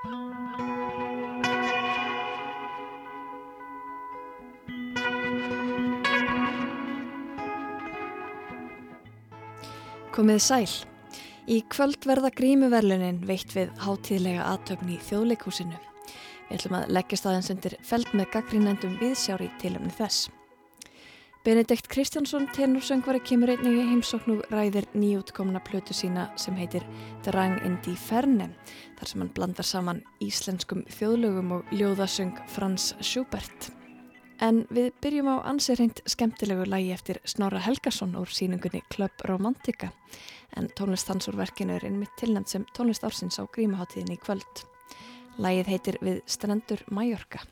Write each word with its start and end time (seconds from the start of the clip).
Komið 0.00 0.12
sæl. 10.40 10.70
Í 11.44 11.60
kvöld 11.68 12.08
verða 12.08 12.30
grímuverlunin 12.32 13.20
veitt 13.28 13.52
við 13.52 13.68
hátíðlega 13.84 14.48
aðtöfni 14.54 14.96
í 14.96 15.04
þjóðleikúsinu. 15.04 15.76
Við 16.48 16.56
ætlum 16.56 16.80
að 16.80 16.92
leggja 16.96 17.20
staðins 17.20 17.52
undir 17.52 17.76
feld 17.84 18.08
með 18.16 18.32
gaggrínendum 18.32 18.96
viðsjári 19.04 19.52
til 19.60 19.76
um 19.76 19.92
þess. 20.00 20.30
Benedikt 21.50 21.88
Kristjánsson, 21.88 22.44
tenorsöngvari, 22.54 23.18
kemur 23.26 23.50
einnig 23.50 23.80
í 23.80 23.86
heimsóknu 23.88 24.36
ræðir 24.52 24.84
nýjútkomna 24.94 25.58
plötu 25.66 25.96
sína 25.98 26.28
sem 26.38 26.54
heitir 26.54 26.84
Drang 27.26 27.56
indi 27.66 27.96
Ferne, 27.98 28.46
þar 29.00 29.10
sem 29.10 29.24
hann 29.24 29.32
blandar 29.34 29.66
saman 29.66 30.04
íslenskum 30.22 30.84
þjóðlögum 30.94 31.50
og 31.56 31.74
ljóðasöng 31.74 32.38
Frans 32.54 32.92
Schubert. 33.02 33.72
En 34.38 34.62
við 34.70 34.92
byrjum 35.02 35.34
á 35.34 35.36
ansirreint 35.50 36.06
skemmtilegu 36.06 36.70
lægi 36.70 36.94
eftir 36.94 37.18
Snorra 37.26 37.66
Helgason 37.66 38.14
úr 38.14 38.30
síningunni 38.30 38.86
Club 38.94 39.26
Romantica, 39.26 39.90
en 40.54 40.70
tónlist 40.78 41.10
hans 41.10 41.26
úr 41.26 41.40
verkinu 41.42 41.80
er 41.80 41.90
einmitt 41.90 42.14
tilnæmt 42.20 42.54
sem 42.54 42.68
tónlist 42.78 43.02
ársins 43.02 43.42
á 43.42 43.44
grímaháttíðinni 43.50 44.20
í 44.20 44.22
kvöld. 44.22 44.68
Lægið 45.42 45.74
heitir 45.74 45.98
Við 45.98 46.22
Strendur 46.30 46.86
Mallorca. 46.94 47.42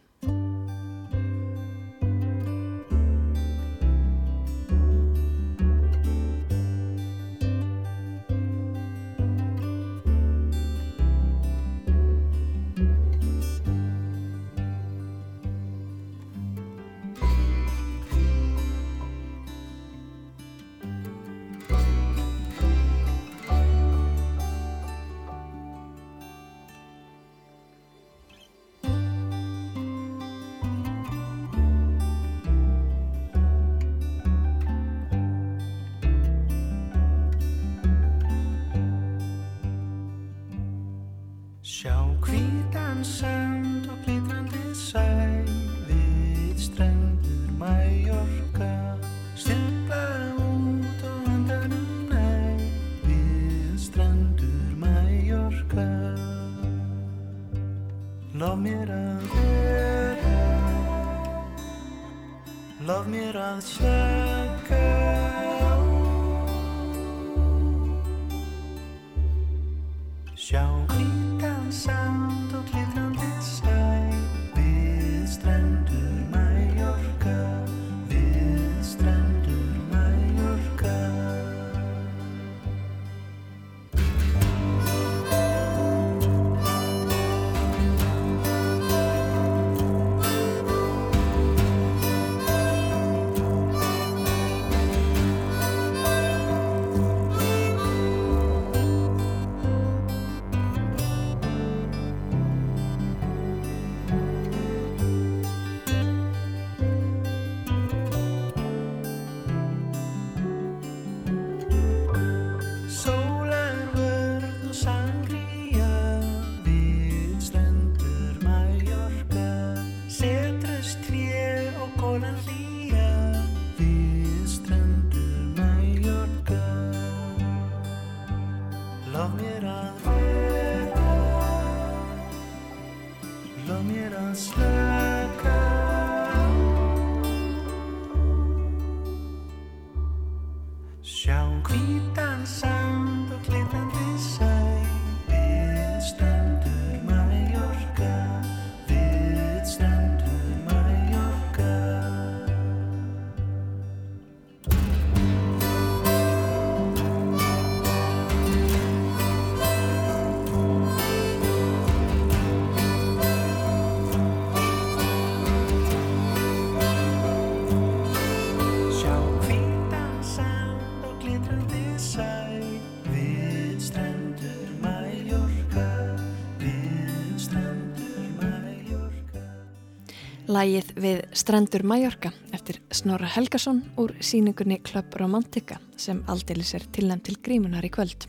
Lægið 180.59 180.89
við 180.99 181.19
Strendur 181.39 181.85
Mallorca 181.87 182.33
eftir 182.57 182.81
Snorra 182.91 183.29
Helgason 183.31 183.77
úr 184.01 184.17
síningunni 184.25 184.81
Club 184.83 185.13
Romantica 185.21 185.77
sem 186.01 186.25
aldeilis 186.27 186.73
er 186.75 186.87
tilnæmt 186.97 187.29
til 187.29 187.37
grímunar 187.45 187.87
í 187.87 187.91
kvöld. 187.95 188.27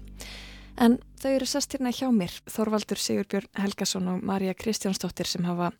En 0.78 1.00
þau 1.23 1.31
eru 1.31 1.47
sest 1.50 1.73
hérna 1.73 1.90
hjá 1.95 2.06
mér, 2.13 2.35
Þorvaldur 2.51 3.01
Sigurbjörn 3.01 3.50
Helgason 3.57 4.12
og 4.12 4.22
Marja 4.29 4.53
Kristjánsdóttir 4.53 5.31
sem 5.31 5.47
hafa 5.47 5.72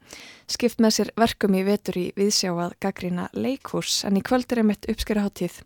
skipt 0.50 0.82
með 0.82 0.96
sér 0.96 1.14
verkum 1.22 1.54
í 1.60 1.62
vetur 1.68 2.00
í 2.02 2.08
viðsjáað 2.18 2.78
gaggrína 2.82 3.30
leikús 3.38 4.02
en 4.10 4.18
í 4.18 4.26
kvöld 4.26 4.50
er 4.50 4.64
einmitt 4.64 4.90
uppskjöraháttíð 4.90 5.60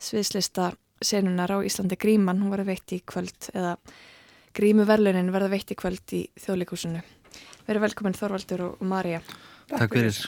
sviðslista 0.00 0.72
senunar 1.04 1.52
á 1.52 1.58
Íslandi 1.60 1.98
Gríman, 2.00 2.40
hún 2.40 2.54
verði 2.54 2.70
veitt 2.72 2.96
í 2.96 3.02
kvöld 3.04 3.50
eða 3.52 3.76
Grímuverlunin 4.56 5.34
verði 5.34 5.56
veitt 5.58 5.74
í 5.74 5.76
kvöld 5.76 6.16
í 6.16 6.28
þjóðleikúsinu. 6.38 7.02
Verið 7.66 7.90
velkominn 7.90 8.16
Þorvaldur 8.16 8.70
og 8.70 8.86
Marja. 8.86 9.20
Takk 9.70 9.94
fyrir. 9.96 10.18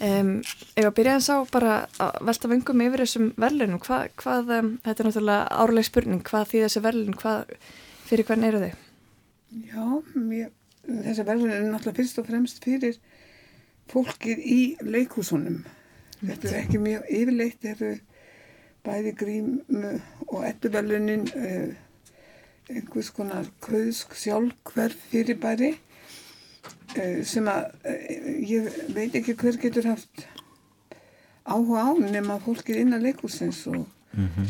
Um, 0.00 0.38
ég 0.78 0.84
var 0.86 0.88
að 0.88 0.96
byrja 0.96 1.14
að 1.18 1.24
sá 1.26 1.34
bara 1.52 1.72
að 2.00 2.20
velta 2.28 2.48
vengum 2.48 2.82
yfir 2.86 3.02
þessum 3.02 3.26
verðlunum. 3.40 3.80
Hva, 3.84 3.98
hvað, 4.22 4.52
um, 4.56 4.70
þetta 4.86 5.02
er 5.02 5.08
náttúrulega 5.08 5.58
árleg 5.64 5.88
spurning, 5.88 6.22
hvað 6.24 6.46
því 6.48 6.62
þessi 6.64 6.82
verðlun, 6.86 7.18
hvað, 7.20 7.50
fyrir 8.08 8.28
hvern 8.30 8.46
eru 8.48 8.62
þau? 8.62 8.70
Já, 9.66 9.84
mér, 10.14 10.46
þessi 10.86 11.26
verðlun 11.28 11.52
er 11.56 11.66
náttúrulega 11.66 11.98
fyrst 11.98 12.22
og 12.22 12.30
fremst 12.30 12.64
fyrir 12.64 12.96
fólkið 13.92 14.40
í 14.40 14.60
leikúsunum. 14.86 15.60
Þetta 16.22 16.48
er 16.48 16.56
ekki 16.62 16.80
mjög 16.80 17.12
yfirleitt, 17.20 17.60
þetta 17.66 17.92
er 17.92 18.00
bæði 18.86 19.14
grím 19.20 19.52
og 20.30 20.48
ettuverlunin, 20.48 21.28
uh, 21.36 22.16
einhvers 22.72 23.12
konar 23.12 23.52
kauðsk 23.66 24.16
sjálfhverf 24.16 25.08
fyrirbæri 25.12 25.74
Eh, 25.74 25.89
sem 27.24 27.48
að 27.50 27.70
eh, 27.86 28.28
ég 28.50 28.68
veit 28.94 29.14
ekki 29.14 29.36
hver 29.38 29.58
getur 29.62 29.86
haft 29.92 30.26
áhuga 31.46 31.86
á 31.86 31.90
nema 32.02 32.38
fólkið 32.42 32.82
innan 32.82 33.02
leikursins 33.04 33.62
og 33.70 33.86
mm 34.12 34.28
-hmm. 34.28 34.46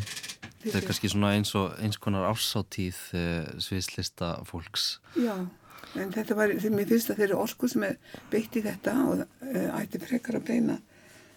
þetta 0.64 0.78
er 0.78 0.86
kannski 0.88 1.08
svona 1.08 1.34
eins 1.36 1.54
og 1.54 1.72
eins 1.80 1.96
konar 1.96 2.30
ásáttíð 2.32 2.98
eh, 3.12 3.46
sviðslista 3.58 4.44
fólks 4.44 5.00
já, 5.16 5.46
en 5.94 6.12
þetta 6.12 6.34
var 6.34 6.48
því 6.48 6.70
mér 6.70 6.88
finnst 6.88 7.10
að 7.10 7.16
þeirri 7.16 7.34
orku 7.36 7.68
sem 7.68 7.82
er 7.82 7.96
beitt 8.30 8.56
í 8.56 8.62
þetta 8.62 8.92
og 9.04 9.18
uh, 9.20 9.80
ætti 9.80 9.98
frekar 9.98 10.36
að 10.36 10.46
beina 10.46 10.78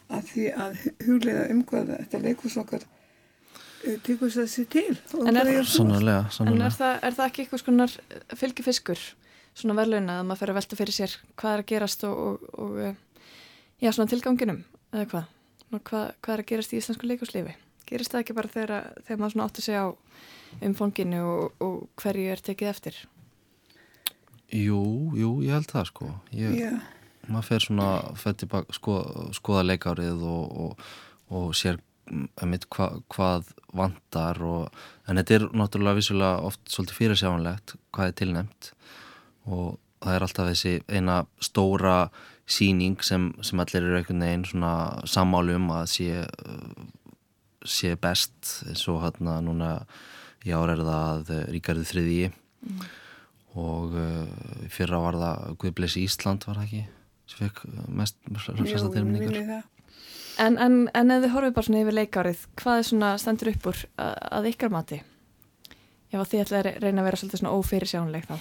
að 0.10 0.28
því 0.32 0.52
að 0.66 0.78
huglega 1.06 1.48
um 1.50 1.64
hvað 1.64 1.98
þetta 1.98 2.20
leikus 2.20 2.58
okkar 2.58 2.84
uh, 2.84 3.98
tekur 4.04 4.30
þess 4.30 4.38
að 4.38 4.48
sé 4.48 4.66
til 4.66 4.98
En 5.28 5.36
er, 5.36 5.64
sannlega, 5.66 6.26
en 6.26 6.32
sannlega. 6.32 6.66
er, 6.66 6.72
það, 6.72 7.00
er 7.04 7.14
það 7.14 7.26
ekki 7.26 7.42
eitthvað 7.42 7.60
skonar 7.60 7.92
fylgifiskur 8.36 9.00
svona 9.58 9.78
verðlauna 9.78 10.20
að 10.20 10.28
maður 10.30 10.42
fer 10.42 10.54
að 10.54 10.60
velta 10.60 10.80
fyrir 10.80 10.98
sér 10.98 11.16
hvað 11.40 11.56
er 11.56 11.64
að 11.64 11.70
gerast 11.72 12.06
og, 12.08 12.24
og, 12.24 12.48
og 12.64 12.80
eh, 12.82 12.96
já, 13.84 13.92
svona 13.92 14.10
tilganginum 14.12 14.64
eða 14.94 15.10
hvað? 15.14 15.30
Nú, 15.70 15.80
hvað, 15.80 16.10
hvað 16.22 16.36
er 16.36 16.44
að 16.44 16.50
gerast 16.52 16.74
í 16.74 16.80
íslensku 16.80 17.10
leikuslífi? 17.10 17.56
Gerist 17.90 18.14
það 18.14 18.24
ekki 18.24 18.38
bara 18.38 18.54
þegar, 18.54 18.74
þegar 19.06 19.22
maður 19.22 19.36
svona 19.36 19.48
átti 19.50 19.66
sig 19.66 19.78
á 19.78 19.88
umfanginu 20.64 21.22
og, 21.28 21.64
og 21.64 21.80
hverju 22.02 22.34
er 22.34 22.44
tekið 22.46 22.72
eftir? 22.72 23.00
Jú, 24.54 24.82
jú, 25.18 25.32
ég 25.46 25.56
held 25.58 25.72
það 25.72 25.90
sko 25.90 26.12
ég, 26.38 26.60
Já, 26.60 26.74
maður 27.30 27.50
fer 27.50 27.66
svona 27.66 27.90
fer 28.20 28.38
tilbaka, 28.38 28.76
sko, 28.78 29.00
skoða 29.34 29.66
leikárið 29.72 30.22
og, 30.30 30.62
og, 30.66 30.86
og 31.34 31.58
sér 31.58 31.80
mitt 32.46 32.68
hva, 32.76 32.90
hvað 33.12 33.54
vantar 33.74 34.42
og, 34.44 34.84
en 35.08 35.20
þetta 35.20 35.38
er 35.38 35.46
náttúrulega 35.56 36.00
vissulega 36.02 36.44
oft 36.50 36.62
svolítið 36.70 37.00
fyrirsjáanlegt 37.00 37.76
hvað 37.96 38.10
er 38.10 38.18
tilnæmt 38.20 38.72
og 39.48 39.78
það 40.04 40.16
er 40.16 40.26
alltaf 40.26 40.50
þessi 40.52 40.74
eina 40.92 41.18
stóra 41.44 41.98
síning 42.50 42.98
sem, 43.06 43.30
sem 43.46 43.60
allir 43.64 43.86
eru 43.86 44.00
einhvern 44.00 44.26
veginn 44.26 44.48
svona 44.48 44.74
sammálu 45.08 45.56
um 45.60 45.70
að 45.76 45.86
sé, 45.94 46.24
sé 47.64 47.94
best 48.00 48.58
eins 48.68 48.84
og 48.92 49.04
hérna 49.06 49.38
núna 49.44 49.76
í 50.44 50.52
ár 50.52 50.74
er 50.74 50.84
það 50.84 51.32
Ríkarður 51.54 51.88
þriðji 51.88 52.32
mm. 52.34 52.82
og 53.64 53.96
uh, 53.96 54.66
fyrra 54.74 55.00
var 55.06 55.20
það 55.22 55.54
Guðblessi 55.64 56.04
Ísland 56.04 56.50
var 56.50 56.60
það 56.60 56.68
ekki 56.68 56.84
sem 57.32 57.46
fekk 57.46 57.64
mest 57.88 58.20
flesta 58.34 58.92
það 58.92 59.70
En, 60.42 60.56
en, 60.58 60.88
en 60.98 61.14
ef 61.14 61.20
þið 61.22 61.34
horfið 61.36 61.52
bara 61.54 61.66
svona 61.68 61.82
yfir 61.84 61.94
leikárið, 61.94 62.40
hvað 62.58 62.80
er 62.80 62.86
svona 62.88 63.10
stendur 63.22 63.52
upp 63.52 63.68
úr 63.70 63.82
að, 64.02 64.14
að 64.40 64.48
ykkar 64.50 64.72
mati? 64.74 64.98
Ef 66.10 66.16
að 66.18 66.30
þið 66.32 66.42
ætlaði 66.42 66.72
að 66.72 66.80
reyna 66.82 67.04
að 67.04 67.08
vera 67.08 67.20
svolítið 67.22 67.42
svona 67.44 67.52
ófyrirsjánleik 67.60 68.26
þá. 68.32 68.34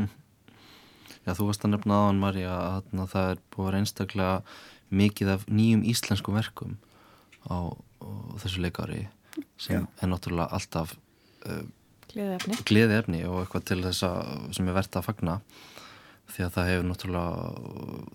Já, 1.24 1.32
þú 1.32 1.48
varst 1.48 1.64
að 1.64 1.74
nefna 1.74 2.00
aðan 2.02 2.22
Marja 2.22 2.54
að 2.54 3.04
það 3.12 3.30
er 3.30 3.42
búið 3.50 3.64
að 3.64 3.68
vera 3.70 3.82
einstaklega 3.82 4.34
mikið 4.94 5.32
af 5.34 5.46
nýjum 5.48 5.84
íslenskum 5.90 6.36
verkum 6.36 6.76
á, 7.48 7.72
á 7.72 8.08
þessu 8.42 8.64
leikári 8.64 9.06
sem 9.58 9.80
Já. 9.80 9.86
er 10.04 10.10
náttúrulega 10.12 10.54
alltaf 10.54 10.94
uh, 11.48 11.64
efni. 12.14 12.58
gleði 12.68 12.98
efni 13.00 13.22
og 13.26 13.42
eitthvað 13.42 13.66
til 13.70 13.80
þess 13.86 14.06
að 14.06 14.50
sem 14.56 14.68
er 14.68 14.76
verðt 14.76 15.00
að 15.00 15.08
fagna 15.08 15.38
því 16.30 16.46
að 16.46 16.54
það 16.54 16.70
hefur 16.70 16.88
náttúrulega 16.90 17.34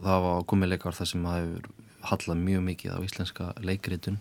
það 0.05 0.25
var 0.25 0.47
komið 0.53 0.73
leikár 0.73 0.97
þar 0.97 1.11
sem 1.11 1.27
það 1.27 1.39
hefur 1.41 1.69
hallað 2.09 2.43
mjög 2.45 2.65
mikið 2.69 2.95
á 2.95 2.99
íslenska 3.05 3.51
leikritun 3.65 4.19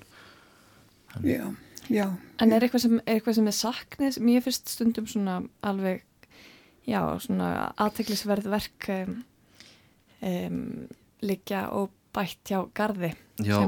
Já, 1.24 1.54
já, 1.88 2.04
En 2.38 2.52
er 2.52 2.62
eitthvað 2.62 2.84
sem 2.84 2.98
er, 2.98 3.04
eitthvað 3.14 3.38
sem 3.38 3.46
er 3.48 3.56
saknið? 3.56 4.18
Mér 4.22 4.42
finnst 4.44 4.68
stundum 4.74 5.06
svona 5.08 5.38
alveg, 5.64 6.02
já, 6.88 7.00
svona 7.22 7.52
aðteglisverð 7.76 8.50
verk 8.52 8.90
um, 8.94 9.14
um, 10.24 10.60
liggja 11.24 11.68
og 11.76 11.92
bætt 12.14 12.50
hjá 12.50 12.62
gardi, 12.74 13.12
Já, 13.44 13.60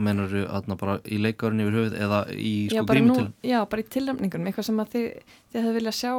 menur 0.00 0.30
þú 0.32 0.42
aðna 0.56 0.76
bara 0.80 0.98
í 1.04 1.18
leikárun 1.20 1.60
yfir 1.60 1.74
höfuð 1.76 1.96
eða 2.00 2.20
í 2.32 2.52
sko 2.70 2.84
bara 2.88 2.96
grímu 2.96 3.10
nú, 3.10 3.16
til 3.18 3.50
já, 3.50 3.58
bara 3.68 3.82
í 3.82 3.88
tilnæmningunum, 3.92 4.48
eitthvað 4.48 4.68
sem 4.70 4.84
þið, 4.94 5.08
þið 5.52 5.60
hefði 5.60 5.74
viljað 5.76 5.96
sjá 5.98 6.12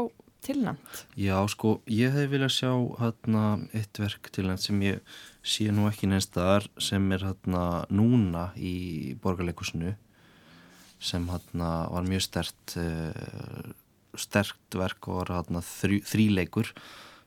tilnæmt. 0.46 1.00
Já, 1.20 1.36
sko, 1.52 1.72
ég 1.92 2.14
hef 2.16 2.30
viljað 2.32 2.54
sjá 2.56 2.72
hérna 3.00 3.46
eitt 3.76 4.00
verk 4.00 4.30
til 4.36 4.46
hann 4.48 4.62
sem 4.62 4.84
ég 4.86 5.18
sé 5.42 5.72
nú 5.74 5.88
ekki 5.90 6.12
neins 6.12 6.30
staðar 6.30 6.68
sem 6.82 7.10
er 7.16 7.26
hérna 7.32 7.64
núna 7.90 8.50
í 8.56 9.16
borgarleikusinu 9.24 9.96
sem 11.00 11.28
hérna 11.32 11.72
var 11.90 12.08
mjög 12.08 12.26
stert 12.28 12.78
uh, 12.80 13.72
stert 14.18 14.80
verk 14.80 15.10
og 15.12 15.22
var 15.22 15.46
þrjú, 15.66 16.02
þríleikur 16.08 16.74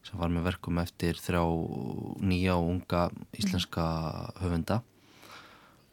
sem 0.03 0.19
var 0.19 0.33
með 0.35 0.49
verkum 0.51 0.81
eftir 0.83 1.19
þrjá 1.23 1.45
nýja 2.27 2.57
og 2.59 2.71
unga 2.73 3.05
íslenska 3.39 3.85
höfunda. 4.43 4.81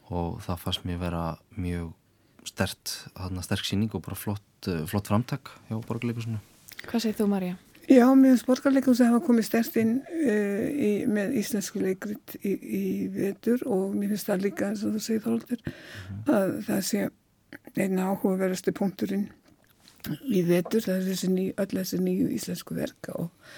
Og 0.10 0.40
það 0.42 0.62
fannst 0.64 0.86
mér 0.90 1.02
vera 1.04 1.24
mjög 1.54 1.92
stert, 2.50 2.94
hérna 3.18 3.44
sterk 3.46 3.66
síning 3.68 3.94
og 3.94 4.04
bara 4.06 4.18
flott, 4.18 4.46
uh, 4.68 4.86
flott 4.90 5.10
framtak 5.12 5.52
hjá 5.70 5.80
borgarleikusinu 5.86 6.40
Hvað 6.88 7.04
segir 7.04 7.18
þú, 7.20 7.28
Marja? 7.34 7.58
Já, 7.90 8.06
mér 8.14 8.36
finnst 8.36 8.48
borgarleikus 8.48 9.02
að 9.02 9.12
hafa 9.12 9.26
komið 9.26 9.48
stert 9.48 9.78
inn 9.82 9.96
uh, 10.00 10.66
í, 10.70 10.92
með 11.10 11.36
íslensku 11.42 11.82
leikrit 11.84 12.38
í, 12.40 12.54
í 12.54 12.84
vetur 13.14 13.66
og 13.68 13.96
mér 13.98 14.14
finnst 14.14 14.30
það 14.30 14.46
líka, 14.48 14.70
eins 14.70 14.86
og 14.86 14.96
þú 14.96 15.04
segir 15.04 15.26
Þorvaldur, 15.26 15.74
að 16.30 16.54
það 16.70 16.86
sé 16.92 17.08
eina 17.76 18.10
áhugaverðasti 18.12 18.74
punkturinn 18.78 19.28
í 20.08 20.44
vetur, 20.48 20.84
það 20.86 20.96
er 20.96 21.10
þessi 21.10 21.32
ný, 21.34 21.50
öll 21.60 21.74
þessi 21.74 22.00
nýju 22.04 22.30
íslensku 22.36 22.78
verka 22.78 23.16
og, 23.20 23.52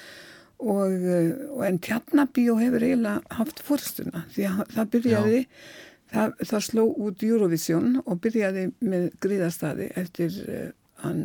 og, 0.61 0.95
uh, 0.95 1.29
og 1.57 1.63
en 1.67 1.79
tjarnabíó 1.83 2.57
hefur 2.61 2.87
eiginlega 2.87 3.37
haft 3.39 3.61
fórstuna 3.65 4.25
því 4.35 4.47
að 4.49 4.61
það 4.75 4.91
byrjaði, 4.95 5.43
það, 6.15 6.35
það 6.53 6.65
sló 6.69 6.87
út 6.89 7.27
Eurovision 7.27 8.01
og 8.05 8.19
byrjaði 8.23 8.67
með 8.79 9.07
gríðastadi 9.23 9.91
eftir 10.01 10.41
uh, 10.47 10.67
hann 11.05 11.23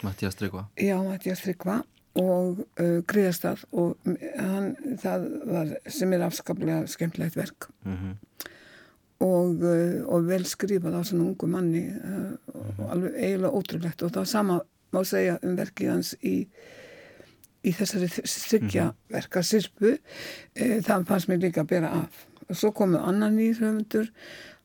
Mattias 0.00 0.38
Tryggva. 0.38 0.64
Já, 0.80 0.96
Mattias 1.04 1.42
Tryggva 1.44 1.82
og 2.20 2.62
uh, 2.80 3.00
Gríðastað 3.06 3.66
og 3.76 3.98
hann, 4.40 4.72
það 5.02 5.26
var 5.50 5.76
sem 5.92 6.16
er 6.16 6.24
afskaplega 6.26 6.82
skemmtlegt 6.90 7.36
verk. 7.38 7.68
Mm 7.84 8.16
og, 9.20 9.62
uh, 9.62 9.96
og 10.08 10.28
vel 10.28 10.44
skrifað 10.48 10.98
á 10.98 11.02
svona 11.04 11.28
ungu 11.28 11.48
manni 11.50 11.86
og 12.54 12.84
alveg 12.88 13.16
eiginlega 13.16 13.56
ótrúlegt. 13.56 14.04
Og 14.06 14.14
það 14.16 14.30
sama 14.30 14.60
má 14.90 15.02
segja 15.06 15.38
um 15.46 15.56
verkið 15.58 15.92
hans 15.92 16.14
í, 16.26 16.36
í 17.62 17.74
þessari 17.76 18.08
þryggja 18.10 18.90
verka 19.12 19.44
sirpu 19.46 19.96
uh, 19.96 20.78
það 20.86 21.08
fannst 21.10 21.30
mér 21.30 21.44
líka 21.46 21.64
að 21.64 21.74
bera 21.74 21.92
af. 22.04 22.26
Og 22.50 22.58
svo 22.58 22.72
komu 22.74 22.98
annan 22.98 23.36
nýr 23.38 23.60
höfundur 23.60 24.08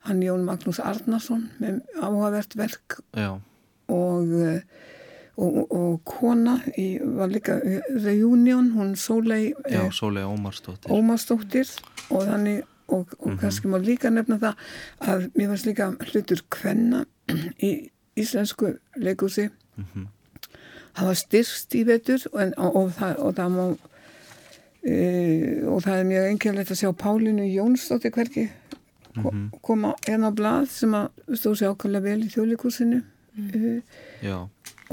hann 0.05 0.21
Jón 0.23 0.45
Magnús 0.45 0.79
Arnarsson 0.83 1.49
með 1.61 1.81
áhugavert 1.97 2.53
verk. 2.57 2.99
Og, 3.15 4.31
eh, 4.41 4.61
og, 5.41 5.57
og 5.65 5.97
kona 6.07 6.59
í, 6.77 6.95
var 7.17 7.31
líka 7.33 7.57
reunion, 7.89 8.71
hún 8.75 8.95
Sólei 8.99 9.53
já, 9.65 9.81
eh, 9.81 9.91
Sólei 9.93 10.25
Ómarsdóttir. 10.25 10.93
Ómarsdóttir. 10.93 11.73
Og 12.09 12.25
þannig 12.29 12.63
og, 12.87 13.07
og 13.19 13.39
kannski 13.41 13.67
má 13.71 13.77
líka 13.81 14.09
nefna 14.13 14.37
það 14.41 14.55
að 15.01 15.25
mér 15.35 15.49
varst 15.53 15.65
líka 15.69 15.87
hlutur 16.11 16.41
kvenna 16.53 17.05
í 17.63 17.89
íslensku 18.17 18.75
leikúsi 18.97 19.49
Mhm. 19.77 20.05
það 20.95 21.05
var 21.09 21.17
styrst 21.19 21.73
í 21.75 21.81
vetur 21.85 22.21
og, 22.31 22.53
og, 22.57 22.75
og, 22.75 22.91
það, 22.95 23.17
og 23.19 23.33
það 23.35 23.49
má 23.57 23.65
e, 24.85 24.97
og 25.67 25.81
það 25.83 25.97
er 25.99 26.07
mjög 26.11 26.27
engjörlegt 26.31 26.71
að 26.71 26.79
sjá 26.81 26.91
Pálinu 27.01 27.47
Jónsdóttir 27.49 28.13
hverki 28.15 28.45
ko- 29.21 29.33
koma 29.65 29.93
hérna 30.07 30.31
á 30.31 30.37
blað 30.37 30.69
sem 30.71 30.93
að 30.95 31.09
stóð 31.39 31.57
sér 31.59 31.73
ákvæmlega 31.73 32.05
vel 32.07 32.23
í 32.25 32.31
þjóðleikúsinu 32.33 33.01
mm. 33.35 33.81
Já, 34.23 34.37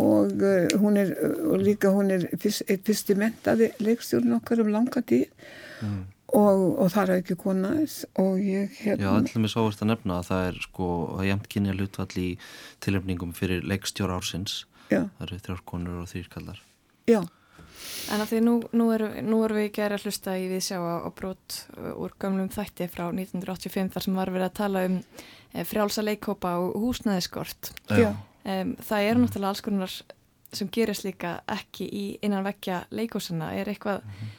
og 0.02 0.32
uh, 0.42 0.66
hún 0.82 0.96
er 0.98 1.12
og 1.46 1.60
líka 1.62 1.92
hún 1.94 2.10
er 2.14 2.26
fyrst, 2.40 2.64
eitt 2.70 2.82
fyrsti 2.88 3.14
mentaði 3.18 3.70
leikstjórn 3.82 4.34
okkar 4.40 4.64
um 4.64 4.72
langa 4.74 5.02
tíð 5.02 5.28
Mm. 5.82 6.02
Og, 6.38 6.64
og 6.80 6.90
það 6.94 7.02
er 7.02 7.22
ekki 7.22 7.38
konaðis 7.40 7.96
og 8.20 8.40
ég 8.40 8.72
já, 8.72 8.86
hérna. 8.86 9.14
allir 9.18 9.44
með 9.44 9.54
sáast 9.54 9.84
að 9.84 9.92
nefna 9.92 10.18
að 10.18 10.28
það 10.30 10.48
er 10.48 10.60
sko 10.66 10.88
að 11.18 11.28
jæmt 11.28 11.48
kynja 11.52 11.76
hlutvall 11.76 12.18
í 12.22 12.28
tilöfningum 12.84 13.36
fyrir 13.36 13.64
leikstjóra 13.68 14.18
ársins. 14.20 14.64
Já, 14.88 15.06
það 15.18 15.26
eru 15.28 15.40
þrjár 15.46 15.64
konur 15.68 16.02
og 16.02 16.10
þrýr 16.10 16.28
kallar 16.32 16.60
já, 17.08 17.22
En 18.12 18.22
að 18.22 18.32
því 18.32 18.40
nú, 18.44 18.54
nú 18.76 18.88
erum 18.94 19.14
nú 19.26 19.38
erum 19.46 19.58
við 19.58 19.68
ekki 19.68 19.84
að 19.84 20.06
hlusta 20.06 20.34
í 20.38 20.48
við 20.50 20.64
sjá 20.68 20.78
á, 20.78 21.08
brot 21.16 21.58
uh, 21.76 21.92
úr 22.02 22.14
gömlum 22.20 22.50
þætti 22.52 22.88
frá 22.90 23.06
1985 23.08 23.92
þar 23.94 24.06
sem 24.06 24.18
var 24.18 24.32
verið 24.34 24.48
að 24.48 24.58
tala 24.58 24.84
um 24.88 24.98
e, 24.98 25.64
frjálsa 25.68 26.04
leikkópa 26.04 26.56
og 26.62 26.76
húsnæðiskort. 26.82 27.72
Já. 27.90 28.12
Um, 28.42 28.74
það 28.82 29.08
eru 29.08 29.22
náttúrulega 29.22 29.52
alls 29.52 29.64
konar 29.64 29.96
sem 30.52 30.70
gerist 30.74 31.06
líka 31.06 31.36
ekki 31.50 31.86
í 31.88 32.04
innan 32.26 32.46
vekkja 32.46 32.82
leikósana. 32.92 33.52
Er 33.56 33.70
eitthvað, 33.72 34.02
e, 34.02 34.30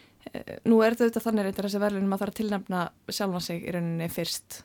nú 0.66 0.82
er 0.84 0.96
þetta 0.96 1.06
auðvitað 1.08 1.26
þannig 1.28 1.44
reyndar 1.50 1.66
þessi 1.70 1.84
verðlunum 1.84 2.14
að 2.16 2.20
það 2.24 2.28
er 2.28 2.34
að 2.34 2.40
tilnefna 2.42 2.84
sjálfan 3.10 3.42
sig 3.48 3.64
í 3.68 3.72
rauninni 3.76 4.10
fyrst 4.10 4.64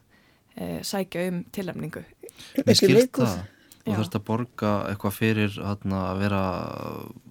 e, 0.56 0.80
sækja 0.86 1.28
um 1.32 1.44
tilnefningu. 1.52 2.04
Mér 2.64 2.76
skilst 2.78 3.12
það 3.18 3.38
og 3.88 3.94
þurft 3.96 4.16
að 4.18 4.24
borga 4.28 4.70
eitthvað 4.90 5.14
fyrir 5.16 5.54
hana, 5.64 5.98
að 6.12 6.18
vera 6.20 6.40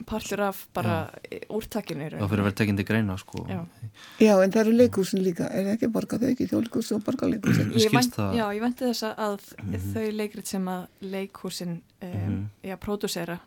Partur 0.09 0.41
af 0.41 0.61
bara 0.73 0.95
já. 1.29 1.37
úrtakinu 1.53 2.05
í 2.07 2.09
rauninni. 2.09 2.29
fyrir 2.31 2.41
að 2.41 2.47
vera 2.47 2.57
tekindi 2.61 2.85
greina 2.87 3.17
sko 3.21 3.43
Já. 3.45 3.59
já, 4.23 4.31
en 4.41 4.51
það 4.55 4.61
eru 4.63 4.73
leikúsin 4.79 5.21
líka 5.21 5.49
er 5.53 5.69
ekki 5.75 5.89
borgað 5.93 6.23
þau 6.23 6.31
ekki 6.31 6.47
þjóðleikús 6.49 6.89
og 6.95 7.03
borgarleikúsin 7.05 7.69
Mér 7.69 7.77
Ég 7.83 7.91
skilst 7.91 8.15
það- 8.17 8.37
Já, 8.39 8.45
ég 8.57 8.61
vænti 8.63 8.87
þess 8.89 9.03
að 9.13 9.37
þau 9.93 10.07
leikrit 10.17 10.47
sem 10.47 10.65
að 10.65 10.87
leikhúsin 11.01 11.75
um, 12.01 12.09
Mhm. 12.09 12.49
já, 12.63 12.75
pródúsera 12.77 13.39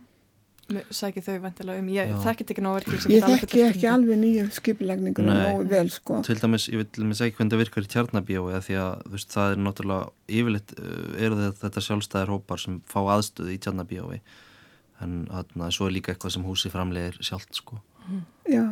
sækir 0.95 1.25
þau 1.27 1.37
vantilega 1.45 1.83
um, 1.83 1.89
ég 1.95 2.13
þekkit 2.25 2.53
ekki 2.55 2.65
nóg 2.65 2.77
verkið 2.79 3.07
Ég 3.15 3.27
þekki 3.27 3.63
ekki 3.67 3.89
alveg 3.91 4.21
nýju 4.21 4.45
skipulagningur 4.57 5.27
Nei. 5.27 5.39
nógu 5.41 5.67
vel 5.71 5.91
sko. 5.93 6.21
til 6.27 6.37
dæmis, 6.41 6.69
ég 6.73 6.83
vil 6.83 7.09
með 7.09 7.21
segja 7.21 7.37
hvernig 7.39 7.55
það 7.55 7.63
virkar 7.65 7.87
í 7.87 7.91
tjarnabíói 7.95 8.53
af 8.59 8.69
því 8.69 8.79
að 8.83 9.07
veist, 9.15 9.33
það 9.35 9.55
er 9.55 9.65
náttúrulega 9.67 10.37
yfirleitt 10.41 10.77
uh, 10.77 11.25
eru 11.27 11.41
þetta, 11.61 11.85
sjálfstæðir 11.89 12.35
hópar 12.37 12.63
sem 12.63 12.79
fá 12.91 13.01
aðstöðu 13.17 13.57
í 13.57 13.61
tjarnabíói 13.67 14.21
en 15.01 15.25
þarna, 15.31 15.73
svo 15.73 15.89
er 15.89 15.97
líka 15.97 16.13
eitthvað 16.13 16.37
sem 16.37 16.45
húsi 16.45 16.73
framlegir 16.73 17.17
sjálft 17.25 17.57
sko. 17.57 17.81
Já, 18.51 18.65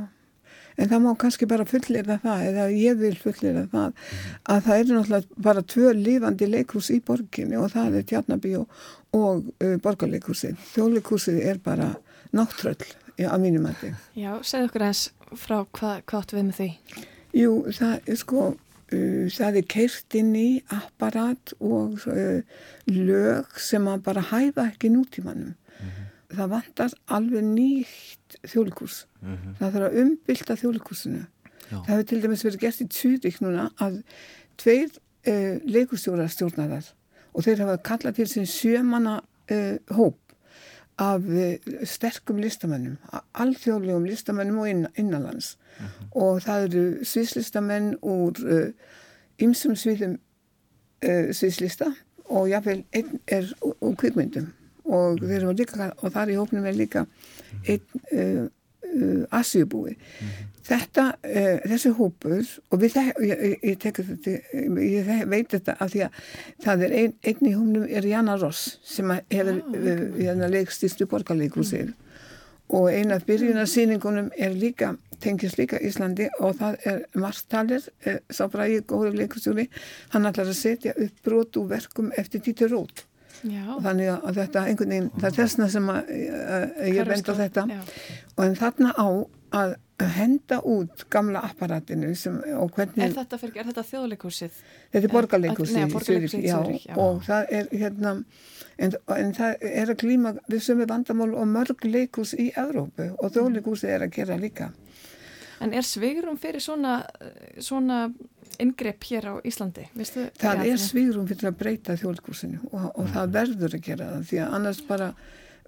en 0.78 0.90
það 0.90 1.02
má 1.04 1.10
kannski 1.18 1.48
bara 1.50 1.66
fullera 1.68 2.18
það, 2.22 2.44
eða 2.52 2.66
ég 2.74 3.00
vil 3.00 3.14
fullera 3.18 3.64
það, 3.72 4.06
að 4.54 4.62
það 4.68 4.82
eru 4.82 4.96
náttúrulega 4.98 5.42
bara 5.48 5.64
tvö 5.74 5.92
lífandi 5.98 6.48
leikhús 6.52 6.92
í 6.94 7.00
borginni 7.04 7.58
og 7.58 7.72
það 7.74 7.98
er 7.98 8.06
Tjarnabíó 8.12 8.64
og 9.16 9.50
uh, 9.64 9.76
borgarleikhúsið. 9.84 10.56
Þjóðleikhúsið 10.74 11.42
er 11.50 11.60
bara 11.64 11.90
náttúröll 12.36 12.88
ja, 13.18 13.32
að 13.32 13.44
mínum 13.46 13.68
að 13.68 13.84
þig. 13.84 14.00
Já, 14.22 14.32
segð 14.46 14.70
okkur 14.70 14.88
eins 14.88 15.04
frá 15.34 15.58
hvað, 15.64 16.02
hvað 16.08 16.22
áttu 16.22 16.38
við 16.38 16.48
með 16.48 16.58
því 16.62 16.70
Jú, 17.36 17.52
það 17.76 18.08
er 18.08 18.18
sko, 18.22 18.42
uh, 18.56 19.24
það 19.34 19.60
er 19.60 19.70
keirt 19.76 20.18
inn 20.18 20.34
í 20.38 20.48
apparat 20.74 21.54
og 21.58 22.04
uh, 22.08 22.60
lög 22.88 23.58
sem 23.60 23.88
að 23.90 24.04
bara 24.06 24.28
hæfa 24.30 24.70
ekki 24.70 24.92
nútímanum. 24.94 25.56
Það 26.28 26.52
vantar 26.52 26.94
alveg 27.16 27.44
nýtt 27.44 28.38
þjóðleikhús. 28.44 29.06
mm 29.22 29.56
Það 29.58 29.74
þarf 29.74 29.88
að 29.88 29.98
umbylta 30.02 30.56
þjóðleikhúsinu. 30.60 31.24
Já. 31.68 31.76
Það 31.76 31.92
hefur 31.92 32.08
til 32.08 32.20
dæmis 32.22 32.44
verið 32.44 32.60
gert 32.60 32.80
í 32.80 32.88
Tsúrik 32.88 33.40
núna 33.44 33.68
að 33.80 34.02
tveir 34.60 34.88
uh, 34.92 35.56
leikustjórar 35.64 36.30
stjórnaðar 36.32 36.92
og 37.32 37.44
þeir 37.44 37.64
hafa 37.64 37.82
kallað 37.84 38.18
til 38.18 38.28
sín 38.28 38.48
sjömanna 38.48 39.20
uh, 39.52 39.76
hóp 39.96 40.18
af 40.98 41.22
uh, 41.28 41.56
sterkum 41.84 42.40
listamennum, 42.42 42.96
alþjóðlegum 43.34 44.08
listamennum 44.08 44.62
og 44.62 44.70
inn, 44.70 44.86
innanlands 44.96 45.56
og 46.10 46.40
það 46.42 46.64
eru 46.68 46.84
sviðslistamenn 47.06 47.92
úr 48.02 48.40
ymsum 49.38 49.76
sviðum 49.78 50.16
uh, 51.04 51.30
sviðslista 51.32 51.92
og 52.28 52.48
jáfnveil 52.50 52.82
einn 52.96 53.20
er 53.30 53.50
úr 53.62 53.94
kvikmyndum 53.98 54.50
og 54.88 55.20
líka, 55.58 55.90
og 56.02 56.12
þar 56.14 56.32
í 56.32 56.38
hópnum 56.38 56.66
er 56.68 56.76
líka 56.78 57.06
einn 57.68 57.80
uh, 58.12 58.46
uh, 58.88 59.38
Asjubúi. 59.38 59.96
Þetta, 60.68 61.04
uh, 61.24 61.62
þessi 61.64 61.90
hópur, 61.96 62.42
og 62.68 62.80
við 62.82 62.92
það, 62.96 63.06
ég, 63.24 63.44
ég, 63.64 63.78
þetta, 63.80 64.34
ég 64.84 65.06
þek- 65.06 65.28
veit 65.32 65.54
þetta 65.54 65.76
af 65.80 65.92
því 65.94 66.02
að 66.04 66.18
það 66.66 66.82
er 66.88 66.96
ein, 67.02 67.14
einn 67.24 67.48
í 67.48 67.54
hópnum 67.56 67.86
er 67.88 68.08
Jana 68.10 68.36
Ross 68.40 68.74
sem 68.84 69.12
hefur 69.32 69.54
uh, 69.62 70.04
hérna 70.18 70.50
leikstýrstu 70.52 71.08
borgarleikusir 71.08 71.94
og 72.68 72.90
ein 72.92 73.14
af 73.14 73.22
byrjunarsýningunum 73.24 74.26
er 74.36 74.52
líka, 74.52 74.90
tengist 75.24 75.56
líka 75.56 75.78
Íslandi 75.80 76.26
og 76.44 76.58
það 76.60 76.76
er 76.92 76.98
Marstalir, 77.16 77.86
uh, 78.04 78.18
sá 78.28 78.44
bara 78.52 78.68
ég 78.68 78.84
góður 78.92 79.16
leikustjóri, 79.16 79.70
hann 80.12 80.28
ætlar 80.28 80.52
að 80.52 80.58
setja 80.60 80.92
upp 81.00 81.24
brot 81.24 81.56
úr 81.56 81.70
verkum 81.72 82.12
eftir 82.20 82.44
Dítur 82.44 82.74
Rót 82.76 83.06
Já, 83.46 83.64
þannig 83.84 84.08
að 84.14 84.38
þetta 84.40 84.62
einhvern 84.66 84.94
veginn, 84.94 85.10
það 85.18 85.28
er 85.30 85.36
þessna 85.36 85.68
sem 85.74 85.90
að, 85.92 86.14
að 86.56 86.88
ég 86.90 87.10
benda 87.12 87.34
á 87.34 87.40
þetta 87.42 87.66
Já. 87.70 87.80
og 88.34 88.44
en 88.44 88.56
þarna 88.58 88.94
á 88.98 89.08
að 89.58 89.76
henda 90.14 90.60
út 90.68 91.04
gamla 91.10 91.40
apparatinu 91.48 92.12
sem, 92.18 92.36
og 92.58 92.70
hvernig, 92.76 93.00
Er 93.02 93.14
þetta, 93.16 93.38
fyrir, 93.40 93.56
er 93.58 93.68
þetta 93.70 93.84
þjóðleikúsið? 93.88 94.58
þetta 94.92 95.08
er 95.08 95.12
já. 96.86 96.94
og 97.02 97.22
það 97.26 97.54
er 97.58 97.70
hérna 97.72 98.12
en, 98.78 98.94
en 99.16 99.32
það 99.34 99.64
er 99.72 99.90
að 99.90 99.98
klíma 100.04 100.34
við 100.46 100.62
sömu 100.68 100.86
vandamál 100.90 101.32
og 101.34 101.48
mörg 101.50 101.88
leikus 101.88 102.34
í 102.38 102.50
Evrópu 102.54 103.08
og 103.18 103.34
þjóðleikusið 103.34 103.96
er 103.96 104.06
að 104.06 104.14
gera 104.20 104.38
líka 104.38 104.70
En 105.64 105.74
er 105.74 105.86
svigurum 105.86 106.38
fyrir 106.40 106.62
svona, 106.62 107.00
eh, 107.20 107.58
svona 107.64 108.06
ingrepp 108.62 109.04
hér 109.10 109.28
á 109.30 109.34
Íslandi? 109.46 109.88
Vistu, 109.98 110.28
það 110.38 110.64
er 110.66 110.80
svírum 110.82 111.28
fyrir 111.28 111.50
að 111.50 111.60
breyta 111.60 111.98
þjóðleikursinu 111.98 112.72
og, 112.72 112.88
og 112.94 113.12
það 113.14 113.36
verður 113.36 113.76
að 113.76 113.84
gera 113.90 114.10
það 114.14 114.26
því 114.30 114.40
að 114.44 114.56
annars 114.58 114.80
bara 114.88 115.12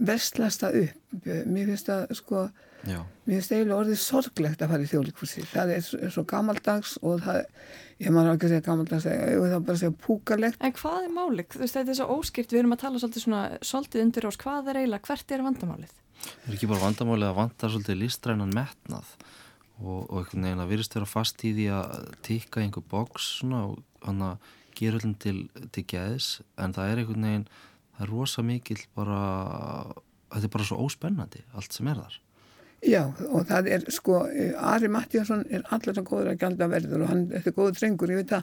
vestlast 0.01 0.65
það 0.65 0.83
upp 0.85 1.31
mér 1.47 1.71
finnst 1.71 1.91
það 1.91 2.19
sko 2.19 2.49
Já, 2.89 3.03
Mér 3.29 3.37
finnst 3.37 3.53
eiginlega 3.53 3.77
orðið 3.77 3.99
sorglegt 4.01 4.63
að 4.65 4.71
fara 4.73 4.85
í 4.85 4.89
þjóðleikursi. 4.89 5.43
Það 5.51 5.73
er 5.75 5.83
svo, 5.85 5.99
svo 6.15 6.23
gamaldags 6.25 6.95
og 7.05 7.19
það, 7.27 7.41
ég 8.01 8.15
maður 8.17 8.31
ekki 8.39 8.47
að 8.47 8.55
segja 8.55 8.65
gamaldags, 8.65 9.09
ég 9.11 9.43
vil 9.43 9.51
það 9.51 9.67
bara 9.67 9.81
segja 9.83 9.97
púkalegt. 10.07 10.63
En 10.65 10.73
hvað 10.79 11.05
er 11.05 11.13
málið? 11.13 11.51
Þú 11.53 11.61
veist, 11.61 11.77
þetta 11.77 11.93
er 11.93 11.99
svo 11.99 12.07
óskýrt, 12.17 12.55
við 12.55 12.63
erum 12.63 12.73
að 12.73 12.81
tala 12.87 13.03
svolítið 13.03 13.27
svona, 13.27 13.43
svolítið 13.69 14.05
undir 14.07 14.29
ás, 14.31 14.41
hvað 14.41 14.73
er 14.73 14.81
eiginlega, 14.81 15.11
hvert 15.11 15.37
er 15.37 15.45
vandamálið? 15.45 15.93
er 16.21 16.57
ekki 16.57 16.69
bara 16.71 16.85
vandamálið 16.85 17.31
að 17.31 17.39
vanta 17.39 17.71
svolítið 17.71 18.01
listrænan 18.03 18.57
metnað 18.57 19.13
og, 19.81 20.07
og 20.11 20.35
að 20.35 20.71
virðist 20.71 20.97
vera 20.97 21.09
fast 21.09 21.45
í 21.45 21.53
því 21.57 21.67
að 21.75 22.15
tikka 22.27 22.63
einhver 22.63 22.87
boks 22.91 23.33
og 23.49 23.81
hann 24.05 24.25
að 24.25 24.51
gera 24.77 25.01
öllum 25.01 25.17
til, 25.21 25.49
til 25.75 25.85
geðis 25.89 26.41
en 26.61 26.75
það 26.77 26.93
er 26.93 27.03
einhvern 27.03 27.29
veginn, 27.29 27.47
það 27.97 28.07
er 28.07 28.13
rosa 28.15 28.45
mikill 28.47 28.81
bara, 28.97 29.21
þetta 30.33 30.47
er 30.49 30.55
bara 30.57 30.69
svo 30.69 30.81
óspennandi 30.87 31.45
allt 31.55 31.77
sem 31.77 31.91
er 31.91 32.01
þar. 32.01 32.19
Já, 32.81 33.03
og 33.29 33.43
það 33.45 33.67
er 33.75 33.83
sko, 33.93 34.23
eh, 34.33 34.55
Ari 34.57 34.89
Mattíasson 34.89 35.43
er 35.53 35.67
allir 35.69 35.99
að 36.01 36.07
góður 36.09 36.31
að 36.31 36.39
gælda 36.41 36.69
verður 36.73 37.03
og 37.05 37.11
hann, 37.11 37.27
er 37.37 37.53
góður 37.53 37.75
drengur, 37.77 38.09
ég 38.09 38.23
veit 38.23 38.31
það, 38.31 38.43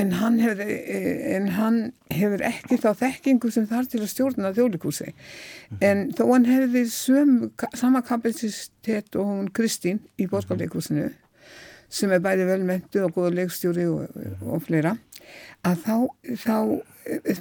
en 0.00 0.10
hann 0.18 0.38
hefur, 0.42 0.62
eh, 0.66 1.36
en 1.36 1.46
hann 1.54 1.92
hefur 2.10 2.42
ekki 2.42 2.80
þá 2.82 2.88
þekkingu 3.04 3.52
sem 3.52 3.68
þarf 3.70 3.92
til 3.92 4.00
að 4.00 4.10
stjórna 4.10 4.52
þjóðleikúsi. 4.56 5.12
En 5.80 6.10
þó 6.10 6.24
hann 6.32 6.48
hefði 6.50 6.82
söm, 6.90 7.52
sama 7.78 8.02
kapasitet 8.02 9.14
og 9.14 9.30
hún 9.30 9.52
Kristín 9.54 10.00
í 10.18 10.26
borgarleikúsinu, 10.26 11.12
sem 11.88 12.10
er 12.10 12.18
bæði 12.18 12.48
velmentu 12.50 13.04
og 13.04 13.14
góður 13.14 13.38
leikstjóri 13.44 13.86
og, 13.86 14.10
og 14.42 14.62
fleira, 14.66 14.96
að 15.62 15.86
þá, 15.86 15.96
þá 16.34 16.58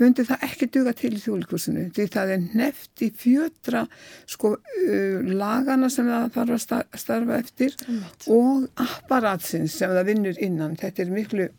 myndi 0.02 0.24
það 0.26 0.44
ekki 0.48 0.68
duga 0.74 0.94
til 0.98 1.12
í 1.14 1.22
þjóðlikursinu 1.22 1.84
því 1.96 2.06
það 2.16 2.34
er 2.36 2.44
neft 2.58 3.04
í 3.06 3.10
fjötra 3.24 3.84
sko 4.30 4.56
uh, 4.58 5.20
lagana 5.38 5.90
sem 5.94 6.10
það 6.10 6.30
þarf 6.38 6.56
að 6.58 6.62
sta- 6.66 7.00
starfa 7.04 7.38
eftir 7.44 7.76
Einmitt. 7.88 8.28
og 8.34 8.68
apparatsins 8.86 9.76
sem 9.82 9.94
það 9.94 10.10
vinnur 10.14 10.42
innan 10.42 10.78
þetta 10.82 11.06
er 11.06 11.14
miklu, 11.18 11.50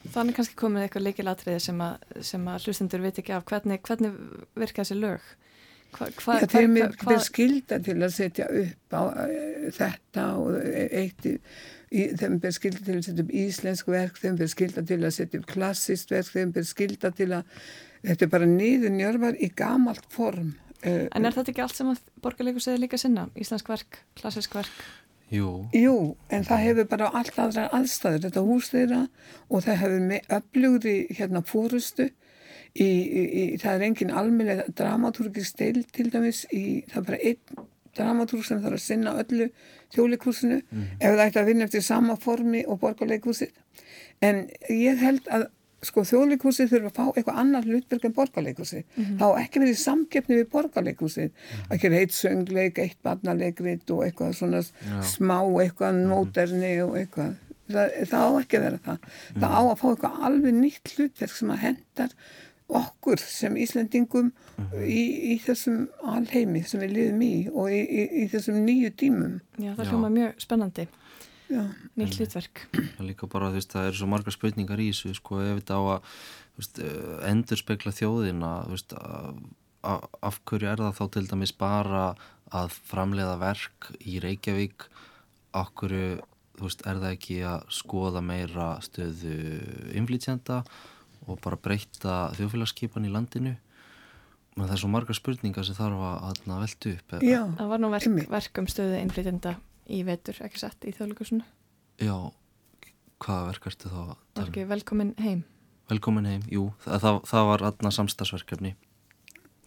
Þannig 0.00 0.32
kannski 0.38 0.54
komið 0.56 0.86
eitthvað 0.86 1.02
líkilatriði 1.10 1.60
sem 1.60 1.80
sem 2.24 2.46
að 2.48 2.62
hlustendur 2.64 3.02
veit 3.04 3.18
ekki 3.20 3.34
af 3.36 3.42
hvernig, 3.50 3.82
hvernig 3.84 4.14
virka 4.56 4.80
þessi 4.80 4.96
lög? 4.96 5.26
Hva, 5.92 6.06
hva, 6.22 6.36
já, 6.40 6.46
þeim 6.54 6.78
er, 6.80 6.94
hva- 7.02 7.12
er 7.18 7.20
skilda 7.26 7.80
til 7.84 7.96
að 7.98 8.14
setja 8.14 8.46
upp 8.62 8.96
á 8.96 9.02
uh, 9.10 9.66
þetta 9.76 10.24
og 10.40 10.56
eitt 11.02 11.26
í, 11.28 11.34
í, 11.90 12.06
þeim 12.18 12.38
er 12.42 12.54
skilda 12.54 12.84
til 12.86 12.96
að 12.96 13.04
setja 13.06 13.24
upp 13.24 13.34
íslensk 13.42 13.90
verk 13.90 14.18
þeim 14.22 14.40
er 14.40 14.52
skilda 14.52 14.84
til 14.86 15.00
að 15.02 15.14
setja 15.16 15.40
upp 15.40 15.50
klassist 15.50 16.14
verk 16.14 16.32
þeim 16.34 16.54
er 16.56 16.66
skilda 16.68 17.12
til 17.16 17.30
að 17.38 17.60
þetta 18.06 18.26
er 18.26 18.32
bara 18.32 18.48
niður 18.50 18.94
njörvar 18.96 19.38
í 19.38 19.50
gamalt 19.56 20.06
form 20.14 20.54
uh, 20.84 21.06
En 21.10 21.26
er 21.26 21.36
þetta 21.36 21.54
ekki 21.54 21.64
allt 21.66 21.78
sem 21.78 21.90
að 21.92 22.02
borgarleikusið 22.24 22.76
er 22.76 22.82
líka 22.84 23.00
sinna? 23.00 23.28
Íslensk 23.38 23.70
verk, 23.72 24.02
klassisk 24.18 24.56
verk? 24.58 24.80
Jú, 25.30 25.50
Jú, 25.76 26.16
en 26.34 26.42
það 26.42 26.64
hefur 26.64 26.86
bara 26.90 27.10
allt 27.14 27.36
aðra 27.38 27.68
aðstæður, 27.76 28.24
þetta 28.24 28.42
hús 28.48 28.70
þeirra 28.72 29.04
og 29.46 29.62
það 29.62 29.76
hefur 29.84 30.08
með 30.08 30.32
öflugri 30.40 30.94
hérna 31.14 31.42
fórustu 31.46 32.08
í, 32.74 32.86
í, 32.86 33.22
í, 33.22 33.44
það 33.62 33.76
er 33.76 33.84
engin 33.86 34.10
almennið 34.10 34.64
dramatúrgis 34.78 35.52
deil 35.58 35.84
til 35.94 36.08
dæmis 36.10 36.42
í, 36.50 36.82
það 36.90 36.98
er 36.98 37.06
bara 37.06 37.20
einn 37.30 37.68
dramatúr 37.98 38.42
sem 38.46 38.58
þarf 38.62 38.78
að 38.78 38.84
sinna 38.84 39.14
öllu 39.22 39.48
þjóðleikursinu 39.94 40.60
ef 40.98 41.06
það 41.06 41.24
ætti 41.26 41.40
að 41.42 41.48
vinna 41.52 41.66
eftir 41.68 41.86
sama 41.86 42.16
formi 42.20 42.64
og 42.66 42.80
borgarleikursið 42.82 43.50
en 44.26 44.44
ég 44.68 45.00
held 45.00 45.26
að 45.32 45.48
sko 45.80 46.02
þjóðleikursið 46.04 46.68
þurfa 46.74 46.90
að 46.90 46.96
fá 46.98 47.04
eitthvað 47.16 47.38
annar 47.40 47.64
hlutverk 47.64 48.02
en 48.04 48.14
borgarleikursið 48.18 48.82
þá 49.16 49.24
á 49.32 49.40
ekki 49.40 49.62
verið 49.62 49.78
samkeppni 49.80 50.36
við 50.36 50.50
borgarleikursið 50.52 51.30
að 51.70 51.80
gera 51.84 52.00
eitt 52.02 52.12
söngleik, 52.16 52.80
eitt 52.84 52.98
barnaleikrit 53.06 53.94
og 53.94 54.02
eitthvað 54.04 54.34
svona 54.36 54.60
smá 55.08 55.38
eitthvað 55.62 56.02
móterni 56.10 56.74
og 56.84 56.98
eitthvað. 57.00 57.38
Það, 57.70 57.96
það 58.10 58.24
á 58.26 58.30
ekki 58.42 58.58
að 58.58 58.64
vera 58.66 58.78
það. 58.84 59.10
Það 59.40 59.52
á 59.56 59.60
að 59.62 59.76
fá 59.80 59.84
eitthvað 59.92 60.22
alveg 60.26 60.54
nýtt 60.58 60.92
hlutverk 60.96 61.36
sem 61.38 61.52
að 61.54 61.60
hendar 61.64 62.14
okkur 62.78 63.20
sem 63.22 63.56
Íslendingum 63.60 64.30
í, 64.84 65.02
í 65.34 65.36
þessum 65.44 65.86
alheimi 66.06 66.62
sem 66.66 66.82
við 66.84 66.96
lifum 66.96 67.22
í 67.26 67.34
og 67.50 67.70
í, 67.74 67.80
í, 67.82 68.06
í 68.22 68.26
þessum 68.32 68.60
nýju 68.66 68.92
tímum. 69.00 69.38
Já, 69.58 69.72
það 69.78 69.92
hljóma 69.92 70.10
mjög 70.14 70.42
spennandi, 70.46 70.86
Já, 71.50 71.64
nýtt 71.98 72.20
hlutverk. 72.20 72.66
það 72.76 73.00
er 73.02 73.08
líka 73.08 73.26
bara, 73.30 73.50
þú 73.50 73.58
veist, 73.58 73.72
það 73.74 73.88
eru 73.90 74.00
svo 74.00 74.10
margar 74.12 74.36
spurningar 74.36 74.82
í 74.82 74.90
þessu, 74.92 75.14
sko, 75.18 75.40
ef 75.42 75.62
þetta 75.62 75.80
á 75.80 75.82
að 75.96 76.12
veist, 76.60 76.82
endur 77.30 77.60
spekla 77.60 77.94
þjóðina 77.96 78.52
þú 78.68 78.76
veist, 78.76 78.94
af 79.82 80.40
hverju 80.46 80.70
er 80.70 80.82
það 80.84 80.98
þá 81.00 81.04
til 81.16 81.24
dæmis 81.30 81.54
bara 81.56 82.04
að 82.54 82.74
framleiða 82.90 83.36
verk 83.40 83.90
í 84.04 84.20
Reykjavík? 84.22 84.86
Af 85.56 85.72
hverju, 85.80 86.20
þú 86.58 86.68
veist, 86.68 86.86
er 86.86 87.02
það 87.02 87.16
ekki 87.16 87.40
að 87.50 87.66
skoða 87.74 88.22
meira 88.22 88.70
stöðu 88.84 89.36
inflytjenda 89.98 90.60
og 90.60 90.89
bara 91.44 91.56
breyta 91.56 92.14
þjóðfélagsskipan 92.38 93.06
í 93.06 93.12
landinu 93.12 93.56
það 94.60 94.72
er 94.74 94.80
svo 94.82 94.88
marga 94.92 95.14
spurningar 95.16 95.64
sem 95.64 95.76
þarf 95.78 96.02
að, 96.04 96.42
að 96.50 96.60
velta 96.60 96.90
upp 96.96 97.12
eða- 97.16 97.24
Já, 97.30 97.40
Það 97.56 97.68
var 97.70 97.78
nú 97.80 97.90
verk, 97.94 98.28
verk 98.28 98.58
um 98.60 98.66
stöðu 98.68 98.98
innflytjenda 99.00 99.54
í 99.88 100.02
vetur, 100.04 100.36
ekki 100.44 100.58
satt, 100.60 100.84
í 100.84 100.92
þjóðleikusinu. 100.92 101.44
já, 102.00 102.16
hvaða 103.20 103.46
verk 103.50 103.66
ertu 103.70 103.88
þá 103.88 104.16
tala 104.34 104.46
um? 104.48 104.68
velkomin 104.68 105.14
heim. 105.18 105.44
velkomin 105.90 106.26
heim, 106.26 106.42
jú, 106.50 106.72
það, 106.84 107.00
það, 107.00 107.20
það 107.30 107.46
var 107.50 107.64
aðna 107.70 107.90
samstagsverkefni 107.96 108.74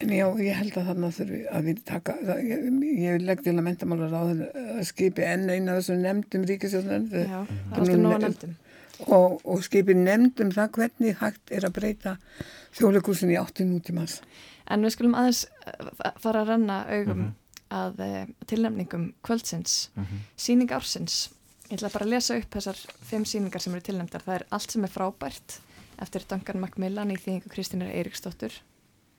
en 0.04 0.08
já, 0.10 0.26
ég 0.42 0.56
held 0.58 0.74
að 0.80 0.88
þarna 0.90 1.10
þurfi 1.14 1.40
að 1.54 1.64
við 1.68 1.82
taka, 1.86 2.14
það, 2.26 2.40
ég, 2.50 2.64
ég 3.04 3.20
legg 3.24 3.42
til 3.44 3.54
að 3.54 3.62
mentamálar 3.68 4.14
á 4.14 4.22
að 4.26 4.40
skipi 4.88 5.22
enn 5.26 5.46
eina 5.50 5.76
þessum 5.78 6.00
nefndum 6.02 6.46
ríkisjóðan 6.50 7.06
Já, 7.12 7.44
það 7.46 7.46
er 7.46 7.46
Nú- 7.46 7.78
alltaf 7.78 8.00
nóga 8.02 8.18
nefndum. 8.24 8.56
Og, 9.06 9.40
og 9.44 9.62
skipi 9.66 9.96
nefndum 9.98 10.52
það 10.54 10.74
hvernig 10.78 11.16
hægt 11.20 11.54
er 11.54 11.66
að 11.66 11.76
breyta 11.78 12.16
þjóðleikúsin 12.76 13.32
í 13.34 13.38
átti 13.40 13.66
nútímans. 13.68 14.20
En 14.70 14.84
við 14.84 14.94
skulum 14.96 15.16
aðeins 15.18 15.44
eh, 15.66 16.12
fara 16.22 16.44
að 16.44 16.52
renna 16.54 16.82
augum 16.88 17.32
að 17.74 18.02
uh, 18.04 18.18
tilnefningum 18.46 19.08
kvöldsins, 19.24 19.88
síning 20.38 20.70
ársins. 20.74 21.30
Ég 21.70 21.78
ætla 21.78 21.90
bara 21.94 22.06
að 22.06 22.12
lesa 22.12 22.36
upp 22.38 22.52
þessar 22.54 22.80
fimm 23.08 23.24
síningar 23.26 23.62
sem 23.62 23.74
eru 23.74 23.84
tilnefndar. 23.86 24.22
Það 24.22 24.36
er 24.36 24.44
allt 24.54 24.74
sem 24.74 24.84
er 24.84 24.92
frábært 24.92 25.56
eftir 26.04 26.26
Duncan 26.28 26.60
Macmillan 26.62 27.10
í 27.14 27.18
þýðingu 27.18 27.50
Kristínar 27.50 27.90
Eiríksdóttur. 27.94 28.54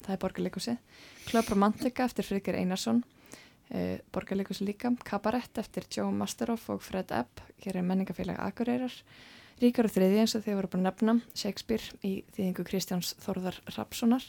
Það 0.05 0.13
er 0.15 0.21
borgarleikusið. 0.21 1.03
Club 1.25 1.51
Romantica 1.51 2.05
eftir 2.05 2.27
Frigir 2.27 2.59
Einarsson. 2.59 3.01
Uh, 3.73 3.97
borgarleikusið 4.13 4.69
líka. 4.69 4.93
Kabarett 5.03 5.57
eftir 5.59 5.89
Joe 5.89 6.13
Masteroff 6.13 6.69
og 6.71 6.83
Fred 6.85 7.11
Epp. 7.17 7.41
Hér 7.65 7.81
er 7.81 7.87
menningafélag 7.89 8.39
Akureyrar. 8.45 8.93
Ríkar 9.61 9.87
og 9.87 9.93
þriði 9.95 10.19
eins 10.19 10.35
og 10.35 10.43
þau 10.43 10.55
voru 10.57 10.67
bara 10.67 10.81
að 10.81 10.87
nefna. 10.89 11.13
Shakespeare 11.33 11.99
í 12.03 12.13
þýðingu 12.35 12.65
Kristjáns 12.67 13.13
Þórðar 13.23 13.59
Rapssonar. 13.77 14.25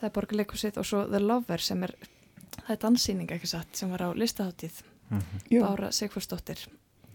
Það 0.00 0.08
er 0.08 0.14
borgarleikusið 0.16 0.78
og 0.82 0.86
svo 0.88 1.04
The 1.10 1.20
Lover 1.22 1.62
sem 1.62 1.82
er, 1.86 1.94
það 2.64 2.72
er 2.74 2.80
danssýning 2.84 3.30
ekki 3.36 3.50
satt 3.50 3.78
sem 3.78 3.90
var 3.90 4.02
á 4.02 4.08
listaháttíð. 4.18 4.80
Já, 5.50 5.62
Bára 5.64 5.92
Sigfúrsdóttir. 5.94 6.66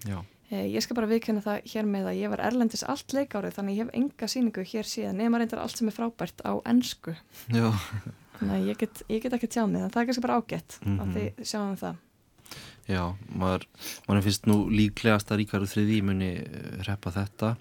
já, 0.08 0.24
Eh, 0.52 0.68
Ég 0.70 0.84
skal 0.84 0.94
bara 0.96 1.08
viðkenna 1.08 1.42
það 1.42 1.64
hér 1.72 1.86
með 1.88 2.06
að 2.12 2.18
ég 2.20 2.30
var 2.30 2.40
erlendis 2.46 2.84
allt 2.84 3.08
leikárið 3.16 3.56
þannig 3.56 3.78
ég 3.78 3.86
hef 3.88 3.94
enga 3.96 4.28
síningu 4.28 4.62
hér 4.68 4.84
síðan 4.86 5.16
nema 5.18 5.40
reyndar 5.40 5.60
allt 5.64 5.78
sem 5.78 5.88
er 5.88 5.94
frábært 5.96 6.44
á 6.46 6.62
ennsku. 6.70 7.16
já, 7.50 7.72
Þannig 8.38 8.54
að 8.60 8.68
ég 8.68 8.78
get, 8.78 9.02
ég 9.10 9.22
get 9.24 9.34
ekki 9.34 9.48
tjáð 9.48 9.70
mig 9.72 9.82
en 9.82 9.90
það 9.90 10.02
er 10.02 10.06
kannski 10.06 10.22
bara 10.22 10.38
ágætt 10.42 10.78
Mhm. 10.86 11.00
að 11.00 11.14
þið 11.16 11.46
sjáum 11.48 11.78
það. 11.80 11.96
Já 12.90 13.04
maður, 13.32 13.68
maður 14.08 14.26
finnst 14.28 14.48
nú 14.50 14.58
líklegast 14.72 15.32
að 15.32 15.44
Ríkaru 15.44 15.70
þriði 15.70 16.00
muni 16.06 16.32
eh, 16.42 16.80
hreppa 16.84 17.14
þetta 17.16 17.54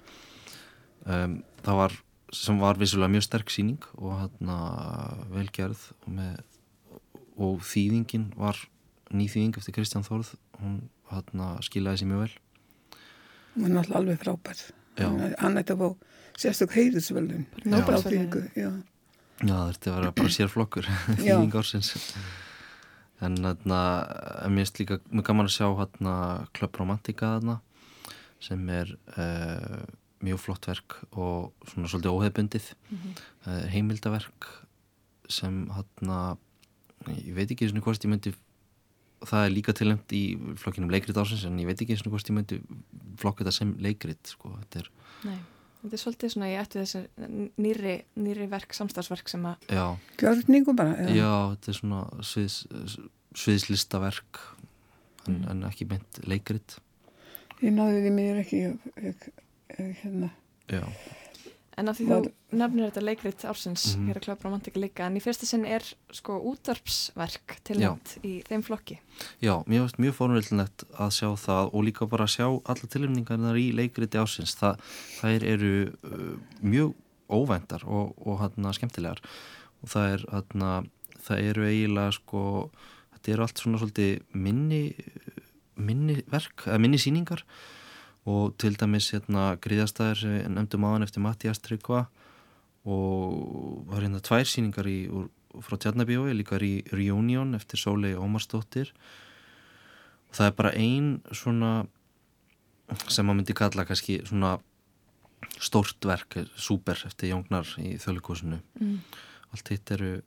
um, 1.07 1.41
það 1.62 1.81
var 1.83 1.99
sem 2.33 2.61
var 2.62 2.81
vissulega 2.81 3.12
mjög 3.12 3.26
sterk 3.26 3.52
síning 3.52 3.83
og 3.99 4.17
hérna 4.23 4.57
velgerð 5.35 5.83
og, 6.00 6.12
með, 6.17 6.38
og 7.37 7.61
þýðingin 7.69 8.31
var 8.41 8.59
nýþýðing 9.12 9.59
eftir 9.61 9.76
Kristján 9.76 10.07
Þórð 10.07 10.33
hún 10.62 10.81
hérna 11.12 11.55
skilaði 11.64 12.02
sér 12.02 12.12
mjög 12.12 12.25
vel 12.25 12.33
hún 13.52 13.67
er 13.69 13.75
náttúrulega 13.76 13.99
alveg 14.00 14.23
frábær. 14.23 14.62
Já. 14.97 15.09
Hann- 15.41 15.59
ætti 15.61 15.75
að 15.75 15.83
fá 15.83 15.88
sérstök 16.41 16.73
heiðisvöldun. 16.73 17.45
Bara 17.52 17.71
Nóbelsverðlaunin. 17.71 18.55
Já, 18.57 18.71
Já, 19.43 19.55
að 19.59 19.95
vera 19.97 20.12
bara 20.12 20.29
sérflokkur 20.29 20.87
Já. 21.21 21.37
en 23.23 23.37
en 23.47 24.52
mér 24.52 24.64
finnst 24.64 24.79
líka 24.83 24.99
mjög 25.11 25.25
gaman 25.31 25.47
að 25.49 25.55
sjá 25.57 25.67
hérna 25.79 26.14
Club 26.57 26.76
Romantica 26.81 27.37
þarna 27.38 27.59
sem 28.43 28.62
er 28.75 28.95
uh, 29.17 29.83
mjög 30.23 30.38
flott 30.43 30.67
verk 30.71 30.97
og 31.12 31.52
svona 31.71 31.88
svolítið 31.91 32.14
óheðbundið 32.17 32.71
Mhm. 32.91 33.12
uh, 33.47 33.62
heimildaverk 33.73 34.49
sem 35.29 35.67
hérna 35.75 36.37
ég 37.09 37.35
veit 37.35 37.50
ekki 37.50 37.69
svona 37.71 37.83
hvort 37.83 38.05
ég 38.05 38.11
myndi 38.12 38.35
það 39.23 39.45
er 39.47 39.52
líka 39.55 39.73
tilnæmt 39.75 40.12
í 40.14 40.23
flokkinum 40.59 40.91
leikrit 40.91 41.17
ársins 41.19 41.45
en 41.47 41.59
ég 41.62 41.67
veit 41.67 41.79
ekki 41.83 41.95
svona 41.99 42.11
hvort 42.14 42.26
ég 42.30 42.35
myndi 42.37 42.58
flokka 43.23 43.45
þetta 43.45 43.52
sem 43.54 43.75
leikrit 43.78 44.26
sko, 44.35 44.50
þetta 44.58 44.82
er, 44.82 44.89
Nei, 45.25 45.39
þetta 45.82 45.97
er 45.99 46.02
svolítið 46.02 46.34
svona 46.34 46.50
ég 46.50 46.62
ætti 46.62 46.80
þessi 46.80 47.02
nýri, 47.62 47.97
nýri 48.23 48.49
verk, 48.50 48.76
samstagsverk 48.76 49.32
sem 49.32 49.47
að 49.50 49.66
já. 49.73 49.84
Gjörningu 50.23 50.76
bara. 50.78 51.08
Já, 51.10 51.32
þetta 51.54 51.73
er 51.73 51.78
svona 51.80 52.02
sviðs, 52.26 52.58
sviðslistaverk 53.42 54.42
en, 55.30 55.42
en 55.50 55.66
ekki 55.68 55.88
beint 55.90 56.23
leikrit. 56.28 56.78
Ég 57.62 57.75
náði 57.75 58.04
því 58.06 58.14
mér 58.14 58.40
ekki, 58.42 58.62
ég, 58.64 58.86
ég, 59.08 59.26
ég, 59.78 59.92
hérna, 60.02 60.32
Já, 60.71 60.84
En 61.80 61.89
af 61.89 61.97
því 61.97 62.04
þú 62.11 62.17
nefnir 62.61 62.91
þetta 62.91 63.02
leikrit 63.02 63.45
ársins, 63.49 63.97
Mhm. 63.97 64.08
hér 64.08 64.17
er 64.17 64.21
Club 64.21 64.43
Romantica 64.45 64.80
líka, 64.80 65.06
en 65.06 65.17
í 65.17 65.23
fyrsta 65.25 65.47
sinn 65.47 65.65
er 65.65 65.80
sko 66.13 66.37
útvarpsverk 66.52 67.56
tilnæmt 67.65 68.19
í 68.23 68.43
þeim 68.45 68.63
flokki. 68.63 68.99
Já 69.41 69.65
mér 69.67 69.87
finnst 69.89 69.99
mjög 69.99 70.15
fórnvöldinlegt 70.19 70.85
að 70.99 71.11
sjá 71.17 71.30
það 71.37 71.71
og 71.75 71.85
líka 71.85 72.08
bara 72.08 72.25
að 72.25 72.35
sjá 72.37 72.47
alla 72.67 72.89
tilhemningarnar 72.93 73.56
í 73.56 73.73
leikriti 73.73 74.19
ásins 74.21 74.54
Þa, 74.54 74.76
þær 75.23 75.43
eru 75.45 75.93
uh, 76.04 76.37
mjög 76.63 76.95
óvæntar 77.30 77.85
og, 77.89 78.13
og 78.26 78.41
hérna 78.41 78.73
skemmtilegar 78.76 79.19
og 79.82 79.89
það 79.89 80.13
er 80.13 80.25
hérna, 80.30 80.87
það 81.25 81.39
eru 81.49 81.63
eiginlega 81.65 82.13
sko, 82.13 82.71
þetta 83.17 83.32
eru 83.32 83.43
allt 83.43 83.56
svona 83.65 83.78
svolítið 83.80 84.21
minni 84.35 84.95
minni 85.76 86.23
verk, 86.30 86.67
eða 86.69 86.78
minni 86.80 86.99
síningar 87.00 87.41
og 87.43 87.49
til 88.58 88.76
dæmis 88.78 89.11
hérna 89.13 89.56
gríðastæðir 89.58 90.19
sem 90.21 90.35
við 90.37 90.49
nefndum 90.54 90.85
aðan 90.87 91.02
eftir 91.06 91.25
Mattias 91.25 91.58
Tryggva 91.58 92.04
og 92.87 93.87
var 93.91 94.02
hérna 94.04 94.21
tvær 94.23 94.47
síningar 94.47 94.87
í, 94.91 95.06
úr, 95.11 95.28
frá 95.63 95.76
Tjarnabíói, 95.78 96.32
líka 96.35 96.58
í 96.63 96.82
Reunion 96.95 97.54
eftir 97.58 97.78
Sólei 97.82 98.15
Ómarsdóttir 98.19 98.93
og 100.30 100.35
það 100.39 100.47
er 100.49 100.56
bara 100.58 100.73
ein 100.78 101.11
svona 101.35 101.73
sem 103.08 103.25
maður 103.26 103.39
myndi 103.41 103.54
kalla 103.58 103.85
kannski 103.89 104.21
svona 104.26 104.56
stórt 105.63 106.04
verk, 106.06 106.39
super 106.56 106.99
eftir 107.06 107.32
Jóngnar 107.35 107.67
í 107.82 107.97
þjóðleikúsinu 107.99 108.61
Mm. 108.80 108.99
allt 109.52 109.69
hitt 109.69 109.91
eru, 109.91 110.23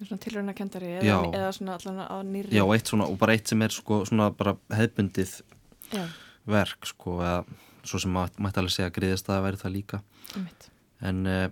Svona 0.00 0.16
tilraunakendari 0.22 0.94
Já. 1.04 1.18
eða, 1.20 1.34
eða 1.36 1.48
svona 1.52 1.74
allan 1.76 1.98
á 2.08 2.16
nýri. 2.24 2.50
já 2.56 2.64
eitt 2.72 2.88
svona 2.88 3.04
og 3.10 3.18
bara 3.20 3.34
eitt 3.36 3.48
sem 3.48 3.60
er 3.62 3.68
sko 3.68 4.04
svona 4.08 4.30
bara 4.32 4.56
hefbundið 4.72 5.42
Já, 5.92 6.06
verk 6.48 6.88
sko 6.88 7.18
eða 7.20 7.44
svo 7.86 8.00
sem 8.02 8.12
maður 8.12 8.42
mætti 8.44 8.60
alveg 8.60 8.74
segja 8.74 8.88
að 8.90 8.96
gríðast 8.98 9.28
að 9.28 9.36
það 9.36 9.46
væri 9.46 9.60
það 9.60 9.74
líka 9.76 10.00
en, 11.00 11.22
uh, 11.26 11.46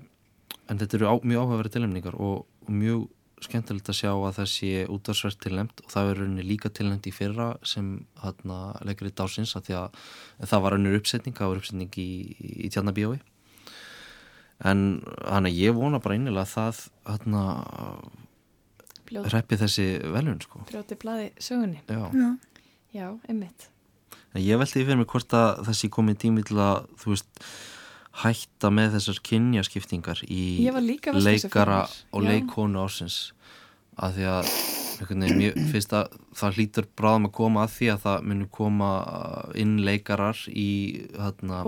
en 0.68 0.80
þetta 0.80 0.98
eru 0.98 1.08
á, 1.08 1.14
mjög 1.24 1.44
áhugaverið 1.44 1.76
tilnefningar 1.76 2.18
og, 2.18 2.44
og 2.66 2.74
mjög 2.82 3.06
skemmtilegt 3.44 3.88
að 3.92 3.98
sjá 4.00 4.10
að 4.10 4.36
það 4.40 4.48
sé 4.50 4.70
útvarsverð 4.90 5.40
tilnefnd 5.44 5.82
og 5.84 5.92
það 5.92 6.08
verður 6.08 6.24
rauninni 6.24 6.46
líka 6.46 6.70
tilnefnd 6.74 7.06
í 7.06 7.14
fyrra 7.14 7.48
sem 7.62 7.90
hérna 8.22 8.58
leikur 8.88 9.10
í 9.10 9.14
dásins 9.14 9.54
að 9.54 9.68
því 9.68 9.76
að 9.78 9.98
það 10.50 10.64
var 10.64 10.76
önnur 10.78 10.98
uppsetning, 10.98 11.36
það 11.38 11.52
var 11.52 11.60
uppsetning 11.62 12.00
í, 12.02 12.08
í 12.66 12.70
tjarnabíói 12.74 13.20
en 14.66 14.82
hann 15.22 15.46
ég 15.52 15.76
vona 15.76 16.02
bara 16.02 16.18
innilega 16.18 16.42
að 16.48 16.54
það 16.56 16.82
hérna 17.12 17.44
Bljóð, 19.08 19.30
reppi 19.32 19.56
þessi 19.56 19.86
velun 20.12 20.42
sko 20.42 20.66
brjóti 20.68 20.98
blaði 21.00 21.30
sögunni. 21.40 21.78
Já. 21.86 22.10
já, 22.12 22.30
Já, 22.92 23.08
einmitt. 23.28 23.68
Ég 24.38 24.60
veldi 24.60 24.84
fyrir 24.84 25.00
mig 25.00 25.08
hvort 25.10 25.34
að 25.36 25.64
þessi 25.68 25.90
komið 25.94 26.20
tími 26.24 26.44
til 26.46 26.58
að, 26.62 26.86
þú 27.00 27.14
veist, 27.14 27.44
hætta 28.22 28.70
með 28.74 28.96
þessar 28.96 29.20
kynjaskiptingar 29.28 30.24
í 30.26 30.42
leikara 31.14 31.84
og 32.10 32.26
leikonu 32.26 32.82
ásins 32.82 33.18
að 33.98 34.18
því 34.18 34.28
að 34.32 34.50
mér 35.38 35.58
finnst 35.70 35.94
að 35.94 36.16
það 36.38 36.58
hlýtur 36.58 36.88
bráðum 36.98 37.28
að 37.28 37.34
koma 37.38 37.64
að 37.64 37.74
því 37.76 37.90
að 37.92 38.04
það 38.04 38.28
muni 38.30 38.48
koma 38.58 38.90
inn 39.58 39.74
leikarar 39.86 40.40
í 40.50 40.68
hérna, 41.14 41.62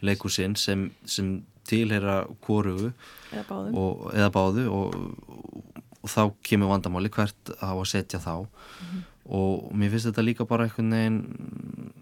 leikusinn 0.00 0.56
sem, 0.56 0.88
sem 1.04 1.34
tilheyra 1.68 2.22
kórugu 2.44 2.92
eða 3.32 3.44
eða 4.16 4.30
báðu 4.34 4.66
og, 4.72 4.96
og 6.00 6.10
þá 6.10 6.22
kemur 6.48 6.72
vandamáli 6.72 7.12
hvert 7.12 7.52
á 7.60 7.72
að 7.72 7.88
setja 7.92 8.22
þá 8.22 8.48
og 9.24 9.70
mér 9.78 9.92
finnst 9.92 10.08
þetta 10.10 10.24
líka 10.26 10.46
bara 10.50 10.66
einhvern 10.66 10.94
veginn 10.96 11.18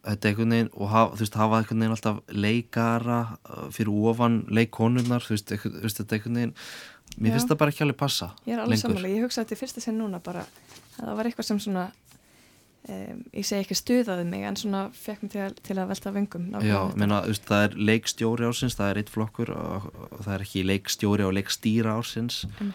þetta 0.06 0.30
einhvern 0.30 0.54
veginn 0.54 0.70
og 0.72 0.88
hafa, 0.88 1.16
þú 1.16 1.24
veist, 1.24 1.40
hafa 1.40 1.58
einhvern 1.60 1.82
veginn 1.84 1.96
alltaf 1.96 2.20
leikara 2.32 3.20
uh, 3.36 3.66
fyrir 3.74 3.92
ofan 4.10 4.40
leikkonurnar 4.48 5.26
þú 5.26 5.36
veist, 5.36 5.52
einhvern, 5.52 5.76
þú 5.76 5.88
veist 5.88 6.00
þetta 6.00 6.16
einhvern 6.16 6.40
veginn 6.40 6.54
mér 7.18 7.32
Já. 7.32 7.34
finnst 7.36 7.50
það 7.50 7.60
bara 7.60 7.74
ekki 7.74 7.84
alveg 7.84 7.98
passa 8.00 8.30
Ég 8.46 8.54
er 8.56 8.62
alveg 8.64 8.80
sammála, 8.80 9.10
ég 9.12 9.26
hugsa 9.26 9.44
þetta 9.44 9.58
í 9.58 9.60
fyrsta 9.60 9.84
sinn 9.84 9.98
núna 10.00 10.22
bara 10.24 10.46
að 10.46 11.02
það 11.02 11.18
var 11.18 11.28
eitthvað 11.28 11.48
sem 11.50 11.60
svona 11.60 11.84
um, 12.88 13.22
ég 13.36 13.48
segi 13.50 13.66
ekki 13.66 13.76
stuðaði 13.78 14.26
mig 14.30 14.46
en 14.48 14.56
svona 14.56 14.82
fekk 14.96 15.26
mig 15.26 15.34
til 15.34 15.42
að, 15.44 15.58
til 15.66 15.76
að 15.76 15.92
velta 15.92 16.14
vöngum 16.16 16.46
Já, 16.56 16.60
þetta. 16.62 17.00
meina, 17.02 17.20
þú 17.26 17.34
veist, 17.34 17.48
það 17.50 17.66
er 17.66 17.76
leikstjóri 17.90 18.48
ársins 18.48 18.78
það 18.78 18.92
er 18.94 19.02
eitt 19.02 19.12
flokkur 19.12 19.52
og 19.56 19.90
og 20.20 20.24
það 20.24 20.32
er 20.36 20.46
ekki 20.46 20.64
leikstjóri 20.68 21.26
og 21.26 21.34
leikstýra 21.36 21.96
ársins 21.98 22.44
en, 22.60 22.72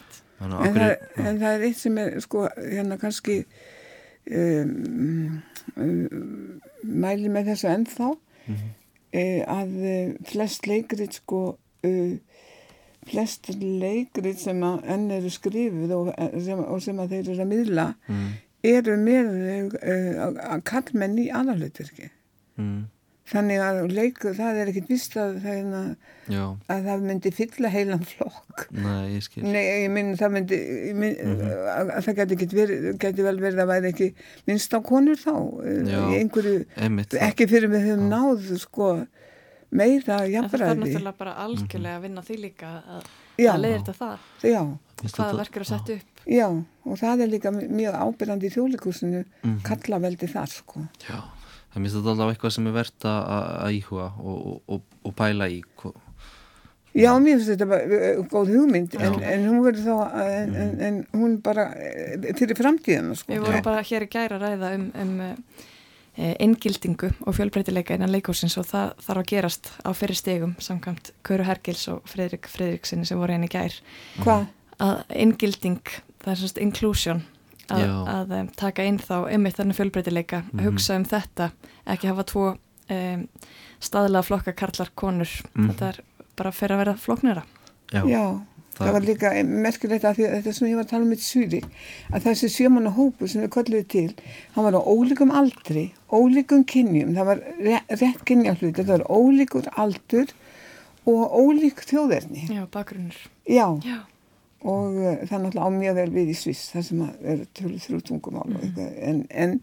okkur, 0.52 0.82
það, 0.82 0.94
en 1.24 1.42
það 1.42 1.50
er 1.52 1.66
eitt 1.70 1.82
sem 1.82 1.98
er 2.02 2.20
sko 2.26 2.46
hérna 2.58 3.00
kannski 3.02 3.40
um, 4.32 5.42
um, 5.78 6.62
mæli 6.84 7.30
með 7.32 7.52
þessu 7.54 7.70
ennþá 7.74 8.12
Mhm. 8.46 8.66
eh, 9.14 9.42
að 9.50 9.72
eh, 9.90 10.10
flest 10.30 10.68
leikrið 10.70 11.16
sko 11.18 11.40
uh, 11.86 12.18
flest 13.10 13.48
leikrið 13.58 14.38
sem 14.38 14.60
að 14.66 14.84
enn 14.96 15.08
eru 15.12 15.30
skrifuð 15.34 15.92
og 15.98 16.12
sem, 16.46 16.60
og 16.62 16.82
sem 16.82 17.00
að 17.02 17.10
þeir 17.16 17.30
eru 17.32 17.42
að 17.46 17.50
miðla 17.54 17.86
mm, 18.10 18.28
eru 18.66 18.98
með 19.02 19.32
uh, 19.82 20.60
kallmenn 20.66 21.18
í 21.22 21.28
aðalutverki. 21.34 22.10
mm, 22.58 22.84
Þannig 23.36 23.60
að 23.66 23.80
leikur, 23.92 24.34
það 24.38 24.60
er 24.62 24.70
ekkit 24.72 24.88
vist 24.90 25.16
að, 25.20 25.34
það, 25.44 25.90
já, 26.32 26.44
að 26.72 26.86
það 26.88 27.02
myndi 27.10 27.32
fylla 27.36 27.72
heilan 27.74 28.06
flokk. 28.08 28.66
nei, 28.72 29.16
ég 29.18 29.26
skil 29.26 29.44
Nei, 29.44 29.64
ég 29.84 29.90
minn 29.92 30.14
það 30.16 30.32
myndi, 30.38 30.60
ég 30.90 30.96
minn, 30.96 31.18
að, 31.68 31.92
að 31.98 32.08
það 32.08 32.22
geti, 32.32 32.48
verið, 32.56 32.88
geti 33.04 33.26
vel 33.28 33.36
verið 33.44 33.60
að 33.66 33.72
væri 33.74 33.92
ekki 33.92 34.08
minnst 34.48 34.74
á 34.74 34.80
konur 34.88 35.20
þá, 35.20 35.34
eh, 35.66 35.82
Já. 35.92 36.00
í 36.08 36.22
einhverju, 36.24 36.66
einmitt, 36.88 37.14
ekki 37.28 37.50
fyrir 37.52 37.70
við 37.76 37.86
höfum 37.92 38.08
náð, 38.16 38.48
sko, 38.64 38.90
meira 39.76 40.22
En 40.24 40.24
það 40.24 40.34
jafnræði. 40.38 40.80
náttúrulega 40.86 41.18
bara 41.20 41.34
algjörlega 41.44 41.98
að 42.00 42.02
vinna 42.08 42.22
því 42.24 42.38
líka 42.46 42.72
að, 42.96 43.06
Já. 43.42 43.52
að 43.52 43.62
leiðir 43.66 43.82
þetta 43.84 43.96
það, 44.00 44.18
Já, 44.48 44.62
hvaða 44.64 45.12
þetta- 45.12 45.38
verk 45.42 45.56
eru 45.60 45.66
sett 45.66 45.90
upp. 45.90 46.22
já, 46.26 46.48
og 46.86 46.98
það 47.02 47.22
er 47.26 47.28
líka 47.34 47.52
mjög 47.52 47.96
ábyrjandi 48.00 48.48
í 48.48 48.54
þjóðleikursinu, 48.56 49.26
Mhm. 49.44 49.58
kalla 49.64 50.00
veldi 50.00 50.28
þar, 50.32 50.48
sko. 50.48 50.88
Já, 51.10 51.20
það 51.76 51.84
minnst 51.84 52.00
þetta 52.00 52.16
alltaf 52.16 52.34
eitthvað 52.34 52.56
sem 52.56 52.72
er 52.72 52.76
verðt 52.80 53.08
að 53.12 53.22
að 53.36 53.78
íhuga 53.82 54.10
og, 54.16 54.36
og, 54.40 54.58
og, 54.72 55.00
og 55.04 55.16
pæla 55.20 55.52
í 55.52 55.62
Já, 56.96 57.10
mér 57.20 57.36
finnst 57.36 57.52
þetta 57.52 57.66
bara 57.68 57.98
eh, 58.00 58.20
góð 58.32 58.52
hugmynd, 58.56 58.94
en, 58.96 59.18
Já. 59.20 59.32
en 59.34 59.42
hún 59.50 59.64
verður 59.66 59.84
þá, 59.84 60.20
en, 60.24 60.54
en, 60.56 60.70
en 60.88 61.00
hún 61.12 61.34
bara 61.44 61.66
eh, 61.76 62.30
fyrir 62.40 62.56
framtíðana, 62.56 63.18
sko. 63.20 63.34
Við 63.34 63.44
vorum 63.44 63.66
bara 63.66 63.82
hér 63.84 64.06
í 64.06 64.08
gæra 64.14 64.38
að 64.40 64.46
ræða 64.46 64.70
um, 64.78 64.86
um 65.04 65.18
inngildingu 66.16 67.10
og 67.28 67.36
fjölbreytileika 67.36 67.98
innan 67.98 68.14
leikúsins 68.14 68.56
og 68.56 68.70
það 68.70 68.94
þarf 69.04 69.22
að 69.22 69.30
gerast 69.34 69.72
á 69.84 69.92
fyrir 69.92 70.16
stegum 70.16 70.54
samkvæmt 70.64 71.12
Köru 71.28 71.44
Hergils 71.44 71.84
og 71.92 72.06
Fredrik 72.08 72.48
Fredriksinni 72.48 73.04
sem 73.04 73.20
voru 73.20 73.36
henni 73.36 73.50
í 73.50 73.52
gær. 73.52 73.76
Hvað? 74.24 74.46
Að 74.80 75.02
inngilding, 75.26 75.82
það 76.24 76.32
er 76.32 76.40
svona 76.40 76.64
inclusion, 76.64 77.26
að, 77.70 78.08
að 78.08 78.32
um, 78.40 78.48
taka 78.56 78.84
inn 78.86 78.98
þá 79.00 79.16
einmitt 79.32 79.56
þennan 79.58 79.76
fjölbreytileika, 79.78 80.44
Mhm. 80.52 80.64
hugsa 80.66 80.96
um 80.96 81.06
þetta, 81.06 81.52
ekki 81.88 82.08
hafa 82.12 82.24
tvo 82.24 82.58
um, 82.90 83.28
staðlega 83.82 84.24
flokka 84.24 84.54
karlar 84.54 84.90
konur. 84.96 85.30
Mhm. 85.56 85.70
Þetta 85.72 85.88
er 85.94 86.00
bara 86.36 86.52
fyrir 86.52 86.76
að 86.76 86.84
vera 86.86 86.94
floknera. 87.00 87.44
Já, 87.94 88.02
Já, 88.10 88.24
það, 88.76 88.86
það- 88.86 88.94
var 88.94 89.02
líka 89.02 89.30
merkilegt 89.46 90.04
að 90.04 90.16
því 90.18 90.30
þetta 90.36 90.54
sem 90.54 90.68
ég 90.68 90.76
var 90.76 90.84
að 90.86 90.90
tala 90.90 91.04
um 91.06 91.12
í 91.14 91.16
Svíri, 91.22 91.62
að 92.12 92.24
þessi 92.26 92.50
sjömanna 92.50 92.92
hópu 92.96 93.28
sem 93.30 93.42
við 93.42 93.50
kölluðu 93.56 93.88
til, 93.88 94.14
hann 94.56 94.64
var 94.66 94.74
á 94.74 94.82
ólíkum 94.84 95.32
aldri, 95.32 95.92
ólíkum 96.12 96.66
kynjum, 96.66 97.14
það 97.16 97.26
var 97.26 97.40
rétt, 97.62 97.88
rétt 98.02 98.26
kynja 98.26 98.56
hlut, 98.58 98.74
þetta 98.76 98.98
var 98.98 99.06
ólíkur 99.10 99.70
aldur 99.78 100.28
og 101.06 101.32
ólík 101.38 101.86
þjóðerni. 101.86 102.48
Já, 102.50 102.66
bakgrunnur. 102.72 103.16
Já, 103.48 103.80
Já. 103.86 104.00
Og 104.66 104.96
uh, 104.98 105.12
það 105.28 105.36
er 105.38 105.44
náttúrulega 105.44 105.70
á 105.70 105.78
mjög 105.78 105.96
vel 106.00 106.08
við 106.16 106.32
í 106.34 106.36
Sviss, 106.40 106.64
það 106.74 106.86
sem 106.90 107.04
að 107.06 107.30
er 107.34 107.44
tölu 107.60 107.80
þrjú 107.84 108.00
tungumál 108.10 108.44
og 108.50 108.58
eitthvað, 108.66 108.92
en, 109.12 109.22
en, 109.46 109.56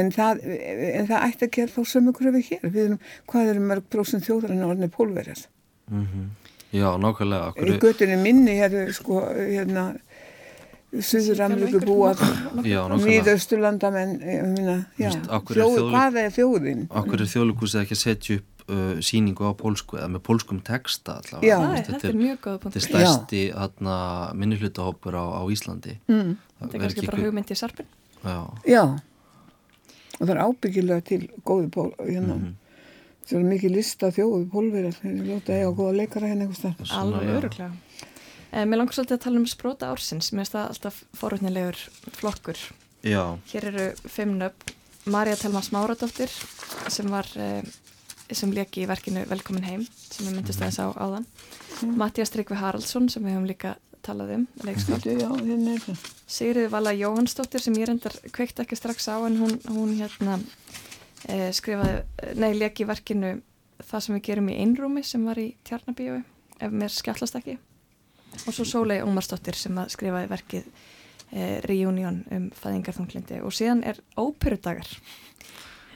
en, 0.00 0.10
það, 0.16 0.42
en 0.90 1.08
það 1.10 1.26
ætti 1.28 1.46
að 1.48 1.54
gera 1.56 1.74
þá 1.76 1.80
sömu 1.94 2.14
kröfu 2.18 2.42
hér, 2.50 2.66
við 2.66 2.82
erum, 2.88 3.00
hvað 3.30 3.52
eru 3.54 3.64
mörg 3.70 3.88
prósent 3.94 4.26
þjóðarinn 4.26 4.66
orðinni 4.66 4.90
pólverjar? 4.96 5.46
mhm. 5.90 6.28
já, 6.74 6.86
nákvæmlega 7.02 7.50
Í 7.50 7.54
akkur, 7.54 7.76
göttunni 7.86 8.18
minni 8.22 8.58
eru 8.62 8.86
sko 8.94 9.24
hérna 9.38 9.88
Suður 10.90 11.44
Ameríku 11.46 11.78
búar 11.86 12.18
Míðausturlandamenn 12.98 14.16
þjóðlík- 14.98 15.92
hvað 15.92 16.16
er 16.24 16.32
þjóðin? 16.34 16.80
Akkur 16.90 17.22
er 17.22 17.30
þjóðlíkusið 17.30 17.82
ekki 17.84 17.94
að 17.94 18.00
setja 18.00 18.38
upp 18.40 18.59
uh, 18.70 19.00
síningu 19.04 19.44
á 19.44 19.52
pólsku 19.58 19.98
eða 19.98 20.08
með 20.14 20.22
pólskum 20.28 20.60
texta 20.64 21.18
allavega 21.20 21.46
Já. 21.50 21.56
Það 21.58 21.70
er, 21.70 21.76
þetta 21.80 21.92
þetta 21.92 22.08
er 22.08 22.14
er, 22.14 22.20
mjög 22.22 22.38
góð 22.40 22.52
þetta 22.56 22.62
punkt. 22.62 22.76
er 22.76 22.86
stærsti 22.86 23.42
hérna, 23.52 23.96
minnihlutahópur 24.40 25.14
á, 25.18 25.24
á 25.36 25.42
Íslandi 25.50 25.96
Mm. 26.08 26.36
Þetta 26.60 26.74
er 26.76 26.80
kannski 26.84 27.06
bara 27.06 27.22
hugmynd 27.24 27.50
í 27.50 27.56
sarpin. 27.56 27.86
Já, 28.24 28.38
Já 28.68 28.82
og 30.20 30.26
það 30.28 30.32
er 30.34 30.40
ábyggilega 30.44 31.04
til 31.08 31.20
góði 31.48 31.70
pól 31.72 31.90
hérna, 31.98 32.34
Mhm. 32.36 32.54
það 33.26 33.38
er 33.38 33.46
mikið 33.54 33.70
lista 33.76 34.10
þjóðu 34.12 34.48
pólverjar, 34.52 34.96
þeir 35.00 35.12
eru 35.14 35.24
ljóta 35.30 35.54
eiga 35.56 35.70
góða 35.78 35.96
leikara 35.96 36.26
hérna 36.28 36.48
þar. 36.52 36.74
Alveg 36.98 37.30
öruglega. 37.38 37.72
Eh, 38.52 38.64
mér 38.66 38.76
langar 38.80 38.92
svolítið 38.92 39.16
að 39.16 39.20
tala 39.24 39.36
um 39.38 39.46
spróta 39.46 39.86
ársins. 39.94 40.32
Mér 40.32 40.42
finnst 40.44 40.52
það 40.52 40.68
alltaf 40.68 41.04
forutnilegur 41.14 41.78
flokkur. 42.18 42.58
já, 43.02 43.38
Hér 43.52 43.64
eru 43.70 43.94
fimm 44.08 44.36
nöfn. 44.38 44.74
Marja 45.06 45.36
Telma 45.36 45.60
Smáradóttir 45.62 46.28
sem 46.90 47.06
var 47.08 47.24
eh, 47.36 47.62
sem 48.38 48.52
leki 48.54 48.84
í 48.84 48.88
verkinu 48.90 49.24
Velkomin 49.30 49.66
heim 49.66 49.86
sem 49.86 50.28
ég 50.28 50.34
myndist 50.36 50.62
aðeins 50.62 50.80
á 50.82 50.86
áðan. 50.94 51.26
Mm. 51.80 51.94
Mattias 52.00 52.32
Tryggvi 52.34 52.58
Haraldsson 52.60 53.08
sem 53.12 53.24
við 53.24 53.36
höfum 53.36 53.48
líka 53.50 53.76
talað 54.04 54.34
um. 54.36 54.46
Sigriði 56.30 56.70
Vala 56.72 56.92
Jóhannsdóttir 56.96 57.62
sem 57.64 57.76
ég 57.78 57.88
reyndar 57.90 58.16
kveikt 58.34 58.62
ekki 58.62 58.78
strax 58.78 59.08
á 59.12 59.16
en 59.26 59.38
hún, 59.40 59.56
hún 59.68 59.94
hérna 59.98 60.38
e, 61.28 61.50
skrifaði, 61.56 62.02
nei, 62.40 62.52
leki 62.58 62.84
í 62.84 62.88
verkinu 62.88 63.34
það 63.88 64.04
sem 64.04 64.16
við 64.16 64.24
gerum 64.28 64.52
í 64.52 64.60
einrúmi 64.60 65.04
sem 65.06 65.24
var 65.26 65.40
í 65.40 65.50
Tjarnabíu, 65.68 66.20
ef 66.60 66.72
mér 66.72 66.92
skjallast 66.94 67.36
ekki 67.40 67.58
og 68.46 68.54
svo 68.54 68.66
Sólei 68.68 69.00
Ómarsdóttir 69.02 69.58
sem 69.58 69.76
að 69.80 69.92
skrifaði 69.96 70.30
verkið 70.30 70.68
e, 71.32 71.60
Reunion 71.66 72.22
um 72.30 72.48
fæðingarþunglindi 72.56 73.40
og 73.44 73.54
síðan 73.56 73.82
er 73.90 74.00
óperudagar 74.20 74.88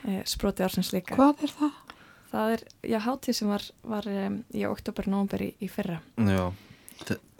e, 0.03 0.21
sproti 0.27 0.65
ársins 0.65 0.91
líka 0.95 1.17
Hvað 1.17 1.47
er 1.47 1.55
það? 1.55 1.84
Það 2.31 2.55
er, 2.55 2.63
já, 2.91 2.99
hátíð 3.05 3.37
sem 3.39 3.51
var, 3.51 3.65
var 3.83 4.09
um, 4.11 4.37
í 4.55 4.65
oktober-nómber 4.69 5.45
í, 5.45 5.51
í 5.63 5.69
fyrra. 5.71 6.01
Já. 6.15 6.43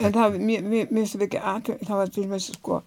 En 0.03 0.15
það, 0.15 0.39
mér, 0.43 0.65
mér, 0.67 0.89
finnst 0.91 1.21
ekki 1.23 1.39
að, 1.39 1.75
það 1.87 2.01
var 2.01 2.11
til 2.11 2.25
með 2.31 2.41
sko, 2.43 2.79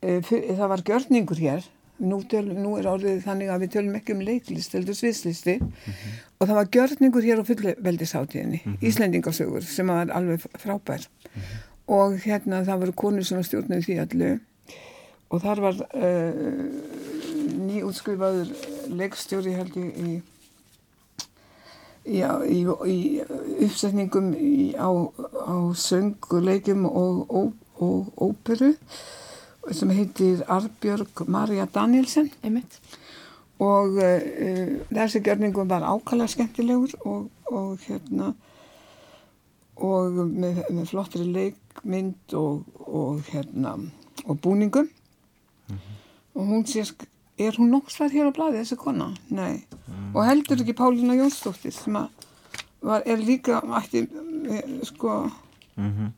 e, 0.00 0.20
fyr, 0.24 0.46
það 0.56 0.72
var 0.72 0.84
gjörningur 0.90 1.42
hér, 1.42 1.66
nú, 1.98 2.20
töl, 2.30 2.46
nú 2.56 2.76
er 2.78 2.88
orðið 2.88 3.20
þannig 3.26 3.52
að 3.52 3.64
við 3.64 3.72
tölum 3.74 3.98
ekki 3.98 4.14
um 4.14 4.24
leiklist, 4.24 4.76
heldur 4.76 4.96
sviðslisti, 4.96 5.58
og 6.38 6.46
það 6.46 6.58
var 6.60 6.70
gjörningur 6.76 7.28
hér 7.28 7.42
á 7.44 7.48
fullveldisháttíðinni, 7.50 8.60
mm 8.64 8.72
-hmm. 8.72 8.88
Íslendingasögur, 8.88 9.62
sem 9.62 9.86
var 9.86 10.10
alveg 10.10 10.46
frábær. 10.56 11.08
Og 11.88 12.18
hérna 12.24 12.64
það 12.64 12.80
voru 12.80 12.92
konur 12.92 13.24
sem 13.24 13.36
var 13.36 13.44
stjórnum 13.44 13.82
því 13.82 14.00
allu, 14.00 14.40
og 15.30 15.42
þar 15.42 15.60
var 15.60 15.74
uh, 15.94 16.32
nýútskrifaður 17.68 18.48
leikstjóri 18.88 19.52
held 19.52 19.76
ég 19.76 19.96
í 20.00 20.22
Já, 22.08 22.30
í, 22.48 22.62
í 22.88 22.98
uppsetningum 23.66 24.30
í, 24.32 24.72
á, 24.80 24.88
á 24.88 25.56
sönguleikjum 25.76 26.86
og, 26.88 27.18
og, 27.28 27.50
og 27.84 28.12
óperu 28.16 28.70
sem 29.76 29.90
heitir 29.92 30.40
Arbjörg 30.48 31.26
Marja 31.28 31.66
Danielsen. 31.74 32.30
Einmitt, 32.40 32.78
og 33.60 33.98
uh, 34.00 34.78
þessi 34.88 35.20
gjörningum 35.26 35.68
var 35.68 35.84
ákala 35.84 36.28
skemmtilegur 36.32 36.94
og, 37.04 37.26
og 37.52 37.76
hérna 37.84 38.32
og 39.78 40.16
með, 40.32 40.62
með 40.74 40.88
flottri 40.90 41.26
leikmynd 41.28 42.34
og, 42.38 42.64
og 42.88 43.20
hérna 43.28 43.76
og 44.24 44.40
búningum. 44.42 44.88
Og 46.38 46.48
hún 46.48 46.64
sé 46.66 46.86
sk- 46.88 47.06
er 47.38 47.58
hún 47.58 47.72
nokkstað 47.74 48.14
hér 48.16 48.30
á 48.30 48.36
blaði 48.36 48.62
þessi 48.62 48.78
kona? 48.80 49.10
Nei. 49.30 49.64
Og 50.14 50.22
heldur 50.26 50.62
ekki 50.62 50.76
Pálína 50.78 51.16
Jónsdóttir 51.18 51.74
sem 51.74 51.96
að 51.98 52.08
var, 52.80 53.02
er 53.06 53.18
líka 53.18 53.60
ætti, 53.80 54.06
eh, 54.50 54.78
sko 54.86 55.24
mm 55.76 56.14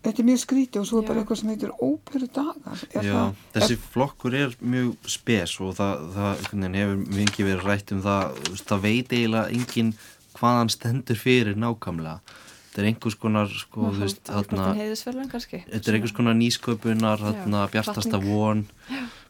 þetta 0.00 0.22
er 0.22 0.28
mjög 0.28 0.42
skríti 0.44 0.80
og 0.80 0.86
svo 0.88 1.00
er 1.00 1.08
bara 1.08 1.20
Já. 1.20 1.22
eitthvað 1.24 1.40
sem 1.40 1.50
heitir 1.52 1.72
óperu 1.76 2.28
dagar. 2.32 2.84
Er 2.94 3.06
Já, 3.06 3.14
það, 3.16 3.40
þessi 3.56 3.78
flokkur 3.92 4.36
er 4.38 4.54
mjög 4.60 5.10
spes 5.12 5.56
og 5.60 5.74
það, 5.78 6.04
það 6.16 6.44
hefur 6.78 7.00
mikið 7.18 7.50
verið 7.50 7.66
rætt 7.68 7.92
um 7.96 8.04
það 8.04 8.38
það 8.70 8.84
veit 8.86 9.16
eiginlega 9.16 9.56
enginn 9.56 9.92
hvað 10.38 10.60
hann 10.60 10.72
stendur 10.72 11.20
fyrir 11.20 11.58
nákvæmlega. 11.60 12.36
Þetta 12.70 12.82
er 12.84 12.86
einhvers 12.86 13.16
konar 13.18 13.48
sko, 13.50 13.88
þú 13.90 14.04
veist, 14.04 14.20
þarna, 14.28 14.36
hálfpartin 14.38 14.80
heiðisverðan 14.84 15.30
kannski? 15.32 15.58
Þetta 15.66 15.90
er 15.90 15.96
einhvers 15.98 16.14
konar 16.14 16.36
nýsköpunar 16.38 17.24
þarna, 17.24 17.64
Já, 17.66 17.72
bjartasta 17.74 18.20
von 18.22 18.62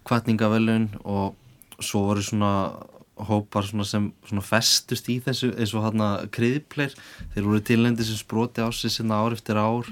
kvartningavölun 0.08 0.88
og 1.04 1.36
svo 1.80 2.06
voru 2.08 2.24
svona 2.24 2.54
hópar 3.28 3.66
svona 3.68 3.84
sem 3.84 4.08
svona 4.24 4.44
festust 4.44 5.08
í 5.12 5.18
þessu 5.24 5.52
eins 5.56 5.74
og 5.76 5.84
hérna 5.84 6.10
kriðpleir 6.32 6.94
þeir 7.34 7.46
voru 7.46 7.60
tilnendi 7.64 8.06
sem 8.06 8.18
sproti 8.20 8.64
á 8.64 8.68
sig 8.72 8.92
sinna 8.94 9.20
ár 9.20 9.36
eftir 9.36 9.60
ár 9.60 9.88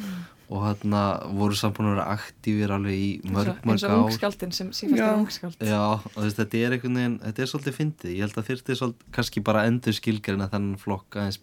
og 0.48 0.62
hérna 0.64 1.02
voru 1.36 1.56
búin 1.76 1.90
að 1.90 1.92
vera 1.92 2.06
aktífir 2.14 2.72
alveg 2.72 2.96
í 2.96 3.08
mörg, 3.28 3.58
eins 3.60 3.68
mörg 3.68 3.84
og 3.84 3.90
ár 3.92 4.04
ungskáldin 4.06 4.54
sem 4.56 4.70
sífælt 4.72 5.00
Já. 5.02 5.08
er 5.10 5.18
ungskáld 5.20 5.56
Já, 5.60 5.82
og 5.98 6.06
þú 6.14 6.24
veist, 6.24 6.38
þetta 6.40 6.60
er 6.62 6.76
einhvern 6.76 6.96
veginn, 7.00 7.18
þetta 7.24 7.42
er 7.44 7.50
svolítið 7.52 7.76
fyndið, 7.78 8.14
ég 8.14 8.24
held 8.24 8.38
að 8.40 8.48
þyrfti 8.48 8.76
svolítið, 8.80 9.10
kannski 9.18 9.42
bara 9.44 9.66
endur 9.68 9.96
skilgarinn 9.98 10.46
að 10.46 10.54
þennan 10.56 10.80
flokk 10.80 11.18
aðeins, 11.20 11.40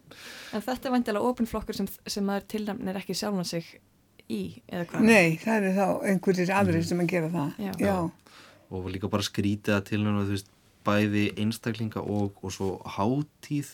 En 0.55 0.65
þetta 0.65 0.89
er 0.89 0.95
vantilega 0.95 1.29
opinflokkur 1.29 1.77
sem, 1.77 1.89
sem 2.09 2.25
maður 2.25 2.47
tilnæmnir 2.55 2.97
ekki 3.03 3.17
sjálfan 3.19 3.45
sig 3.45 3.69
í, 4.25 4.41
eða 4.73 4.89
hvað? 4.89 5.05
nei, 5.05 5.37
það 5.37 5.59
eru 5.59 5.73
þá 5.77 6.09
einhverjir 6.09 6.55
aðrir 6.57 6.89
sem 6.89 7.05
að 7.05 7.11
gera 7.13 7.33
það 7.35 7.61
Já. 7.61 7.73
já. 7.85 7.95
Og 8.75 8.91
líka 8.93 9.11
bara 9.11 9.25
skrítið 9.25 9.77
að 9.77 9.87
til 9.91 10.01
hennu, 10.01 10.25
þú 10.25 10.35
veist, 10.35 10.51
bæði 10.85 11.29
einstaklinga 11.41 12.03
og, 12.03 12.43
og 12.45 12.53
svo 12.53 12.75
hátíð, 12.97 13.71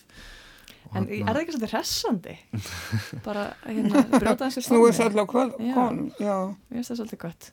En 0.97 1.05
er 1.07 1.27
það 1.29 1.39
ekki 1.43 1.53
svolítið 1.55 1.73
hressandi? 1.75 2.33
Bara 3.27 3.43
hérna, 3.63 4.01
brjóta 4.11 4.47
þessi 4.47 4.63
Snúið 4.65 4.95
sér 4.97 5.11
alltaf 5.11 5.27
hvað, 5.29 5.51
konum. 5.75 6.07
Mér 6.17 6.79
finnst 6.79 6.91
það 6.91 6.99
svolítið 6.99 7.21
gott. 7.21 7.49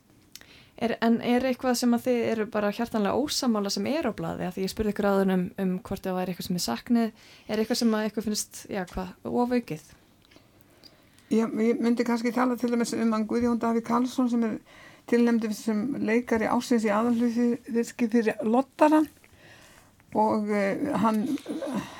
Er, 0.79 0.95
en 1.03 1.17
er 1.27 1.45
eitthvað 1.49 1.75
sem 1.75 1.93
að 1.95 2.05
þið 2.05 2.19
eru 2.31 2.45
bara 2.51 2.71
hjartanlega 2.71 3.19
ósamála 3.19 3.71
sem 3.73 3.87
er 3.91 4.07
á 4.07 4.15
blaði? 4.15 4.45
Af 4.47 4.55
Því 4.55 4.63
ég 4.63 4.71
spurði 4.71 4.93
ykkur 4.93 5.07
áður 5.09 5.31
um, 5.35 5.41
um 5.59 5.73
hvort 5.83 6.05
það 6.05 6.15
væri 6.15 6.33
eitthvað 6.33 6.47
sem 6.47 6.59
er 6.59 6.63
saknið. 6.65 7.23
Er 7.47 7.61
eitthvað 7.61 7.79
sem 7.81 7.95
að 7.95 8.05
eitthvað 8.07 8.27
finnst, 8.29 8.59
já 8.71 8.81
hvað, 8.93 9.09
ofaukið? 9.27 9.89
Já, 11.29 11.43
ég 11.43 11.81
myndi 11.83 12.05
kannski 12.07 12.31
tala 12.33 12.55
til 12.57 12.71
dæmis 12.71 12.95
um 12.95 13.11
hann 13.13 13.27
Guðjón 13.27 13.59
Daví 13.59 13.83
Karlsson 13.85 14.31
sem 14.31 14.45
er 14.47 14.55
tilnæmdi 15.09 15.51
sem 15.55 15.81
leikari 16.05 16.49
ásins 16.49 16.85
í 16.87 16.91
aðalhutverki 16.93 18.09
fyrir 18.11 18.43
Lottaran 18.45 19.07
og 20.17 20.49
uh, 20.49 20.89
hann, 21.03 21.23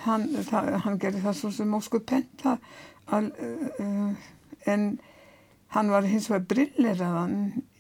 hann, 0.05 0.27
það, 0.49 0.69
hann 0.85 0.99
gerir 1.01 1.23
það 1.25 1.37
svo 1.39 1.51
sem 1.53 1.75
óskuð 1.77 2.05
penta 2.09 2.55
að, 3.13 3.31
uh, 3.81 4.29
en 4.69 4.87
hann 5.75 5.91
var 5.93 6.07
hins 6.09 6.29
vegar 6.31 6.47
brilleraðan 6.53 7.35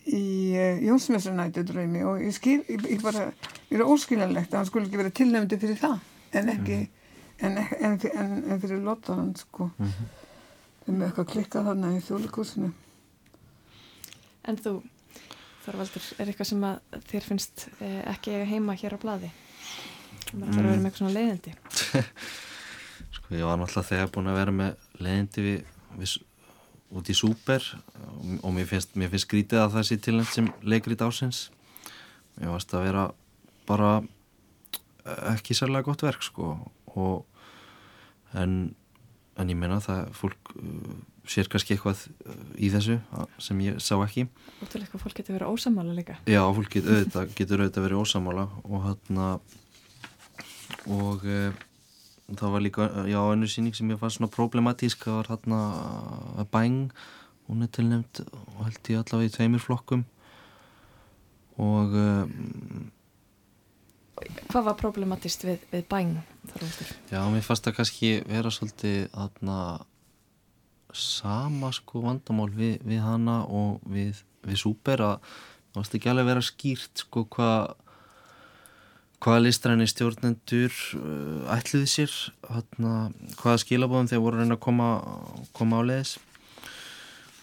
í 0.09 0.25
uh, 0.53 0.83
Jónsmessunættu 0.85 1.65
draumi 1.69 2.03
og 2.05 2.21
ég 2.25 2.35
skil, 2.37 2.61
ég, 2.69 2.85
ég 2.97 3.05
bara, 3.05 3.29
ég 3.69 3.79
er 3.79 3.85
óskiljanlegt 3.85 4.53
að 4.53 4.61
hann 4.61 4.69
skulle 4.69 4.89
ekki 4.89 5.01
vera 5.01 5.15
tilnæmdi 5.21 5.61
fyrir 5.61 5.81
það 5.81 5.97
en 6.39 6.53
ekki, 6.53 6.83
en, 7.41 7.57
en, 7.57 7.97
en, 7.97 8.35
en 8.45 8.61
fyrir 8.61 8.85
Lottaran 8.85 9.33
sko. 9.37 9.71
Þeim 10.85 11.01
er 11.01 11.09
eitthvað 11.09 11.33
klikkað 11.33 11.71
þarna 11.71 11.95
í 11.97 12.05
þjóðlikursinu 12.05 12.69
En 14.49 14.57
þú, 14.57 14.79
Þorvaldur, 15.65 16.05
er 16.17 16.31
eitthvað 16.31 16.49
sem 16.49 16.65
að 16.69 16.97
þér 17.09 17.27
finnst 17.27 17.65
eh, 17.79 18.01
ekki 18.09 18.35
eiga 18.35 18.47
heima 18.49 18.75
hér 18.79 18.95
á 18.95 18.99
blaði? 19.01 19.31
Það 20.29 20.43
er 20.43 20.49
að 20.49 20.55
vera 20.55 20.77
með 20.77 20.89
eitthvað 20.89 21.01
svona 21.01 21.15
leiðindi. 21.17 21.53
Sko 23.17 23.37
ég 23.37 23.47
var 23.49 23.59
náttúrulega 23.59 23.89
þegar 23.89 24.11
búin 24.15 24.29
að 24.31 24.39
vera 24.39 24.55
með 24.55 24.87
leiðindi 24.99 25.45
við, 25.45 25.73
við, 25.99 26.15
út 26.99 27.09
í 27.09 27.17
Súper 27.17 27.65
og, 28.39 28.51
mér 28.55 28.69
finnst, 28.69 28.95
mér 28.99 29.11
finnst 29.13 29.27
skrítið 29.27 29.63
að 29.63 29.75
það 29.77 29.87
sé 29.89 29.99
tilnæmt 30.05 30.33
sem 30.33 30.51
leikrið 30.65 31.05
ásins. 31.05 31.41
Mér 32.37 32.53
varst 32.55 32.73
að 32.77 32.87
vera 32.87 33.09
bara 33.69 33.91
ekki 35.33 35.55
sérlega 35.57 35.87
gott 35.87 36.03
verk 36.05 36.23
sko 36.25 36.55
og 36.97 37.25
en, 38.37 38.75
en 39.39 39.51
ég 39.51 39.57
meina 39.57 39.79
það 39.83 40.09
fólk 40.17 40.53
uh, 40.57 40.97
sér 41.29 41.49
kannski 41.51 41.75
eitthvað 41.75 42.03
uh, 42.25 42.35
í 42.57 42.71
þessu 42.73 42.97
uh, 42.99 43.25
sem 43.41 43.59
ég 43.67 43.79
sá 43.83 43.95
ekki. 44.01 44.27
Ótrúlega 44.59 44.87
eitthvað 44.87 45.05
fólk 45.05 45.21
getur 45.21 45.37
verið 45.37 45.53
ósamála 45.53 45.95
líka. 45.95 46.17
Já, 46.29 46.41
fólk 46.57 46.73
get, 46.73 46.89
auðvitað, 46.89 47.33
getur 47.37 47.63
auðvitað 47.63 47.85
verið 47.87 48.03
ósamála 48.03 48.45
og 48.65 48.85
hérna 48.87 49.31
og 50.89 51.25
e, 51.27 51.39
það 52.37 52.53
var 52.53 52.63
líka, 52.63 52.87
já, 53.09 53.19
önnur 53.21 53.51
síning 53.51 53.75
sem 53.75 53.89
ég 53.91 53.99
fannst 54.01 54.19
svona 54.19 54.31
problematísk, 54.33 55.03
það 55.05 55.17
var 55.19 55.31
hérna 55.33 56.45
Bang, 56.53 56.93
hún 57.49 57.65
er 57.65 57.73
tilnæmt 57.73 58.21
og 58.29 58.63
held 58.67 58.93
ég 58.93 59.01
allavega 59.01 59.31
í 59.31 59.35
tveimur 59.35 59.63
flokkum 59.63 60.05
og 61.59 61.97
e, 61.97 62.07
Hvað 64.19 64.65
var 64.65 64.75
problematist 64.75 65.45
við, 65.47 65.61
við 65.71 65.85
bæn, 65.87 66.17
Þorvaldur? 66.51 66.89
já, 67.07 67.21
mér 67.31 67.45
fannst 67.45 67.67
það 67.67 67.77
kannski 67.77 68.09
vera 68.27 68.51
svolítið 68.51 68.97
hérna 69.15 69.59
sama 70.95 71.71
sko 71.75 72.03
vandamál 72.03 72.49
við, 72.53 72.79
við 72.87 73.03
hana 73.03 73.43
og 73.45 73.83
við, 73.89 74.23
við 74.45 74.61
Súper 74.61 75.03
að 75.05 75.19
það 75.69 75.79
varst 75.79 75.95
ekki 75.99 76.11
alveg 76.11 76.29
vera 76.31 76.45
skýrt 76.45 77.03
sko 77.05 77.25
hvað 77.35 77.75
hvaða 79.19 79.43
listræni 79.43 79.87
stjórnendur 79.89 80.75
uh, 80.95 81.55
ætluði 81.57 81.89
sér 81.91 82.13
hana, 82.47 83.09
hvaða 83.41 83.63
skilabóðum 83.65 84.09
þeir 84.11 84.23
voru 84.23 84.39
að 84.39 84.45
reyna 84.45 84.57
að 84.57 84.63
koma, 84.63 84.89
koma 85.55 85.81
á 85.83 85.87
leiðis 85.89 86.15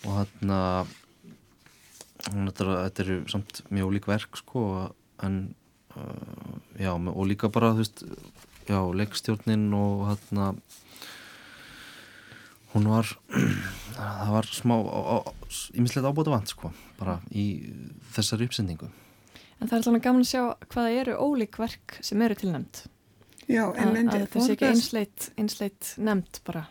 og 0.07 0.23
hann 0.23 0.55
þetta 2.27 3.05
eru 3.05 3.19
samt 3.31 3.63
mjög 3.69 3.93
ólík 3.93 4.09
verk 4.09 4.41
sko 4.41 4.65
en 5.27 5.39
uh, 5.95 6.57
já 6.81 6.95
og 6.97 7.23
líka 7.29 7.53
bara 7.53 7.75
þú 7.77 7.85
veist 7.85 8.05
já 8.67 8.81
leikstjórnin 9.01 9.69
og 9.77 10.07
hann 10.11 10.63
hún 12.77 12.91
var 12.93 13.11
það 13.97 14.37
var 14.37 14.53
smá 14.53 14.77
ímislegt 15.75 16.07
ábúta 16.07 16.37
vant 16.37 16.53
sko 16.53 16.71
bara 17.01 17.19
í 17.33 17.49
þessari 18.15 18.49
uppsendingu 18.49 18.93
En 19.57 19.71
það 19.71 19.79
er 19.79 19.91
alveg 19.91 20.05
gaman 20.05 20.25
að 20.25 20.31
sjá 20.31 20.43
hvaða 20.73 20.97
eru 21.01 21.19
ólík 21.25 21.59
verk 21.61 21.99
sem 22.05 22.23
eru 22.25 22.37
tilnæmt. 22.37 22.83
Já, 23.47 23.63
en 23.73 23.87
Að, 23.89 23.93
myndi 23.95 24.19
að 24.19 24.27
það 24.33 24.43
sé 24.45 24.57
ekki 24.57 24.67
einsleitt, 24.69 25.29
einsleitt 25.39 25.93
nefnt 26.03 26.43
bara. 26.45 26.67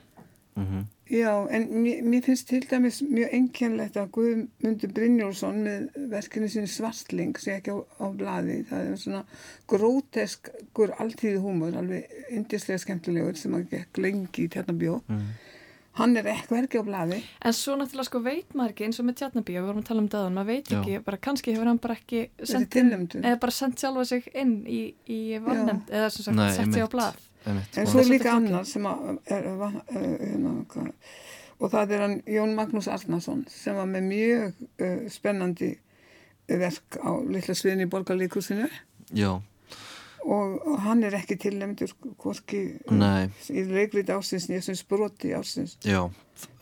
mm 0.55 0.65
-hmm. 0.65 0.83
Já, 1.05 1.47
en 1.51 1.67
mér, 1.83 2.01
mér 2.01 2.21
finnst 2.25 2.47
til 2.47 2.65
dæmis 2.69 3.01
mjög 3.01 3.29
einkennlegt 3.31 3.97
að 3.97 4.11
Guðmundur 4.11 4.93
Brynjólfsson 4.93 5.63
með 5.63 5.89
verkinu 6.09 6.47
sín 6.47 6.67
Svartling 6.67 7.37
sé 7.37 7.51
ekki 7.51 7.71
á, 7.77 7.77
á 8.01 8.05
blaði. 8.09 8.65
Það 8.69 8.91
er 8.91 8.97
svona 8.97 9.23
gróteskur 9.67 10.95
alltíði 10.97 11.37
húmor, 11.37 11.77
alveg 11.77 12.09
indislega 12.29 12.79
skemmtilegur 12.79 13.37
sem 13.37 13.53
að 13.53 13.69
gekk 13.69 13.97
lengi 13.97 14.43
í 14.43 14.47
tjarnabjó. 14.47 15.01
mm. 15.07 15.27
Hann 15.95 16.17
er 16.19 16.27
ekki 16.27 16.51
verki 16.51 16.79
á 16.79 16.83
blaði. 16.83 17.21
En 17.45 17.53
svo 17.55 17.77
náttúrulega 17.79 18.09
sko 18.09 18.19
veit 18.25 18.55
maður 18.57 18.73
ekki 18.73 18.87
eins 18.89 18.99
og 18.99 19.05
með 19.07 19.19
tjarnabíu, 19.21 19.59
við 19.61 19.67
vorum 19.69 19.83
að 19.83 19.87
tala 19.89 20.03
um 20.03 20.09
döðan, 20.11 20.35
maður 20.35 20.49
veit 20.51 20.73
ekki, 20.75 20.97
bara 21.05 21.19
kannski 21.27 21.53
hefur 21.55 21.69
hann 21.71 21.79
bara 21.83 21.95
ekki 21.95 22.25
sendt 22.43 22.75
eða 23.21 23.37
bara 23.45 23.55
sendt 23.55 23.79
sjálfa 23.83 24.03
sig 24.09 24.27
inn 24.35 24.57
í, 24.67 24.81
í 25.07 25.21
valnefnd, 25.45 25.93
eða 25.93 26.11
sem 26.11 26.27
sagt 26.27 26.57
sett 26.57 26.75
sig 26.75 26.83
á. 26.83 27.13
Einmitt, 27.45 27.77
En 27.77 27.87
svo 27.87 28.01
er 28.01 28.09
líka 28.09 28.31
annar 28.33 28.65
sem 28.65 28.85
að, 28.89 29.19
er, 29.29 29.43
er, 29.51 29.79
er, 29.93 30.13
hérna, 30.25 30.53
hvað- 30.71 30.93
og 31.59 31.71
það 31.71 31.91
er 31.95 32.03
hann 32.03 32.15
Jón 32.27 32.55
Magnús 32.57 32.87
Arnason 32.91 33.45
sem 33.51 33.75
var 33.77 33.87
með 33.89 34.07
mjög 34.09 34.63
uh, 34.81 35.03
spennandi 35.13 35.71
verk 36.49 36.97
á 36.99 37.11
litla 37.23 37.55
sviðin 37.57 37.85
í 37.85 37.89
borgarleikusinu 37.89 38.67
já, 39.15 39.29
og, 40.25 40.55
og 40.67 40.79
hann 40.85 41.03
er 41.05 41.13
ekki 41.19 41.37
tilnæmdur 41.41 41.91
hvorki 42.21 42.61
Nei. 42.91 43.27
í 43.53 43.63
leikrit 43.69 44.09
ásins 44.09 44.47
nýja 44.49 44.63
sem 44.65 44.75
sproti 44.79 45.33
ásins. 45.37 45.77
já. 45.85 46.01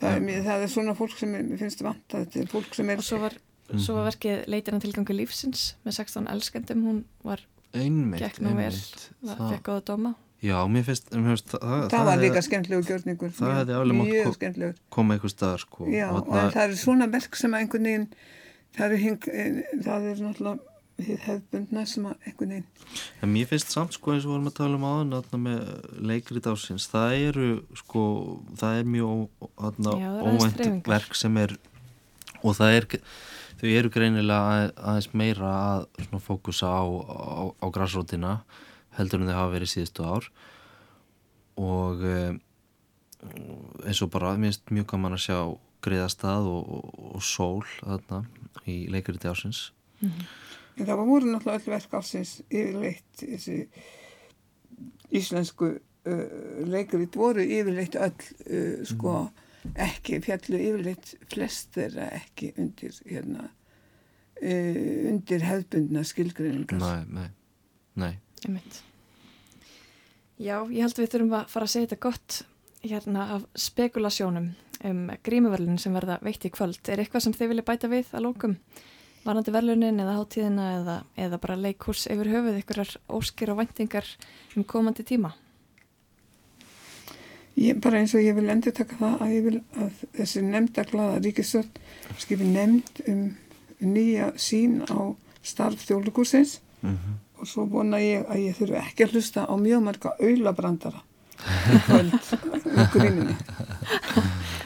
Það 0.01 0.09
er, 0.17 0.19
mér- 0.21 0.43
það 0.45 0.63
er 0.67 0.69
svona 0.69 0.93
fólk 0.97 1.15
sem 1.17 1.31
er, 1.33 1.45
mér 1.47 1.57
finnst 1.63 1.81
vant 1.81 2.13
að 2.13 2.25
þetta 2.27 2.41
er 2.43 2.51
fólk 2.51 2.75
sem 2.77 2.89
er 2.93 2.99
Og 3.01 3.07
svo 3.07 3.17
var, 3.23 3.37
svo 3.79 3.95
var 3.97 4.09
verkið 4.11 4.43
leitina 4.53 4.79
tilgangu 4.83 5.15
lífsins 5.17 5.63
með 5.85 5.95
16 6.03 6.27
elskendum, 6.35 6.83
hún 6.85 6.99
var, 7.25 7.41
nú 7.73 8.53
vel, 8.59 8.69
það, 9.23 9.41
fekk 9.55 9.63
góða 9.71 9.85
dóma. 9.87 10.11
já, 10.43 10.59
mér 10.69 10.83
finnst, 10.85 11.09
mér 11.15 11.31
finnst 11.31 11.49
það, 11.55 11.63
það, 11.63 11.87
það 11.95 12.05
var 12.11 12.21
líka 12.21 12.41
skemmtilegu 12.45 12.85
gjörningur. 12.91 13.31
það 13.39 13.55
hefði 13.61 13.79
alveg 13.79 13.97
mátt 13.97 14.11
mjög 14.11 14.27
ko- 14.27 14.35
skemmtilegur. 14.37 14.77
koma 14.93 15.15
einhver 15.17 15.33
staðar 15.33 15.63
sko. 15.63 15.87
Já, 15.89 16.05
og 16.11 16.27
það 16.53 16.61
eru 16.67 16.77
svona 16.83 17.07
verk 17.15 17.35
sem 17.39 17.55
að 17.55 17.63
einhvern 17.63 17.89
veginn 17.89 18.07
það 18.77 18.85
eru 18.91 18.97
hing, 19.07 19.27
eh, 19.31 19.63
það 19.87 20.07
er 20.11 20.21
náttúrulega 20.27 20.59
hið 21.07 21.19
hefðbundna 21.27 21.85
sem 21.89 22.07
að 22.09 22.27
einhvern 22.27 22.55
veginn 22.55 22.97
En 23.23 23.33
mér 23.33 23.49
finnst 23.49 23.73
samt 23.73 23.97
sko 23.97 24.13
eins 24.13 24.27
og 24.27 24.35
vorum 24.35 24.49
að 24.51 24.57
tala 24.59 24.79
um 24.79 24.87
aðan 24.89 25.45
með 25.45 25.61
leikrit 26.11 26.49
ásins 26.49 26.89
það 26.91 27.15
eru 27.29 27.51
sko 27.79 28.03
það 28.59 28.81
er 28.81 28.91
mjög 28.95 29.27
óvænt 30.33 30.89
verk 30.89 31.15
sem 31.17 31.39
er 31.43 31.55
og 32.43 32.57
það 32.57 32.77
er 32.77 32.87
þau 33.63 33.69
eru 33.71 33.91
greinilega 33.93 34.53
að, 34.53 34.69
aðeins 34.91 35.09
meira 35.15 35.51
að 35.55 35.85
svona 36.03 36.23
fókusa 36.23 36.67
á, 36.67 36.83
á, 36.83 37.43
á 37.63 37.65
græsrótina 37.71 38.33
heldur 38.97 39.23
en 39.23 39.31
þau 39.31 39.37
hafa 39.37 39.53
verið 39.55 39.71
síðustu 39.71 40.07
ár. 40.07 40.27
Og 41.63 42.03
eh, 42.07 42.33
eins 43.87 44.01
og 44.03 44.11
bara 44.13 44.35
mér 44.35 44.51
finnst 44.51 44.73
mjög 44.73 44.89
gaman 44.93 45.17
að 45.17 45.25
sjá 45.27 45.37
greiðastað 45.83 46.49
og, 46.49 46.73
og, 46.77 47.03
og 47.17 47.25
sól 47.25 47.63
þarna 47.79 48.23
í 48.69 48.83
leikriti 48.91 49.27
ásins 49.27 49.69
en 50.77 50.87
það 50.87 51.03
voru 51.07 51.31
náttúrulega 51.31 51.59
öll 51.59 51.73
verk 51.75 51.97
ásins 51.99 52.35
yfirleitt 52.49 53.23
þessi 53.23 53.57
íslensku 55.13 55.73
uh, 55.73 56.23
leikrit 56.69 57.17
voru 57.19 57.45
yfirleitt 57.45 57.97
öll 57.99 58.13
uh, 58.13 58.85
sko 58.87 59.17
ekki 59.73 60.21
fjallu 60.23 60.59
yfirleitt 60.59 61.13
flest 61.31 61.75
þeirra 61.77 62.09
ekki 62.19 62.53
undir 62.59 62.97
hérna 63.09 63.49
uh, 63.49 64.79
undir 65.11 65.45
hefðbundna 65.45 66.05
skilgreiningar 66.07 66.81
Nei, 66.81 67.29
nei, 67.95 68.15
nei. 68.47 68.65
Já, 70.41 70.57
ég 70.67 70.81
held 70.81 70.97
við 70.97 71.13
þurfum 71.13 71.37
að 71.37 71.51
fara 71.53 71.67
að 71.69 71.73
segja 71.75 71.87
þetta 71.87 72.03
gott 72.03 72.39
hérna 72.83 73.27
af 73.37 73.45
spekulasjónum 73.55 74.49
um 74.83 75.03
grímuverlun 75.23 75.79
sem 75.79 75.93
verða 75.95 76.17
veitt 76.25 76.43
í 76.47 76.51
kvöld. 76.51 76.81
Er 76.91 76.99
eitthvað 76.99 77.27
sem 77.27 77.35
þið 77.37 77.53
vilja 77.53 77.65
bæta 77.69 77.89
við 77.91 78.09
að 78.11 78.25
lókum? 78.25 78.55
Varandi 79.23 79.53
verlunin 79.55 80.01
eða 80.03 80.17
hátíðina 80.17 80.67
eða, 80.79 80.97
eða 81.15 81.39
bara 81.39 81.55
leikurs 81.59 82.07
yfir 82.11 82.31
höfuð 82.33 82.59
ykkurar 82.59 82.91
óskir 83.15 83.53
og 83.53 83.61
væntingar 83.61 84.09
um 84.57 84.67
komandi 84.67 85.05
tíma? 85.07 85.31
Ég, 87.55 87.77
bara 87.79 88.01
eins 88.01 88.15
og 88.17 88.23
ég 88.25 88.35
vil 88.35 88.49
endur 88.49 88.73
taka 88.75 88.97
það 88.99 89.19
að 89.21 89.33
ég 89.35 89.43
vil 89.47 89.59
að 89.77 90.05
þessi 90.17 90.45
nefndaglaða 90.47 91.19
ríkisvöld 91.23 91.83
skipi 92.19 92.47
nefnd 92.49 93.03
um 93.07 93.25
nýja 93.83 94.31
sín 94.39 94.81
á 94.89 95.13
starf 95.43 95.85
þjóðlugusins 95.85 96.57
mm 96.81 97.19
og 97.43 97.49
svo 97.49 97.65
vona 97.67 97.99
ég 97.99 98.23
að 98.31 98.45
ég 98.45 98.55
þurfi 98.55 98.77
ekki 98.79 99.03
að 99.03 99.17
hlusta 99.17 99.43
á 99.43 99.53
mjög 99.59 99.81
marga 99.83 100.13
aulabrandara 100.15 101.01
í 101.43 101.79
kvöld 101.87 102.13
í 102.15 102.85
gríminni 102.93 103.35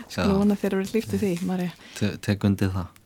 Sklóna 0.08 0.56
þeir 0.56 0.76
eru 0.78 0.86
líftu 0.93 1.17
því, 1.17 1.32
Marja 1.50 1.72
Te 1.98 2.12
Tek 2.22 2.46
undir 2.46 2.70
það 2.76 2.96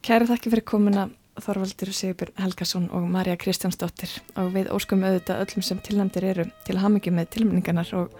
Kæri 0.00 0.24
þakki 0.30 0.50
fyrir 0.52 0.64
komuna 0.64 1.02
Þorvaldur 1.40 1.90
Sigbjörn 1.92 2.38
Helgason 2.40 2.86
og 2.96 3.04
Marja 3.12 3.36
Kristjánsdóttir. 3.40 4.14
Og 4.40 4.48
við 4.54 4.70
óskum 4.72 5.04
auðvitað 5.04 5.42
öllum 5.44 5.66
sem 5.66 5.82
tilnæmdir 5.84 6.26
eru 6.32 6.46
til 6.64 6.78
mikið 6.80 7.16
með 7.18 7.32
tilmynningarnar 7.36 7.92
og, 8.00 8.14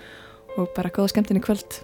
og 0.57 0.69
bara 0.77 0.93
góða 0.93 1.15
skemmtinni 1.15 1.41
kvöld 1.45 1.81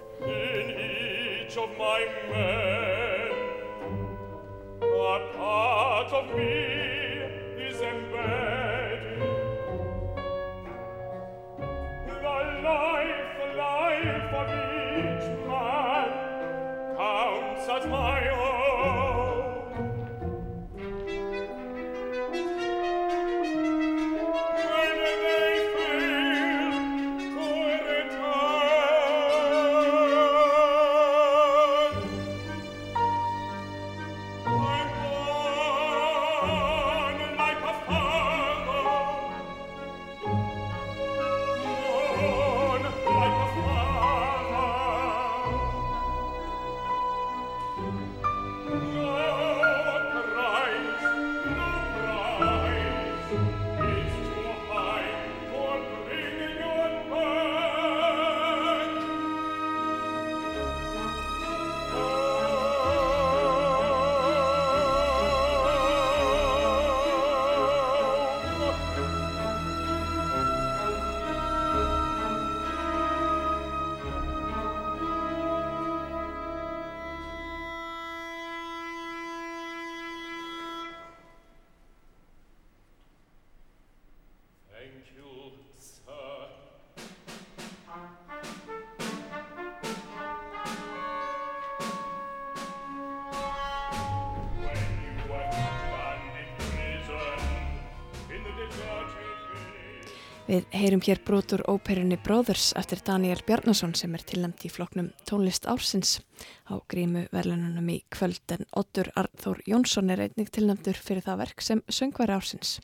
Við 100.47 100.63
heyrum 100.71 101.01
hér 101.03 101.19
brotur 101.27 101.59
óperunni 101.67 102.15
Brothers 102.23 102.69
eftir 102.79 103.01
Daniel 103.03 103.41
Bjarnason 103.43 103.91
sem 103.99 104.13
er 104.15 104.21
tilnæmt 104.23 104.63
í 104.63 104.69
floknum 104.71 105.09
tónlist 105.27 105.67
ársins 105.67 106.23
á 106.71 106.79
grímu 106.87 107.27
verðlununum 107.35 107.83
í 107.91 108.07
kvöld 108.15 108.39
en 108.55 108.63
Ottur 108.79 109.11
Arþór 109.19 109.59
Jónsson 109.67 110.07
er 110.13 110.23
einnig 110.23 110.47
tilnæmtur 110.55 110.95
fyrir 110.95 111.25
það 111.25 111.41
verk 111.41 111.59
sem 111.67 111.81
söngværi 111.91 112.31
ársins. 112.37 112.79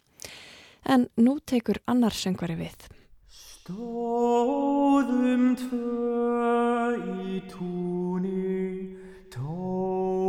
En 0.84 1.08
nú 1.15 1.39
tekur 1.39 1.80
annar 1.88 2.12
söngværi 2.12 2.60
við. 2.65 2.76
Stóðum 3.32 5.56
tvö 5.63 6.99
í 7.23 7.39
túni, 7.47 8.99
tók 9.32 10.22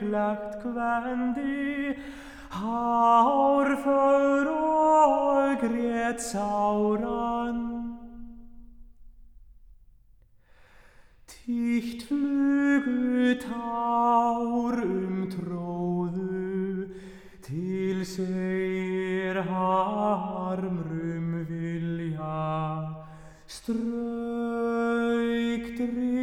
hauglagt 0.00 0.60
kvendi, 0.60 1.96
hárför 2.48 4.46
og 4.46 5.60
grét 5.60 6.20
sáran. 6.20 7.96
Tíkt 11.26 12.02
flugu 12.02 13.38
tár 13.38 14.84
um 14.84 15.28
tróðu 15.30 16.88
til 17.42 18.04
segir 18.04 19.42
harmrum 19.42 21.46
vilja 21.48 22.94
strauk 23.46 24.36
drif 25.78 26.15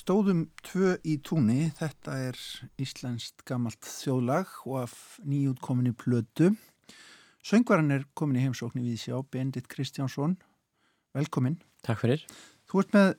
Stóðum 0.00 0.46
tvö 0.64 0.94
í 1.04 1.18
túni, 1.20 1.66
þetta 1.76 2.14
er 2.30 2.36
íslenskt 2.80 3.42
gamalt 3.48 3.84
þjóðlag 3.84 4.52
og 4.64 4.78
af 4.86 4.94
nýjútkominni 5.28 5.92
plötu. 5.98 6.54
Söngvaran 7.44 7.92
er 7.92 8.06
komin 8.16 8.38
í 8.40 8.44
heimsóknu 8.46 8.80
við 8.84 9.00
sjá, 9.02 9.16
Bendit 9.32 9.68
Kristjánsson, 9.68 10.38
velkomin. 11.16 11.58
Takk 11.84 12.00
fyrir. 12.04 12.24
Þú 12.70 12.82
ert 12.84 12.96
með 12.96 13.10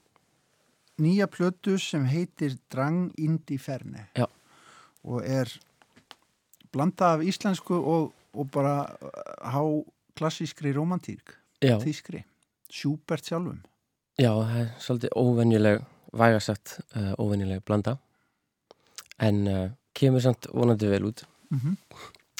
nýja 1.06 1.28
plötu 1.30 1.76
sem 1.82 2.06
heitir 2.10 2.58
Drang 2.72 3.12
Indi 3.22 3.58
Ferne 3.62 4.08
Já. 4.18 4.26
og 5.06 5.26
er 5.26 5.50
blanda 6.74 7.14
af 7.16 7.26
íslensku 7.26 7.78
og, 7.78 8.12
og 8.34 8.52
bara 8.54 8.86
uh, 9.02 9.24
há 9.54 9.62
klassískri 10.18 10.74
romantík, 10.78 11.36
Já, 11.62 11.78
þýskri, 11.82 12.24
Schubert 12.72 13.26
sjálfum. 13.28 13.62
já, 14.18 14.32
það 14.34 14.60
er 14.62 14.70
svolítið 14.82 15.18
óvenjuleg, 15.18 15.82
vægasagt 16.18 16.80
uh, 16.96 17.14
óvenjuleg 17.22 17.64
blanda 17.66 17.98
en 19.22 19.44
uh, 19.48 19.68
kemur 19.98 20.24
samt 20.24 20.50
vonandi 20.54 20.90
vel 20.92 21.12
út. 21.12 21.26
Mm 21.50 21.78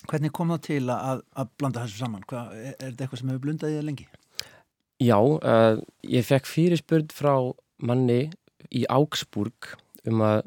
Hvernig 0.10 0.32
kom 0.34 0.50
það 0.50 0.62
til 0.66 0.90
að, 0.90 1.20
að 1.38 1.50
blanda 1.62 1.84
þessu 1.84 2.00
saman? 2.02 2.24
Hva, 2.26 2.40
er, 2.58 2.72
er 2.72 2.88
þetta 2.88 3.04
eitthvað 3.04 3.20
sem 3.20 3.30
hefur 3.30 3.44
blundað 3.44 3.70
í 3.70 3.76
það 3.78 3.84
lengi? 3.86 4.08
Já, 5.02 5.18
uh, 5.22 5.76
ég 6.10 6.26
fekk 6.26 6.50
fyrirspurð 6.50 7.14
frá 7.14 7.34
manni 7.86 8.32
í 8.74 8.82
Augsburg 8.90 9.76
um 10.10 10.24
að 10.26 10.42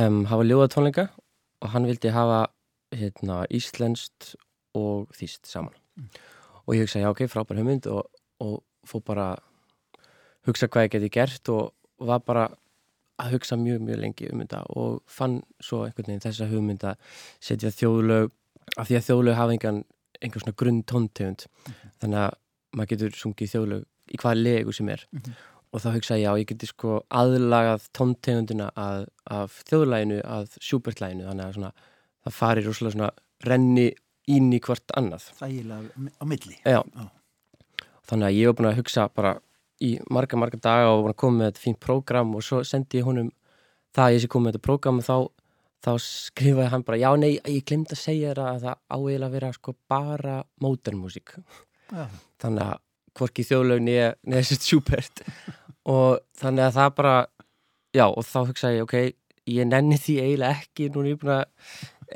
um, 0.00 0.24
hafa 0.30 0.46
ljóðatónleika 0.46 1.06
og 1.60 1.72
hann 1.74 1.88
vildi 1.90 2.12
hafa 2.14 2.46
hérna, 2.96 3.42
íslenskt 3.52 4.34
og 4.76 5.10
þýst 5.16 5.48
saman. 5.50 5.76
Og 6.66 6.76
ég 6.76 6.86
hugsa, 6.86 7.02
já 7.02 7.10
ok, 7.10 7.26
frábær 7.30 7.60
hugmynd 7.60 7.88
og, 7.90 8.08
og 8.40 8.62
fór 8.88 9.04
bara 9.06 9.28
hugsa 10.48 10.70
hvað 10.70 10.88
ég 10.88 10.94
geti 10.96 11.12
gert 11.18 11.52
og 11.52 11.74
var 12.00 12.20
bara 12.26 12.48
að 13.20 13.34
hugsa 13.34 13.56
mjög, 13.60 13.80
mjög 13.84 13.98
lengi 14.00 14.28
um 14.32 14.40
þetta 14.40 14.62
og 14.80 15.00
fann 15.06 15.40
svo 15.60 15.82
einhvern 15.84 16.06
veginn 16.08 16.22
þessa 16.24 16.46
hugmynd 16.48 16.84
að 16.88 16.96
setja 17.44 17.70
þjóðlög 17.76 18.30
af 18.80 18.88
því 18.88 18.96
að 18.96 19.06
þjóðlög 19.10 19.36
hafa 19.36 19.52
engan 19.56 19.80
einhver 20.20 20.40
svona 20.44 20.56
grunn 20.62 20.82
tóntegund 20.88 21.44
þannig 22.00 22.20
að 22.24 22.34
maður 22.76 22.90
getur 22.94 23.16
sungið 23.20 23.52
þjóðlög 23.54 23.84
í 24.14 24.20
hvaða 24.22 24.40
legu 24.42 24.72
sem 24.72 24.88
er 24.88 25.04
Mhm. 25.12 25.34
og 25.72 25.80
þá 25.84 25.88
hugsa 25.94 26.16
ég 26.18 26.24
já, 26.24 26.32
ég 26.40 26.46
geti 26.50 26.66
sko 26.66 27.04
aðlagað 27.10 27.84
tóntegundina 27.94 28.70
að, 28.76 29.06
af 29.30 29.62
þjóðlæginu 29.68 30.20
að 30.24 30.56
sjúbertlæginu 30.60 31.28
þannig 31.28 31.44
að 31.46 31.54
svona, 31.54 31.72
það 32.24 32.32
fari 32.40 32.64
rosalega 32.66 32.94
svona 32.96 33.10
renni 33.44 33.86
ín 34.28 34.50
í 34.52 34.60
hvort 34.60 34.90
annað 34.96 35.28
Þægilega 35.38 36.10
á 36.20 36.24
milli. 36.26 36.56
já. 36.64 36.80
Já. 36.82 37.06
þannig 38.08 38.26
að 38.26 38.34
ég 38.40 38.46
var 38.50 38.54
búin 38.58 38.70
að 38.72 38.80
hugsa 38.80 39.08
bara 39.14 39.36
í 39.80 39.94
marga, 40.12 40.38
marga 40.40 40.60
daga 40.60 40.90
og 40.94 41.10
koma 41.18 41.40
með 41.40 41.50
þetta 41.50 41.64
fínt 41.64 41.80
prógram 41.82 42.34
og 42.36 42.44
svo 42.44 42.62
sendi 42.66 43.00
ég 43.00 43.06
honum 43.08 43.30
það 43.96 44.06
að 44.06 44.14
ég 44.14 44.24
sé 44.24 44.30
komið 44.30 44.46
með 44.46 44.56
þetta 44.56 44.66
prógram 44.66 45.00
og 45.00 45.06
þá, 45.06 45.16
þá 45.86 45.92
skrifaði 46.04 46.72
hann 46.74 46.84
bara, 46.86 47.00
já 47.00 47.10
nei, 47.20 47.30
ég 47.38 47.66
glemt 47.68 47.94
að 47.94 48.02
segja 48.02 48.34
þér 48.34 48.42
að 48.44 48.66
það 48.66 48.78
áeiginlega 48.96 49.28
að 49.30 49.36
vera 49.38 49.52
sko 49.56 49.76
bara 49.90 50.36
móternmusík 50.62 51.34
Já. 51.90 52.04
þannig 52.42 52.66
að 52.66 52.76
hvorki 53.18 53.46
þjóðlaug 53.48 53.82
neða 53.82 54.12
þessi 54.36 54.60
sjúpert 54.62 55.24
og 55.90 56.20
þannig 56.38 56.68
að 56.68 56.76
það 56.76 56.92
bara 57.00 57.16
já 57.96 58.06
og 58.06 58.22
þá 58.28 58.38
hugsaði 58.44 58.78
ég 58.78 58.86
ok, 58.86 58.96
ég 59.50 59.66
nenni 59.66 59.98
því 59.98 60.20
eiginlega 60.22 60.60
ekki 60.60 60.90
núna 60.94 61.08
er 61.08 61.14
ég 61.14 61.22
búin 61.24 61.34
að 61.34 61.44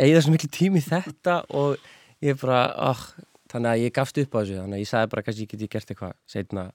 eigða 0.05 0.23
svo 0.23 0.35
miklu 0.35 0.51
tími 0.55 0.83
þetta 0.85 1.41
og 1.57 1.77
ég 2.23 2.35
er 2.35 2.41
bara 2.41 2.63
oh, 2.91 3.03
þannig 3.51 3.73
að 3.73 3.83
ég 3.85 3.95
gafst 3.97 4.21
upp 4.23 4.37
á 4.37 4.39
þessu 4.39 4.61
þannig 4.61 4.79
að 4.79 4.85
ég 4.85 4.91
sagði 4.91 5.13
bara 5.15 5.27
kannski 5.27 5.49
ég 5.49 5.71
gert 5.73 5.93
eitthvað 5.95 6.17
setna 6.31 6.69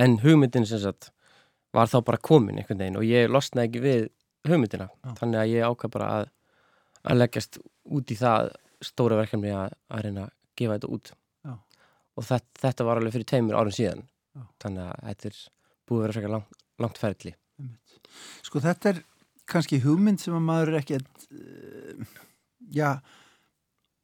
en 0.00 0.18
hugmyndin 0.22 0.66
sem 0.68 0.80
sagt 0.82 1.10
var 1.72 1.88
þá 1.88 1.98
bara 2.04 2.20
komin 2.20 2.60
einhvern 2.60 2.80
veginn 2.80 3.00
og 3.00 3.06
ég 3.08 3.30
losnaði 3.32 3.68
ekki 3.68 3.82
við 3.84 4.06
hugmyndina 4.48 4.88
Já. 4.88 5.14
þannig 5.20 5.40
að 5.42 5.52
ég 5.52 5.66
ákvað 5.68 5.94
bara 5.96 6.10
að, 6.18 6.30
að 7.02 7.20
leggjast 7.20 7.58
út 7.92 8.12
í 8.12 8.18
það 8.18 8.52
stóra 8.82 9.18
verkefni 9.20 9.52
að, 9.54 9.76
að 9.92 10.04
reyna 10.06 10.26
að 10.26 10.34
gefa 10.58 10.78
þetta 10.78 10.92
út 10.96 11.12
Já. 11.12 11.54
og 12.16 12.26
þetta, 12.28 12.58
þetta 12.64 12.88
var 12.88 13.00
alveg 13.00 13.16
fyrir 13.16 13.30
tveimur 13.32 13.58
árum 13.60 13.76
síðan 13.76 14.04
Já. 14.32 14.42
þannig 14.64 14.84
að 14.88 15.06
þetta 15.08 15.30
er 15.30 15.40
búið 15.88 15.98
að 15.98 16.04
vera 16.06 16.16
frekar 16.18 16.36
langt, 16.36 16.60
langt 16.82 17.02
ferli 17.02 17.36
Sko 18.44 18.60
þetta 18.60 18.90
er 18.90 18.98
kannski 19.48 19.80
hugmynd 19.82 20.20
sem 20.20 20.34
að 20.36 20.44
maður 20.44 20.72
er 20.72 20.82
ekki 20.82 20.98
uh, 21.00 22.16
já 22.72 22.88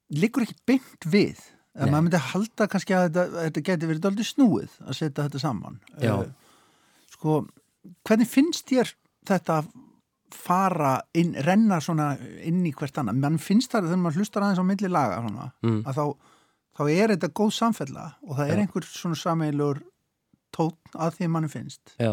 liggur 0.09 0.47
ekki 0.47 0.57
beint 0.69 1.09
við 1.09 1.43
Nei. 1.87 1.91
maður 1.93 2.07
myndi 2.07 2.21
halda 2.33 2.69
kannski 2.71 2.97
að 2.97 3.05
þetta, 3.09 3.43
þetta 3.45 3.65
geti 3.69 3.91
verið 3.91 4.05
dálítið 4.07 4.29
snúið 4.33 4.79
að 4.85 4.97
setja 4.99 5.27
þetta 5.27 5.43
saman 5.43 5.77
Já. 6.03 6.15
Eh, 6.15 6.57
sko, 7.15 7.43
hvernig 8.09 8.31
finnst 8.31 8.67
þér 8.71 8.95
þetta 9.29 9.61
að 9.61 9.69
fara 10.35 10.95
inn, 11.17 11.35
renna 11.45 11.79
svona 11.81 12.13
inn 12.45 12.65
í 12.69 12.73
hvert 12.77 12.99
annað, 13.01 13.21
mann 13.23 13.39
finnst 13.41 13.73
það 13.73 13.89
þegar 13.89 14.03
maður 14.03 14.23
hlustar 14.23 14.45
aðeins 14.45 14.61
á 14.61 14.71
milli 14.71 14.91
laga 14.93 15.21
svona, 15.25 15.47
mm. 15.65 15.79
að 15.89 16.01
þá, 16.01 16.33
þá 16.79 16.83
er 16.93 17.15
þetta 17.15 17.31
góð 17.41 17.53
samfella 17.57 18.07
og 18.27 18.35
það 18.35 18.45
er 18.45 18.55
Já. 18.55 18.63
einhver 18.65 18.89
svona 18.89 19.21
sameilur 19.23 19.83
tótt 20.55 20.99
að 20.99 21.15
því 21.19 21.31
mann 21.33 21.49
finnst 21.53 21.95
Já, 21.97 22.13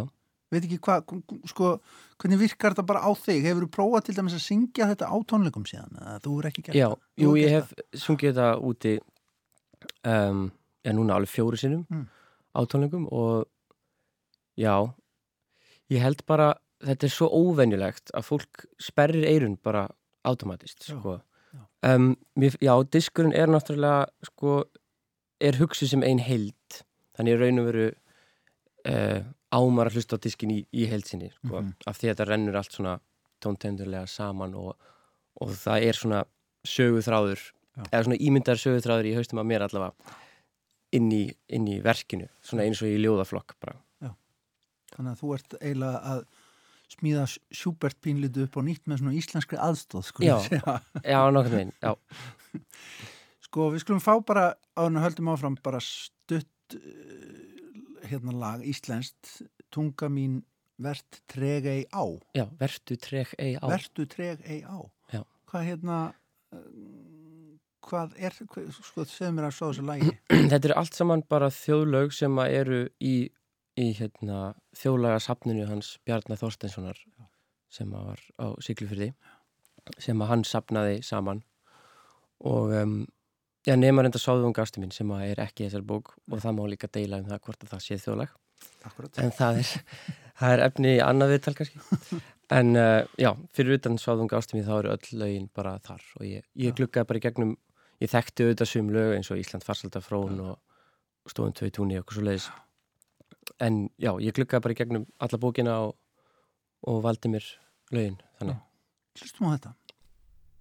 veit 0.53 0.61
ekki 0.61 0.79
hvað, 0.87 1.17
sko, 1.51 1.73
hvernig 2.21 2.41
virkar 2.45 2.75
þetta 2.75 2.87
bara 2.87 3.03
á 3.03 3.11
þig? 3.19 3.41
Hefur 3.49 3.65
þú 3.65 3.71
prófað 3.79 4.07
til 4.07 4.17
dæmis 4.19 4.37
að 4.37 4.45
syngja 4.45 4.89
þetta 4.93 5.11
á 5.11 5.15
tónleikum 5.27 5.67
síðan? 5.67 5.99
Þú 6.23 6.37
er 6.39 6.49
ekki 6.51 6.65
gert 6.69 6.79
já 6.79 6.87
jú 7.19 7.35
ég 7.39 7.57
hef 7.57 7.75
sungið 7.91 8.31
þetta 8.31 8.49
úti 8.63 8.95
um, 10.05 10.51
já 10.85 10.91
núna 10.93 11.15
alveg 11.15 11.29
fjóru 11.29 11.57
sinnum 11.57 11.85
Mm. 11.89 12.07
á 12.55 12.59
tónleikum 12.65 13.07
og 13.11 13.45
já 14.57 14.93
ég 15.91 16.01
held 16.01 16.25
bara 16.25 16.53
þetta 16.81 17.03
er 17.07 17.13
svo 17.13 17.27
óvenjulegt 17.29 18.11
að 18.13 18.23
fólk 18.29 18.65
sperrir 18.79 19.25
eirun 19.27 19.57
bara 19.63 19.87
automatist 20.25 20.87
Já, 20.89 20.95
sko. 20.99 21.21
já. 21.53 21.95
Um, 21.95 22.15
mér, 22.37 22.55
já, 22.61 22.73
diskurinn 22.91 23.33
er 23.33 23.47
náttúrulega 23.47 24.07
sko, 24.23 24.63
er 25.41 25.53
hugsið 25.59 25.89
sem 25.89 26.03
ein 26.03 26.19
heild 26.19 26.81
þannig 27.17 27.39
raun 27.39 27.59
og 27.59 27.65
veru 27.69 27.87
uh, 28.89 29.21
ámar 29.55 29.87
að 29.89 29.95
hlusta 29.99 30.17
á 30.17 30.23
diskin 30.23 30.51
í, 30.51 30.65
í 30.73 30.85
heildsinni 30.89 31.31
sko, 31.31 31.61
Mhm. 31.61 31.73
af 31.87 31.97
því 31.97 32.09
að 32.09 32.15
þetta 32.15 32.27
rennur 32.29 32.55
allt 32.55 32.71
svona 32.71 32.99
tóntendurlega 33.41 34.07
saman 34.09 34.53
og, 34.55 34.75
og 35.41 35.49
það 35.49 35.83
er 35.89 35.93
svona 35.93 36.23
söguþráður 36.65 37.39
Já. 37.39 37.51
Eða 37.89 38.03
svona 38.05 38.19
ímyndar 38.21 38.59
söguþráður 38.61 39.09
í 39.11 39.15
haustum 39.17 39.41
að 39.41 39.49
mér 39.51 39.65
allavega 39.67 40.15
inn 40.95 41.09
í, 41.11 41.23
inn 41.51 41.67
í 41.67 41.79
verkinu 41.83 42.29
svona 42.45 42.63
eins 42.67 42.81
og 42.85 42.91
í 42.93 42.99
ljóðaflokk 43.03 43.57
bara. 43.59 43.79
Þannig 44.95 45.11
að 45.11 45.19
þú 45.19 45.29
ert 45.35 45.55
eiginlega 45.59 45.99
að 46.13 46.19
smíða 46.95 47.23
Schubert 47.51 47.97
pínlitu 48.05 48.45
upp 48.45 48.55
á 48.55 48.61
nýtt 48.63 48.85
með 48.87 49.01
svona 49.01 49.15
íslenskri 49.17 49.57
aðstóð 49.59 50.05
sko, 50.07 50.23
Já. 50.23 50.35
já, 51.03 51.17
nokkurn 51.33 51.55
veginn, 51.57 51.73
já, 51.81 51.95
sko 53.47 53.65
við 53.73 53.81
skulum 53.83 54.03
fá 54.05 54.13
bara 54.23 54.45
á 54.55 54.81
hennu 54.85 55.01
höldum 55.03 55.31
áfram 55.33 55.57
bara 55.65 55.81
stutt 55.83 56.77
uh, 56.77 58.05
hérna 58.07 58.35
lag, 58.37 58.63
íslenskt. 58.63 59.41
Tunga 59.73 60.07
mín 60.13 60.43
vert 60.79 61.19
treg 61.27 61.65
ei 61.67 61.83
á. 61.91 62.05
Já, 62.37 62.45
vertu 62.61 62.95
trek 63.01 63.33
ei 63.41 63.57
á. 63.59 63.65
Vertu 63.67 64.05
treg 64.07 64.45
ei 64.47 64.61
á. 64.63 64.77
Já. 65.11 65.25
hvað 65.49 65.67
hérna 65.73 65.97
hvað 67.85 68.17
er, 68.17 68.35
sko 68.35 69.05
segðu 69.07 69.31
mér 69.37 69.49
að 69.49 69.55
svo 69.57 69.71
þessu 69.71 69.85
lagi? 69.91 70.13
Þetta 70.31 70.69
er 70.69 70.75
allt 70.81 70.97
saman 70.97 71.23
bara 71.29 71.51
þjóðlög 71.53 72.13
sem 72.15 72.41
að 72.41 72.57
eru 72.59 72.81
í, 72.99 73.15
í 73.81 73.87
hérna, 73.99 74.53
þjóðlaga 74.77 75.23
safninu 75.23 75.67
hans 75.69 75.95
Bjarnar 76.05 76.41
Þorsteinssonar 76.41 77.01
sem 77.75 77.91
að 77.95 78.11
var 78.11 78.23
á 78.39 78.47
Siglufyrði 78.63 79.11
sem 80.01 80.21
að 80.21 80.31
hann 80.31 80.45
safnaði 80.47 81.01
saman. 81.05 81.43
Og 82.45 82.73
um, 82.75 82.95
já, 83.67 83.75
nema 83.77 84.03
reynda 84.03 84.21
sáðum 84.21 84.55
gasti 84.55 84.81
minn 84.81 84.93
sem 84.95 85.11
að 85.13 85.27
er 85.31 85.43
ekki 85.45 85.67
þessar 85.67 85.85
bók 85.87 86.15
og 86.31 86.41
það 86.43 86.57
má 86.57 86.63
líka 86.71 86.89
deila 86.91 87.21
um 87.21 87.29
það 87.29 87.43
hvort 87.47 87.65
að 87.65 87.75
það 87.75 87.85
sé 87.85 87.99
þjóðlag. 88.03 88.39
Akkurat. 88.85 89.17
en 89.19 89.33
það 89.35 89.59
er, 89.59 89.99
það 90.39 90.53
er 90.55 90.63
efni 90.69 90.95
í 90.95 91.03
annað 91.03 91.35
viðtal 91.35 91.59
kannski. 91.59 92.21
En 92.53 92.75
uh, 92.77 93.01
já, 93.17 93.31
fyrir 93.57 93.79
utan 93.79 93.95
sáðum 93.97 94.27
gasti 94.29 94.53
minn 94.53 94.67
þá 94.67 94.75
eru 94.75 94.91
öll 94.93 95.15
lögin 95.17 95.47
bara 95.57 95.79
þar 95.81 96.03
og 96.19 96.27
ég, 96.29 96.43
ég 96.61 96.75
gluggaði 96.77 97.09
bara 97.09 97.17
í 97.17 97.23
gegnum 97.23 97.55
ég 98.03 98.11
þekkti 98.11 98.45
auðvitað 98.45 98.71
sum 98.71 98.91
lög 98.93 99.15
eins 99.15 99.31
og 99.31 99.41
Ísland 99.41 99.65
farsalda 99.65 100.01
frón 100.03 100.39
og 100.43 101.31
stofun 101.31 101.55
tvei 101.55 101.71
túni 101.73 101.97
og 101.97 102.05
okkur 102.05 102.19
svo 102.19 102.25
leiðis 102.27 102.49
en 103.63 103.89
já, 104.01 104.11
ég 104.19 104.35
gluggaði 104.35 104.63
bara 104.65 104.75
í 104.75 104.79
gegnum 104.79 105.07
alla 105.21 105.39
bókina 105.41 105.73
og, 105.87 105.95
og 106.89 107.01
valdi 107.05 107.31
mér 107.31 107.45
lögin 107.95 108.19
þannig. 108.39 108.61
Hlustum 109.19 109.47
á 109.47 109.49
þetta. 109.55 109.71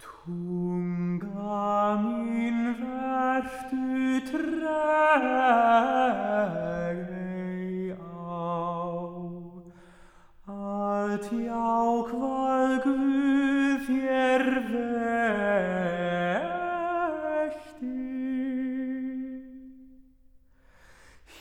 Tunga 0.05 1.61
mín 2.05 2.59
vertu 2.81 4.21
treg 4.29 5.25
ei 7.15 7.93
á 7.93 7.97
að 10.55 11.17
tjá 11.29 11.67
hvað 12.11 12.77
Guð 12.85 13.89
þér 13.89 14.45
vekti 14.71 15.84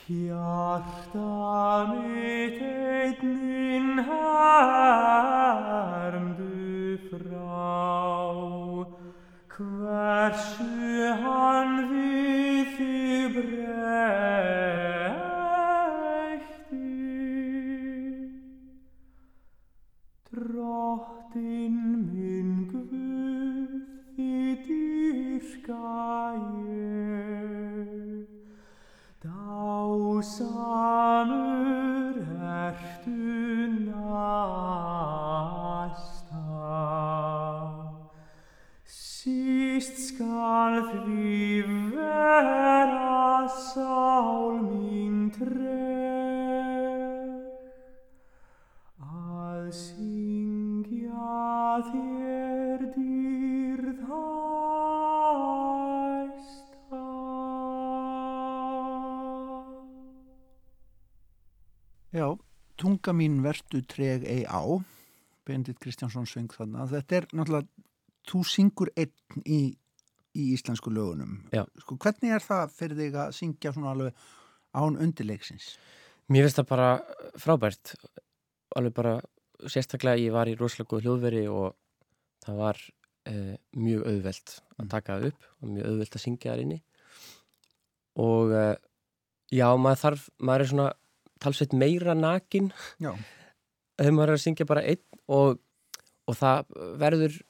Hjarta 0.06 1.88
mitt 1.88 2.60
einnin 2.60 4.04
hermdu 4.04 4.98
frá. 7.08 7.72
Hversu 9.48 11.08
hann 11.22 11.72
við 11.88 12.66
þig 12.76 13.32
breytti 13.38 14.53
so 30.24 30.53
tunga 62.80 63.12
mín 63.16 63.40
vertu 63.44 63.82
treg 63.88 64.24
ei 64.28 64.44
á. 64.48 64.60
Bendit 65.44 65.78
Kristjánsson 65.82 66.24
söng 66.26 66.48
þarna. 66.54 66.86
Þetta 66.88 67.16
er 67.18 67.26
náttúrulega, 67.36 67.68
þú 68.30 68.40
syngur 68.48 68.90
einn 68.96 69.42
í, 69.44 69.58
í 70.34 70.44
íslensku 70.54 70.88
lögunum. 70.94 71.42
Sko, 71.82 71.98
hvernig 72.00 72.32
er 72.32 72.40
það 72.44 72.72
fyrir 72.78 73.00
þig 73.02 73.18
að 73.20 73.34
syngja 73.36 73.74
svona 73.76 73.92
alveg 73.92 74.24
án 74.74 74.96
undirleiksins? 75.04 75.74
Mér 76.32 76.46
finnst 76.46 76.62
það 76.62 76.70
bara 76.72 76.88
frábært. 77.38 77.92
Alveg 78.74 78.94
bara 78.96 79.14
sérstaklega 79.68 80.22
ég 80.24 80.32
var 80.34 80.48
í 80.50 80.56
rosalega 80.56 80.88
góð 80.94 81.04
hljóðveri 81.04 81.44
og 81.52 81.76
það 82.44 82.56
var 82.62 82.80
uh, 83.28 83.54
mjög 83.76 84.08
auðvelt 84.08 84.56
að 84.58 84.62
Mm. 84.84 84.88
taka 84.90 85.14
það 85.14 85.28
upp 85.28 85.44
og 85.62 85.68
mjög 85.70 85.84
auðvelt 85.92 86.16
að 86.18 86.22
syngja 86.24 86.50
þar 86.50 86.62
inni. 86.64 86.80
Og 88.24 88.50
uh, 88.56 88.74
já, 89.54 89.68
maður 89.78 90.00
þarf 90.00 90.24
maður 90.40 90.64
er 90.64 90.70
svona 90.72 90.86
talsveit 91.44 91.76
meira 91.76 92.16
nakin. 92.18 92.72
Þegar 93.98 94.16
maður 94.16 94.32
er 94.32 94.38
að 94.38 94.44
syngja 94.44 94.66
bara 94.68 94.82
einn 94.90 95.20
og, 95.30 95.60
og 96.26 96.38
það 96.40 96.72
verður 97.02 97.40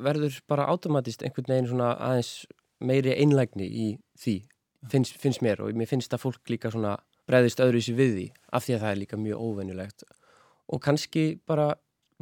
verður 0.00 0.38
bara 0.48 0.68
automatist 0.72 1.22
einhvern 1.22 1.50
veginn 1.50 1.70
svona 1.70 1.92
aðeins 2.00 2.32
meiri 2.82 3.14
einlægni 3.14 3.66
í 3.68 3.88
því, 4.18 4.36
finnst, 4.90 5.18
finnst 5.20 5.42
mér. 5.44 5.62
Og 5.62 5.76
mér 5.76 5.90
finnst 5.90 6.14
að 6.14 6.24
fólk 6.24 6.50
líka 6.50 6.72
svona 6.72 6.96
bregðist 7.28 7.60
öðru 7.62 7.82
í 7.82 7.86
sig 7.86 7.98
við 7.98 8.14
því, 8.16 8.26
af 8.56 8.66
því 8.66 8.76
að 8.76 8.84
það 8.84 8.92
er 8.92 9.00
líka 9.02 9.20
mjög 9.20 9.44
óvenjulegt. 9.46 10.06
Og 10.72 10.82
kannski 10.82 11.26
bara 11.48 11.68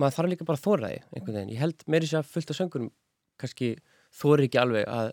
maður 0.01 0.17
þarf 0.17 0.33
líka 0.33 0.49
bara 0.49 0.61
að 0.61 0.67
þóra 0.67 0.91
því 0.91 0.99
einhvern 1.01 1.39
veginn, 1.39 1.55
ég 1.55 1.63
held 1.63 1.87
meiri 1.93 2.11
sér 2.11 2.21
að 2.21 2.33
fullt 2.35 2.53
af 2.53 2.59
söngurum 2.59 2.91
kannski 3.41 3.71
þóri 4.21 4.49
ekki 4.49 4.61
alveg 4.61 4.89
að, 4.91 5.13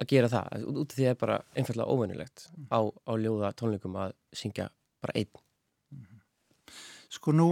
að 0.00 0.10
gera 0.12 0.30
það, 0.32 0.66
út 0.70 0.80
út 0.82 0.92
af 0.92 0.98
því 0.98 1.04
að 1.04 1.08
það 1.08 1.14
er 1.14 1.20
bara 1.24 1.38
einfallega 1.56 1.94
óvennilegt 1.96 2.46
á, 2.72 2.80
á 2.84 3.12
ljóða 3.20 3.52
tónleikum 3.58 3.98
að 4.00 4.14
syngja 4.36 4.68
bara 5.04 5.16
einn 5.16 5.45
Sko 7.12 7.34
nú 7.34 7.50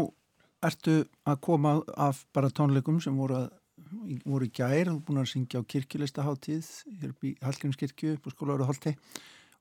ertu 0.65 1.03
að 1.29 1.41
koma 1.45 1.77
af 2.01 2.25
bara 2.35 2.51
tónleikum 2.53 3.01
sem 3.03 3.17
voru, 3.19 3.45
að, 3.45 4.21
voru 4.25 4.49
gær, 4.49 4.75
er 4.75 4.93
búin 5.05 5.21
að 5.23 5.33
syngja 5.35 5.61
á 5.61 5.69
kirkjuleistaháttíð, 5.75 6.71
hér 7.01 7.13
upp 7.13 7.27
í 7.27 7.35
Hallgrímskirkju, 7.45 8.17
upp 8.19 8.29
á 8.29 8.35
skólauru 8.35 8.69
Holti 8.69 8.95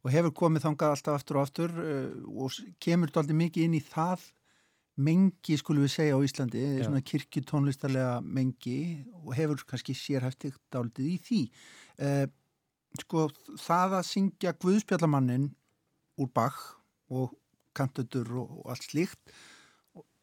og 0.03 0.11
hefur 0.11 0.33
komið 0.35 0.65
þangað 0.65 0.93
alltaf 0.95 1.17
aftur 1.19 1.39
og 1.39 1.45
aftur 1.47 1.75
uh, 1.79 2.15
og 2.43 2.55
kemur 2.83 3.11
þú 3.11 3.21
aldrei 3.21 3.37
mikið 3.45 3.67
inn 3.67 3.77
í 3.79 3.83
það 3.83 4.25
mengi, 5.03 5.57
skulum 5.57 5.85
við 5.87 5.93
segja 5.95 6.17
á 6.19 6.21
Íslandi, 6.21 6.63
Já. 6.77 6.85
svona 6.85 7.01
kirkjutónlistarlega 7.09 8.17
mengi 8.21 8.77
og 9.23 9.31
hefur 9.37 9.63
kannski 9.65 9.95
sérhæftigt 9.97 10.59
dálítið 10.73 11.07
í 11.09 11.15
því. 11.27 11.41
Uh, 11.97 12.25
sko 13.01 13.25
það 13.57 13.97
að 13.99 14.09
syngja 14.11 14.53
Guðspjallamannin 14.61 15.49
úr 16.21 16.29
Bach 16.29 16.59
og 17.09 17.33
kantötur 17.73 18.29
og, 18.43 18.59
og 18.61 18.69
allt 18.75 18.85
slíkt 18.85 19.33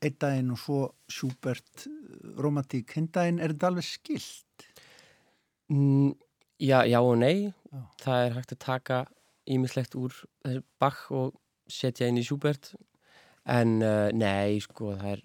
einn 0.00 0.18
daginn 0.20 0.52
og 0.54 0.60
svo 0.60 0.80
Schubert 1.10 1.86
eh, 1.86 2.34
romantík, 2.40 2.96
hinn 2.96 3.10
daginn 3.12 3.40
er 3.40 3.54
þetta 3.54 3.70
alveg 3.70 3.86
skilt 3.86 4.66
mm, 5.72 6.12
já, 6.60 6.82
já 6.88 7.00
og 7.00 7.16
nei 7.20 7.50
Já. 7.70 7.80
það 8.02 8.26
er 8.26 8.36
hægt 8.38 8.54
að 8.56 8.62
taka 8.64 9.00
ímislegt 9.50 9.96
úr 9.98 10.14
þessi 10.44 10.62
Bach 10.80 11.06
og 11.14 11.36
setja 11.70 12.08
inn 12.10 12.18
í 12.20 12.24
Schubert 12.26 12.72
en 13.50 13.78
uh, 13.82 14.10
nei, 14.12 14.60
sko, 14.62 14.94
það 14.98 15.14
er 15.14 15.22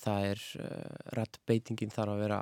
það 0.00 0.26
er 0.30 0.42
uh, 0.60 0.98
rattbeitingin 1.16 1.92
þarf 1.92 2.14
að 2.14 2.22
vera 2.24 2.38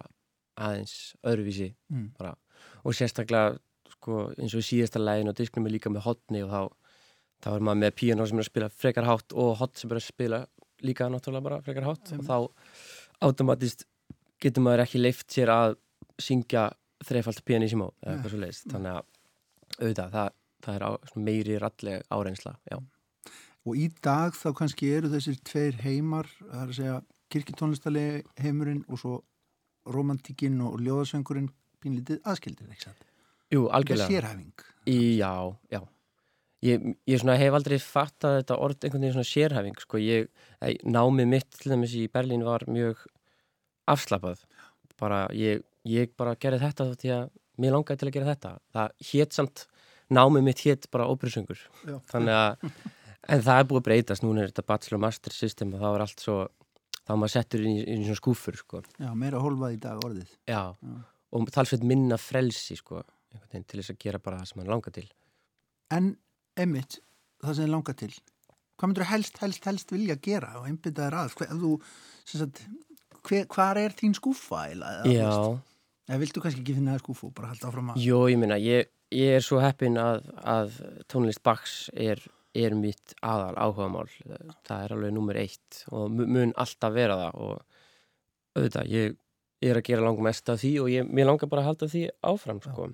aðeins 0.59 0.95
öðruvísi 1.27 1.71
mm. 1.93 2.11
bara. 2.19 2.35
og 2.83 2.97
sérstaklega 2.97 3.57
sko, 3.95 4.29
eins 4.37 4.55
og 4.55 4.63
í 4.63 4.69
síðasta 4.69 5.03
lægin 5.03 5.31
og 5.31 5.39
disknum 5.39 5.69
er 5.69 5.77
líka 5.77 5.93
með 5.93 6.07
hotni 6.07 6.43
og 6.45 6.53
þá, 6.53 6.63
þá 7.45 7.51
er 7.55 7.67
maður 7.67 7.83
með 7.85 7.97
piano 8.03 8.27
sem 8.27 8.41
er 8.41 8.47
að 8.47 8.51
spila 8.51 8.71
frekar 8.75 9.09
hátt 9.09 9.35
og 9.35 9.57
hot 9.63 9.79
sem 9.79 9.93
er 9.93 10.01
að 10.01 10.09
spila 10.09 10.43
líka 10.85 11.09
náttúrulega 11.11 11.47
bara 11.49 11.61
frekar 11.65 11.89
hátt. 11.89 12.13
Og 12.17 12.25
þá 12.27 12.37
automatist 13.29 13.87
getur 14.43 14.65
maður 14.65 14.85
ekki 14.85 15.01
leift 15.03 15.33
sér 15.35 15.53
að 15.53 15.77
syngja 16.23 16.69
þreifalt 17.07 17.45
pianissimo 17.47 17.93
eða 18.03 18.15
eitthvað 18.15 18.33
svo 18.33 18.41
leiðist 18.43 18.71
þannig 18.73 18.95
að 18.95 19.03
auðvitað, 19.79 20.15
það, 20.15 20.31
það 20.65 20.79
er 20.79 20.85
á, 20.87 20.91
meiri 21.29 21.59
ralleg 21.63 22.15
áreynsla 22.15 22.55
já. 22.67 22.79
og 23.69 23.79
í 23.79 23.87
dag 24.03 24.35
þá 24.35 24.49
kannski 24.61 24.91
eru 24.97 25.11
þessir 25.13 25.39
tveir 25.47 25.79
heimar, 25.85 26.31
það 26.41 26.63
er 26.63 26.73
að 26.73 26.79
segja 26.81 26.97
kirkjutónlistarlega 27.35 28.43
heimurinn 28.43 28.83
og 28.89 29.03
svo 29.03 29.15
romantíkin 29.89 30.59
og 30.65 30.81
ljóðasöngurinn 30.83 31.53
pínlítið 31.83 32.23
aðskildir, 32.27 32.71
ekki 32.73 32.89
sant? 32.89 33.07
Jú, 33.49 33.63
Það 33.63 33.69
er 33.69 33.77
algjörlega 33.79 34.11
sérhæfing. 34.13 34.65
Í, 34.89 34.99
já, 35.21 35.33
já. 35.73 35.81
Ég, 36.67 36.83
ég 37.07 37.23
hef 37.23 37.55
aldrei 37.55 37.79
fattað 37.79 38.41
þetta 38.41 38.57
orð 38.59 38.83
einhvern 38.83 39.05
veginn 39.05 39.15
svona 39.15 39.31
sérhæfing. 39.31 39.77
Sko. 39.79 40.01
Ég, 40.03 40.31
námið 40.83 41.29
mitt 41.31 41.51
til 41.55 41.71
dæmis 41.75 41.95
í 41.95 42.09
Berlín 42.11 42.43
var 42.47 42.65
mjög 42.67 43.05
afslapað. 43.87 44.43
Bara, 44.99 45.27
ég, 45.39 45.63
ég 45.87 46.11
bara 46.19 46.35
gerði 46.35 46.65
þetta 46.65 46.89
því 46.99 47.13
að 47.15 47.29
mér 47.63 47.77
langaði 47.77 48.03
til 48.03 48.11
að 48.11 48.17
gera 48.17 48.31
þetta. 48.33 48.53
Það 48.75 49.07
hétt 49.13 49.39
samt, 49.39 49.65
námið 50.19 50.47
mitt 50.49 50.65
hétt 50.67 50.91
bara 50.95 51.07
óperusöngur. 51.13 51.63
Já. 51.87 51.97
Þannig 52.11 52.41
að, 52.41 52.69
en 53.29 53.47
það 53.47 53.63
er 53.63 53.71
búið 53.71 53.83
að 53.83 53.89
breytast. 53.93 54.27
Núna 54.27 54.43
er 54.43 54.51
þetta 54.53 54.69
bachelor 54.73 55.05
master 55.07 55.39
system 55.39 55.77
og 55.77 55.85
þá 55.85 55.89
er 55.93 56.07
allt 56.09 56.27
svo, 56.27 56.41
þá 57.05 57.13
maður 57.15 57.35
settur 57.37 57.63
inn 57.63 57.79
í, 57.79 57.85
inn 57.87 58.03
í 58.03 58.09
svona 58.09 58.19
skúfur, 58.25 58.59
sko. 58.59 58.83
Já, 58.99 59.13
meira 59.15 59.45
hólfað 59.45 59.79
í 59.79 59.83
dag 59.87 60.03
orðið 60.03 60.35
Já, 60.51 60.63
Já. 60.75 60.99
og 61.39 61.51
talsveit 61.55 61.87
minna 61.87 62.19
frelsi, 62.19 62.79
sko, 62.83 63.05
til 63.55 63.79
þess 63.79 63.95
að 63.95 64.03
gera 64.03 64.23
bara 64.23 64.43
það 64.43 64.51
sem 64.51 64.65
hann 64.65 64.75
langar 64.75 64.99
til. 64.99 65.07
En 65.95 66.17
Emmitt, 66.59 66.99
það 67.45 67.55
sem 67.55 67.65
þið 67.69 67.73
langar 67.75 67.97
til 68.01 68.13
hvað 68.79 68.89
myndur 68.93 69.09
helst, 69.11 69.39
helst, 69.43 69.65
helst 69.67 69.91
vilja 69.95 70.15
gera 70.23 70.53
og 70.61 70.67
einbytta 70.71 71.09
þér 71.09 71.17
að 71.19 71.63
þú, 71.63 71.73
hvar 73.53 73.79
er 73.81 73.95
þín 73.99 74.15
skúfa 74.17 74.65
eða, 74.73 74.93
Já, 75.11 75.31
eða 76.09 76.21
viltu 76.23 76.43
kannski 76.45 76.63
ekki 76.63 76.77
finna 76.79 76.95
það 76.97 77.03
skúfu 77.05 77.29
og 77.31 77.35
bara 77.37 77.51
halda 77.53 77.69
áfram 77.71 77.91
að 77.93 78.03
Jó, 78.05 78.21
ég 78.31 78.39
minna, 78.41 78.59
ég, 78.63 78.89
ég 79.15 79.37
er 79.39 79.45
svo 79.45 79.59
heppin 79.63 79.99
að, 80.01 80.29
að 80.49 80.77
tónlist 81.11 81.43
Bachs 81.47 81.75
er, 81.95 82.23
er 82.55 82.77
mitt 82.79 83.15
aðal 83.23 83.57
áhugamál. 83.61 84.07
Það 84.69 84.85
er 84.87 84.95
alveg 84.97 85.15
nummer 85.17 85.41
eitt 85.43 85.83
og 85.91 86.09
mu- 86.15 86.29
mun 86.39 86.55
alltaf 86.57 86.95
vera 86.97 87.19
það 87.25 87.43
og 87.49 87.59
auðvitað, 88.59 88.89
ég, 88.95 89.19
ég 89.67 89.75
er 89.75 89.81
að 89.83 89.89
gera 89.91 90.07
langum 90.07 90.27
mest 90.31 90.49
af 90.55 90.63
því 90.63 90.73
og 90.85 90.89
ég, 90.95 91.11
mér 91.11 91.29
langar 91.33 91.51
bara 91.51 91.63
að 91.67 91.73
halda 91.73 91.91
því 91.93 92.07
áfram, 92.31 92.63
sko. 92.65 92.89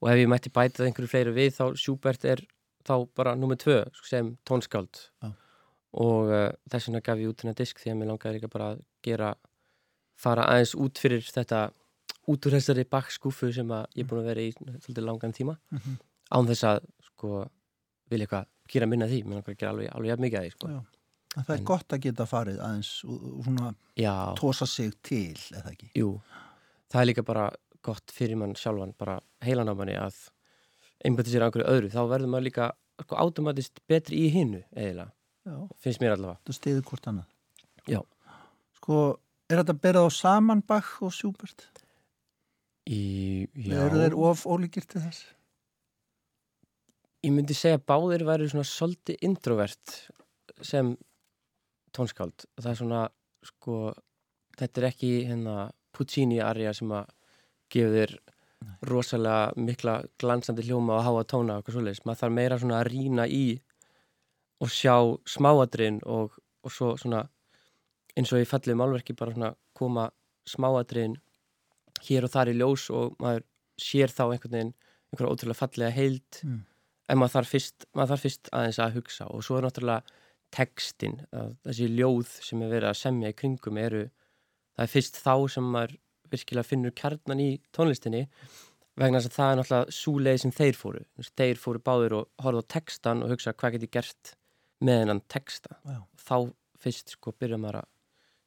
Og 0.00 0.08
ef 0.08 0.16
ég 0.16 0.28
mætti 0.32 0.48
bæta 0.54 0.84
einhverju 0.86 1.10
fleiri 1.12 1.32
við, 1.36 1.50
þá 1.58 1.64
Schubert 1.76 2.24
er 2.24 2.40
þá 2.88 2.94
bara 3.14 3.34
nummer 3.36 3.56
tvö 3.60 3.82
sem 4.08 4.36
tónskáld. 4.48 5.02
Já. 5.22 5.32
Og 6.00 6.30
uh, 6.30 6.48
þess 6.70 6.86
vegna 6.88 7.00
gaf 7.04 7.18
ég 7.18 7.28
út 7.32 7.42
hennar 7.42 7.56
disk 7.58 7.80
því 7.82 7.90
að 7.92 7.98
mér 8.00 8.08
langaði 8.12 8.38
líka 8.38 8.48
bara 8.52 8.68
að 8.76 8.80
gera, 9.04 9.32
fara 10.20 10.44
aðeins 10.52 10.74
út 10.78 10.98
fyrir 11.02 11.20
þetta 11.26 11.64
út 12.30 12.46
úr 12.46 12.54
þessari 12.56 12.84
bakskúfu 12.88 13.50
sem 13.52 13.68
ég 13.74 14.04
er 14.04 14.08
búin 14.08 14.20
að 14.22 14.28
vera 14.30 14.44
í 14.44 14.52
svolítið 14.54 15.04
langan 15.08 15.32
tíma 15.34 15.56
Mhm. 15.72 15.96
án 16.30 16.46
þess 16.46 16.64
að 16.68 16.84
sko 17.08 17.30
vilja 18.10 18.26
eitthvað 18.26 18.46
gera 18.70 18.86
minna 18.86 19.06
því, 19.10 19.24
mér 19.24 19.40
langar 19.40 19.54
að 19.54 19.58
gera 19.58 19.72
alveg, 19.72 19.90
alveg 19.96 20.20
mikið 20.24 20.38
að 20.38 20.44
því 20.46 20.52
sko. 20.54 20.68
Það 21.34 21.50
er 21.54 21.58
En- 21.58 21.64
gott 21.64 21.88
að 21.88 22.00
geta 22.00 22.26
farið 22.26 22.58
aðeins 22.60 23.04
og 23.04 23.44
svona 23.44 23.74
Já, 23.96 24.34
tósa 24.38 24.66
sig 24.66 24.94
til, 25.02 25.34
eða 25.52 25.72
ekki? 25.74 25.90
jú 25.96 26.20
það 26.90 27.00
er 27.02 27.06
líka 27.10 27.24
bara 27.24 27.50
gott 27.86 28.12
fyrir 28.14 28.38
mann 28.40 28.56
sjálfan 28.58 28.94
bara 28.98 29.18
heilan 29.44 29.70
á 29.70 29.74
manni 29.74 29.96
að 29.98 30.18
einbætti 31.04 31.32
sér 31.32 31.44
að 31.44 31.50
einhverju 31.50 31.68
öðru, 31.72 31.90
þá 31.94 32.00
verður 32.10 32.32
maður 32.32 32.46
líka 32.48 32.70
sko 33.00 33.16
automatist 33.16 33.80
betri 33.88 34.20
í 34.26 34.30
hinnu 34.34 34.62
Já, 34.70 35.56
finnst 35.80 36.02
mér 36.02 36.14
allavega 36.14 36.40
það 36.44 36.56
stiður 36.58 36.82
hvort 36.90 37.06
annað. 37.08 37.28
Já. 37.88 38.00
Sko, 38.76 38.96
er 39.48 39.62
þetta 39.62 39.76
berað 39.80 40.08
á 40.08 40.10
saman 40.12 40.60
Bach 40.68 40.98
og 41.00 41.14
Schubert? 41.16 41.64
í, 42.90 43.00
já, 43.54 43.76
Eru 43.86 44.00
þeir 44.02 44.16
of 44.18 44.46
ólíkir 44.48 44.86
til 44.88 45.02
þess? 45.04 45.24
ég 47.20 47.32
myndi 47.36 47.52
segja 47.56 47.76
að 47.76 47.86
báðir 47.90 48.24
væri 48.24 48.48
svona 48.48 48.64
svolítið 48.64 49.24
introvert 49.28 49.96
sem 50.64 50.94
tónskáld 51.96 52.46
það 52.56 52.70
er 52.70 52.78
svona 52.78 53.00
sko 53.44 53.80
þetta 54.56 54.80
er 54.80 54.86
ekki 54.88 55.10
hérna 55.28 55.56
Puccini-arja 55.96 56.72
sem 56.76 56.92
að 56.94 57.10
gefa 57.72 57.94
þér 57.96 58.14
rosalega 58.90 59.52
mikla 59.56 59.96
glansandi 60.20 60.64
hljóma 60.66 60.98
og 60.98 61.04
háa 61.06 61.24
tóna 61.28 61.56
og 61.56 61.62
eitthvað 61.62 61.76
svoleiðis, 61.78 62.04
maður 62.04 62.20
þarf 62.22 62.34
meira 62.36 62.58
svona 62.60 62.80
að 62.80 62.90
rýna 62.90 63.26
í 63.28 63.44
og 64.60 64.72
sjá 64.72 64.94
smáadrin 65.28 66.00
og, 66.04 66.36
og 66.64 66.74
svo 66.74 66.92
svona 67.00 67.24
eins 68.16 68.32
og 68.34 68.42
í 68.42 68.48
fallið 68.48 68.78
málverki 68.80 69.16
bara 69.16 69.34
svona 69.36 69.52
koma 69.76 70.10
smáadrin 70.48 71.16
hér 72.04 72.26
og 72.28 72.34
þar 72.34 72.52
í 72.52 72.56
ljós 72.58 72.88
og 72.92 73.16
maður 73.22 73.46
sér 73.80 74.12
þá 74.12 74.24
einhvern 74.26 74.56
veginn 74.56 74.74
einhverja 75.10 75.32
ótrúlega 75.32 75.58
fallega 75.58 75.94
heild. 75.96 76.42
Mm. 76.44 76.60
en 77.10 77.18
maður 77.18 77.32
þarf, 77.34 77.48
fyrst, 77.50 77.86
maður 77.96 78.12
þarf 78.12 78.24
fyrst 78.26 78.50
aðeins 78.54 78.78
að 78.78 78.96
hugsa 79.00 79.24
og 79.34 79.42
svo 79.42 79.56
er 79.58 79.64
náttúrulega 79.66 80.18
textin, 80.54 81.16
þessi 81.64 81.88
ljóð 81.90 82.28
sem 82.42 82.62
er 82.62 82.70
verið 82.70 82.90
að 82.90 83.00
semja 83.00 83.32
í 83.32 83.36
kringum 83.38 83.78
eru 83.78 84.04
það 84.76 84.84
er 84.84 84.92
fyrst 84.92 85.18
þá 85.22 85.34
sem 85.54 85.66
maður 85.74 85.96
virkilega 86.32 86.66
finnur 86.66 86.94
kjarnan 86.96 87.42
í 87.42 87.50
tónlistinni 87.76 88.26
vegna 89.00 89.20
þess 89.20 89.30
að 89.30 89.36
það 89.36 89.50
er 89.50 89.60
náttúrulega 89.60 89.96
svo 89.96 90.14
leið 90.20 90.40
sem 90.42 90.54
þeir 90.54 90.76
fóru, 90.76 91.02
þeir 91.38 91.60
fóru 91.60 91.82
báður 91.84 92.16
og 92.20 92.44
horfðu 92.44 92.64
á 92.66 92.72
textan 92.76 93.24
og 93.24 93.32
hugsa 93.32 93.54
hvað 93.54 93.76
get 93.76 93.86
ég 93.86 93.94
gert 93.98 94.34
með 94.80 95.02
hennan 95.04 95.22
texta 95.30 95.76
Já. 95.84 96.00
þá 96.16 96.36
fyrst 96.80 97.14
sko 97.16 97.32
byrja 97.36 97.60
maður 97.60 97.82
að 97.82 97.90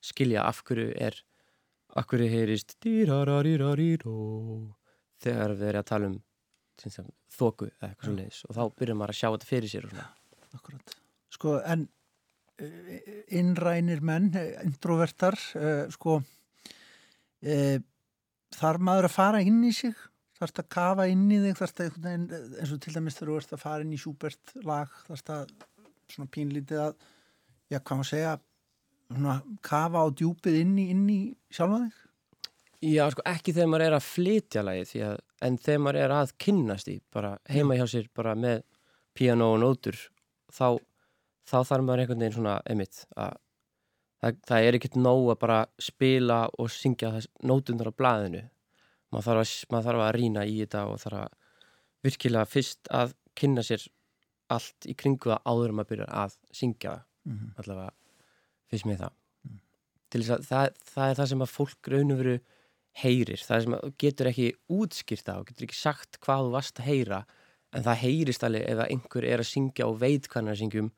skilja 0.04 0.44
af 0.50 0.64
hverju 0.68 0.92
er 1.00 1.20
af 1.94 2.08
hverju 2.10 2.30
heyrist 2.32 2.78
þegar 5.24 5.54
við 5.56 5.70
erum 5.70 5.84
að 5.84 5.90
tala 5.90 6.10
um 6.10 6.22
sem 6.82 7.10
þoku 7.32 7.70
eða 7.70 7.90
eitthvað 7.90 8.08
svo 8.08 8.16
leiðis 8.18 8.40
og 8.48 8.56
þá 8.58 8.64
byrjar 8.80 8.98
maður 9.00 9.14
að 9.14 9.20
sjá 9.20 9.28
þetta 9.30 9.50
fyrir 9.50 9.72
sér. 9.72 9.90
Akkurat. 10.54 10.96
Sko, 11.34 11.56
en 11.66 11.86
eh, 12.62 13.12
innrænir 13.40 14.04
menn, 14.06 14.32
eh, 14.38 14.58
introvertar, 14.66 15.38
uh, 15.58 15.86
sko, 15.94 16.20
uh, 17.44 17.78
þarf 18.58 18.84
maður 18.84 19.10
að 19.10 19.16
fara 19.16 19.42
inn 19.44 19.62
í 19.68 19.74
sig? 19.76 19.96
Þarf 20.40 20.54
það 20.54 20.64
að 20.64 20.72
kafa 20.76 21.10
inn 21.12 21.28
í 21.30 21.42
þig? 21.44 21.58
Þarf 21.60 21.74
það 21.74 21.86
einhvern 21.86 22.08
veginn, 22.08 22.30
eh, 22.38 22.56
eins 22.62 22.72
og 22.74 22.80
til 22.84 22.94
dæmis 22.96 23.18
þegar 23.18 23.32
þú 23.32 23.36
ert 23.40 23.54
að 23.54 23.64
fara 23.64 23.86
inn 23.86 23.94
í 23.94 24.00
Schubert 24.02 24.56
lag, 24.68 24.96
þarf 25.08 25.26
það 25.30 25.54
svona 26.14 26.32
pínlítið 26.34 26.82
að, 26.84 27.06
já, 27.72 27.78
hvað 27.80 28.00
maður 28.00 28.10
segja, 28.10 28.34
svona 29.14 29.36
kafa 29.70 30.04
á 30.04 30.08
djúpið 30.20 30.58
inn 30.62 30.74
í, 30.82 30.88
inn 30.94 31.06
í 31.12 31.20
sjálfa 31.54 31.84
þig? 31.86 32.00
Já, 32.84 33.04
sko 33.14 33.24
ekki 33.30 33.54
þegar 33.56 33.70
maður 33.72 33.86
er 33.86 33.96
að 33.96 34.08
flytja 34.10 34.64
lagi 34.66 34.88
því 34.90 35.04
að, 35.08 35.22
en 35.48 35.60
þegar 35.64 35.84
maður 35.86 36.00
er 36.02 36.16
að 36.18 36.34
kynnast 36.44 36.90
í, 36.92 36.98
bara 37.14 37.38
heima 37.48 37.78
hjá 37.80 37.86
sér 37.94 38.10
bara 38.16 38.34
með 38.36 38.66
piano 39.16 39.54
og 39.54 39.62
nótur 39.62 40.00
þá, 40.52 40.82
þá 41.48 41.58
þarf 41.62 41.86
maður 41.86 42.04
einhvern 42.04 42.26
veginn 42.26 42.36
svona 42.36 42.58
emitt 42.74 43.06
að 43.16 43.38
það, 44.24 44.40
það 44.50 44.68
er 44.68 44.78
ekkert 44.80 45.00
nóg 45.00 45.32
að 45.34 45.40
bara 45.44 45.60
spila 45.82 46.40
og 46.60 46.72
syngja 46.74 47.12
þess 47.18 47.32
nótundar 47.44 47.92
á 47.92 48.00
blaðinu. 48.00 48.44
Maður 49.14 49.28
þarf, 49.28 49.42
að, 49.44 49.56
maður 49.74 49.90
þarf 49.90 50.06
að 50.06 50.14
rýna 50.18 50.46
í 50.50 50.56
þetta 50.62 50.86
og 50.90 51.02
þarf 51.04 51.20
að 51.24 51.36
virkilega 52.04 52.50
fyrst 52.50 52.90
að 52.92 53.14
kynna 53.38 53.64
sér 53.66 53.84
allt 54.54 54.88
í 54.90 54.96
kringu 54.98 55.32
það 55.32 55.46
áður 55.50 55.76
maður 55.76 55.92
byrjar 55.94 56.16
að 56.24 56.40
syngja 56.54 56.96
það. 56.96 57.04
Mhm. 57.24 57.52
allavega 57.62 57.92
finnst 58.70 58.88
mér 58.90 59.00
það. 59.04 59.14
Til 60.14 60.22
þess 60.22 60.34
að 60.36 60.50
það, 60.50 60.82
það 60.94 61.10
er 61.12 61.20
það 61.20 61.30
sem 61.32 61.44
að 61.46 61.54
fólk 61.54 61.90
raun 61.94 62.12
og 62.14 62.20
veru 62.20 62.34
heyrir. 63.04 63.42
Það 63.42 63.56
er 63.56 63.64
sem 63.66 63.76
að 63.78 63.94
getur 64.04 64.30
ekki 64.30 64.50
útskýrt 64.70 65.26
það 65.30 65.40
og 65.40 65.48
getur 65.50 65.68
ekki 65.68 65.80
sagt 65.80 66.20
hvað 66.24 66.44
þú 66.44 66.52
varst 66.54 66.82
að 66.82 66.90
heyra 66.90 67.22
en 67.74 67.86
það 67.88 68.02
heyrist 68.04 68.46
alveg 68.46 68.68
ef 68.70 68.82
að 68.84 68.92
einhver 68.94 69.26
er 69.26 69.42
að 69.42 69.50
syngja 69.50 69.88
og 69.90 69.98
veit 70.04 70.28
hvað 70.28 70.40
hann 70.42 70.52
er 70.52 70.58
að 70.58 70.62
syngjum 70.62 70.92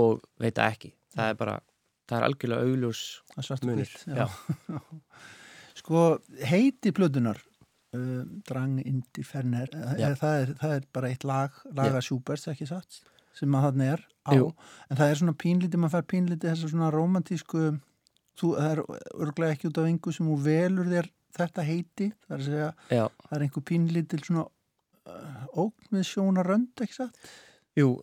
og 0.00 0.24
veit 0.42 0.56
það 0.56 0.72
ekki. 0.74 0.92
Það 1.14 1.30
er 1.30 1.38
bara, 1.38 1.54
það 2.10 2.16
er 2.18 2.26
algjörlega 2.26 2.66
augljós 2.66 3.04
er 3.38 3.94
já. 4.18 4.26
Sko, 5.80 6.00
heiti 6.50 6.92
plötunar 6.92 7.38
uh, 7.96 8.24
Drang 8.48 8.80
Indi 8.82 9.24
Ferner 9.26 9.70
Já. 9.98 10.10
það 10.18 10.42
er, 10.42 10.52
það 10.60 10.74
er 10.76 10.88
bara 10.92 11.12
eitt 11.12 11.26
lag 11.28 11.60
laga 11.76 12.02
Sjúberts, 12.04 12.48
ekki 12.52 12.68
satt 12.68 13.00
sem 13.36 13.54
að 13.54 13.68
hann 13.68 13.84
er 13.86 14.02
á, 14.26 14.34
Jú. 14.36 14.50
en 14.90 14.98
það 14.98 15.12
er 15.12 15.20
svona 15.22 15.36
pínlítið, 15.38 15.80
maður 15.80 15.96
fær 15.96 16.08
pínlítið 16.10 16.50
þessar 16.52 16.72
svona 16.74 16.90
romantísku 16.92 17.62
þú, 18.40 18.52
það 18.58 18.70
er 18.70 18.82
örglega 19.24 19.56
ekki 19.56 19.70
út 19.70 19.80
af 19.80 19.90
engu 19.90 20.14
sem 20.14 20.28
þú 20.28 20.38
velur 20.44 20.90
þér 20.90 21.10
þetta 21.38 21.66
heiti 21.68 22.08
það 22.26 22.34
er 22.34 22.40
að 22.40 22.48
segja, 22.48 22.70
Já, 22.90 23.04
það 23.06 23.36
er 23.38 23.44
einhver 23.46 23.66
pínlítil 23.70 24.22
svona 24.26 24.48
ógn 25.58 25.94
með 25.94 26.08
sjónarönd, 26.10 26.72
ekki 26.84 26.98
satt 26.98 27.30
jú, 27.78 27.94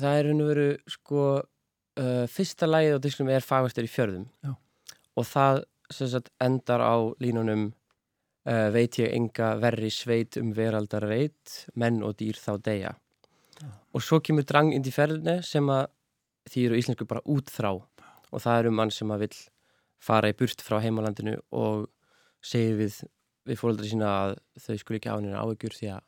það 0.00 0.16
er 0.16 0.30
og 0.32 0.48
veru 0.50 0.68
sko 0.90 1.24
uh, 1.98 2.24
fyrsta 2.30 2.68
lagið 2.68 2.96
á 2.96 3.04
diskunum 3.04 3.34
er 3.34 3.46
fagvæstur 3.46 3.86
í 3.86 3.90
fjörðum. 3.90 4.26
Já. 4.44 4.54
og 5.18 5.26
það 5.26 5.62
sagt 5.90 6.30
endar 6.40 6.82
á 6.84 6.96
línunum 7.18 7.70
uh, 8.46 8.68
veit 8.74 8.98
ég 9.00 9.14
enga 9.14 9.54
verri 9.60 9.90
sveit 9.90 10.38
um 10.40 10.52
veraldar 10.54 11.06
reit 11.08 11.64
menn 11.74 12.02
og 12.06 12.16
dýr 12.20 12.38
þá 12.38 12.52
deyja. 12.62 12.92
Og 13.92 14.04
svo 14.04 14.20
kemur 14.24 14.46
drang 14.46 14.70
inn 14.72 14.86
í 14.86 14.92
ferðinni 14.94 15.40
sem 15.44 15.66
að 15.68 15.88
því 16.50 16.66
eru 16.66 16.78
íslensku 16.80 17.06
bara 17.10 17.24
útþrá. 17.28 17.74
Og 18.30 18.42
það 18.42 18.58
er 18.58 18.68
um 18.70 18.78
mann 18.78 18.92
sem 18.94 19.10
að 19.10 19.26
vill 19.26 19.38
fara 20.00 20.30
í 20.30 20.36
burt 20.38 20.62
frá 20.64 20.78
heimalandinu 20.80 21.36
og 21.52 21.88
segir 22.40 22.78
við, 22.78 23.00
við 23.44 23.60
fóreldri 23.60 23.90
sína 23.90 24.12
að 24.22 24.36
þau 24.64 24.76
skuli 24.80 25.00
ekki 25.00 25.12
á 25.12 25.18
henni 25.18 25.34
áhugjur 25.36 25.76
því 25.76 25.90
að 25.96 26.06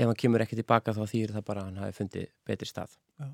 ef 0.00 0.08
hann 0.08 0.18
kemur 0.18 0.42
ekki 0.42 0.58
tilbaka 0.58 0.94
þá 0.96 1.02
þýr 1.12 1.34
það 1.36 1.46
bara 1.46 1.62
að 1.62 1.68
hann 1.68 1.82
hafi 1.84 1.98
fundið 2.00 2.32
betri 2.48 2.70
stað. 2.70 2.96
Já. 3.20 3.28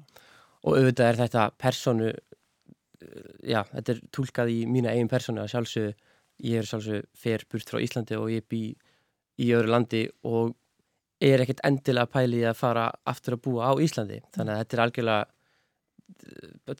Og 0.67 0.77
auðvitað 0.79 1.09
er 1.11 1.21
þetta 1.23 1.47
personu 1.62 2.11
uh, 2.11 3.31
já, 3.47 3.62
þetta 3.73 3.95
er 3.95 4.03
túlkað 4.14 4.53
í 4.53 4.59
mína 4.71 4.93
eigin 4.95 5.11
personu 5.12 5.45
að 5.45 5.53
sjálfsög 5.55 6.07
ég 6.47 6.61
er 6.61 6.69
sjálfsög 6.69 7.09
fer 7.17 7.47
burt 7.51 7.71
frá 7.71 7.81
Íslandi 7.81 8.19
og 8.19 8.31
ég 8.35 8.45
bý 8.51 8.62
í 9.41 9.53
öðru 9.55 9.73
landi 9.73 10.03
og 10.27 10.55
er 11.23 11.41
ekkert 11.41 11.62
endilega 11.64 12.11
pælið 12.12 12.51
að 12.51 12.59
fara 12.59 12.91
aftur 13.09 13.37
að 13.37 13.45
búa 13.47 13.73
á 13.73 13.75
Íslandi 13.81 14.21
þannig 14.35 14.53
að 14.53 14.62
þetta 14.62 14.77
er 14.77 14.85
algjörlega 14.85 15.25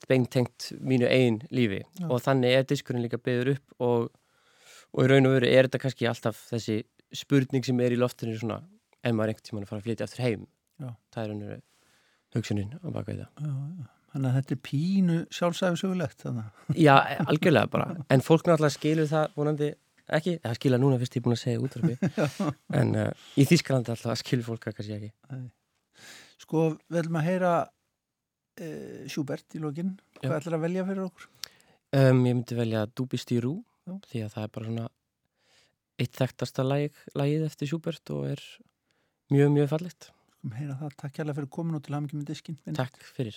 beintengt 0.07 0.69
mínu 0.79 1.07
eigin 1.09 1.41
lífi 1.51 1.81
Já. 1.83 2.07
og 2.07 2.21
þannig 2.23 2.55
er 2.55 2.67
diskurinn 2.67 3.03
líka 3.03 3.19
byggður 3.19 3.55
upp 3.55 3.83
og, 3.83 4.11
og 4.93 5.01
í 5.03 5.07
raun 5.11 5.29
og 5.29 5.37
veru 5.37 5.49
er 5.49 5.67
þetta 5.67 5.81
kannski 5.83 6.07
alltaf 6.09 6.39
þessi 6.51 6.77
spurning 7.15 7.65
sem 7.65 7.79
er 7.83 7.95
í 7.95 7.99
loftinu 7.99 8.37
svona 8.37 8.61
ef 9.01 9.15
maður 9.15 9.33
einhvern 9.33 9.47
tímann 9.49 9.65
að 9.65 9.71
fara 9.71 9.81
að 9.81 9.89
flytja 9.89 10.07
aftur 10.07 10.23
heim 10.25 10.45
Já. 10.77 10.89
það 11.13 11.21
er 11.23 11.31
raun 11.31 11.43
og 11.43 11.51
veru 11.53 11.63
hugsunin 12.37 12.73
á 12.79 12.87
baka 12.93 13.11
við 13.11 13.23
það. 13.25 13.51
Þannig 14.13 14.29
að 14.29 14.37
þetta 14.37 14.55
er 14.55 14.61
pínu 14.65 15.17
að 15.27 16.39
Já, 16.87 16.95
algjörlega 17.27 17.69
bara. 17.73 17.87
En 18.13 18.23
fólk 18.25 18.47
náttúrulega 18.47 18.73
skilur 18.77 19.09
það 19.11 19.35
vonandi 19.37 19.69
ekki, 20.17 20.37
það 20.43 20.57
skilja 20.57 20.79
núna 20.79 20.97
fyrst 21.01 21.17
ég 21.17 21.21
er 21.21 21.25
búin 21.25 21.35
að 21.35 21.41
segja 21.43 21.63
útvarfi 21.65 21.97
en 22.79 22.93
uh, 22.95 23.09
í 23.35 23.45
Þískalandi 23.49 23.91
alltaf 23.93 24.21
skilur 24.21 24.47
fólk 24.47 24.67
það 24.69 24.77
kannski 24.77 24.95
ekki. 24.97 25.11
Sko, 26.45 26.67
við 26.87 27.01
ætlum 27.01 27.19
að 27.19 27.27
heyra 27.27 27.53
e, 28.61 28.67
Schubert 29.11 29.57
í 29.57 29.61
lokin. 29.61 29.95
Hvað 30.21 30.37
ætlar 30.39 30.57
að 30.59 30.63
velja 30.67 30.85
fyrir 30.87 31.03
okkur? 31.09 31.27
um, 31.97 32.21
Ég 32.23 32.37
myndi 32.37 32.57
velja 32.57 32.85
Dubistýrú 32.95 33.55
Já. 33.87 33.97
því 34.11 34.23
að 34.25 34.33
það 34.37 34.45
er 34.47 34.53
bara 34.55 34.69
svona 34.71 34.87
eitt 35.97 36.19
þekktasta 36.19 36.63
lag, 36.67 37.01
lagið 37.17 37.45
eftir 37.49 37.71
Schubert 37.71 38.13
og 38.15 38.27
er 38.31 38.43
mjög, 39.33 39.51
mjög 39.57 39.69
fallegt 39.73 40.09
Skum 40.47 40.55
heyra 40.61 40.77
það. 40.79 40.93
Takk 41.01 41.17
hérlega 41.19 41.35
fyrir 41.41 41.49
komin 41.51 41.75
og 41.75 41.83
til 41.83 41.97
hamingi 41.97 42.15
með 42.15 42.29
diskin. 42.31 42.59
Takk 42.77 42.99
fyrir 43.17 43.35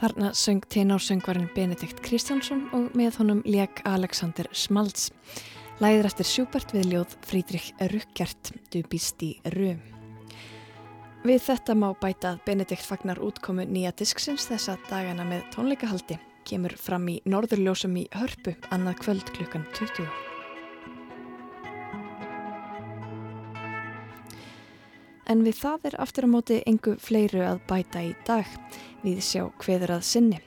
Þarna 0.00 0.30
söng 0.32 0.64
tenársöngvarinn 0.72 1.50
Benedikt 1.52 1.98
Kristjánsson 2.00 2.62
og 2.72 2.94
með 2.96 3.18
honum 3.20 3.42
lék 3.44 3.82
Alexander 3.84 4.48
Smalts. 4.56 5.10
Læðir 5.80 6.08
eftir 6.08 6.28
Schubert 6.28 6.72
við 6.72 6.88
ljóð 6.94 7.18
Frídrich 7.28 7.68
Ruckert, 7.92 8.54
Du 8.72 8.80
bist 8.88 9.20
í 9.20 9.34
Ru. 9.52 9.74
Við 11.20 11.44
þetta 11.44 11.76
má 11.76 11.90
bæta 12.00 12.32
að 12.32 12.40
Benedikt 12.48 12.88
fagnar 12.88 13.20
útkomu 13.20 13.68
nýja 13.68 13.92
disksins 13.92 14.48
þessa 14.48 14.78
dagana 14.88 15.28
með 15.28 15.44
tónleikahaldi. 15.52 16.16
Kemur 16.48 16.72
fram 16.80 17.04
í 17.12 17.20
Norðurljósum 17.28 18.00
í 18.00 18.08
Hörpu 18.16 18.56
annað 18.72 19.02
kvöld 19.04 19.36
klukkan 19.36 19.68
20. 19.76 20.29
En 25.30 25.44
við 25.46 25.60
það 25.60 25.84
er 25.86 25.94
aftur 26.02 26.26
á 26.26 26.28
móti 26.32 26.56
engu 26.66 26.96
fleiru 26.98 27.44
að 27.46 27.60
bæta 27.68 28.00
í 28.02 28.08
dag. 28.26 28.48
Við 29.04 29.20
sjá 29.22 29.44
hveður 29.62 29.92
að 30.00 30.08
sinni. 30.08 30.40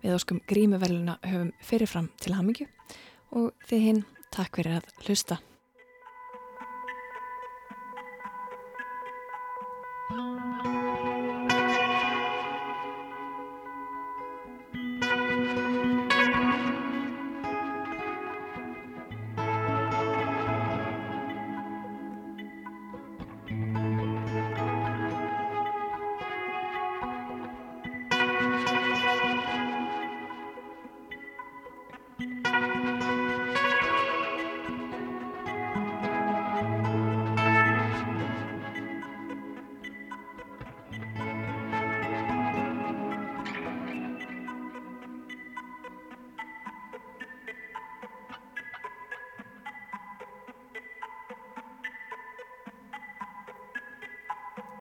Við 0.00 0.14
óskum 0.16 0.40
grímuveluna 0.48 1.18
höfum 1.20 1.50
fyrirfram 1.60 2.08
til 2.24 2.32
hamingju 2.38 2.68
og 3.36 3.52
þið 3.68 3.84
hinn 3.90 4.00
takk 4.32 4.56
fyrir 4.56 4.78
að 4.78 4.88
hlusta. 5.04 5.36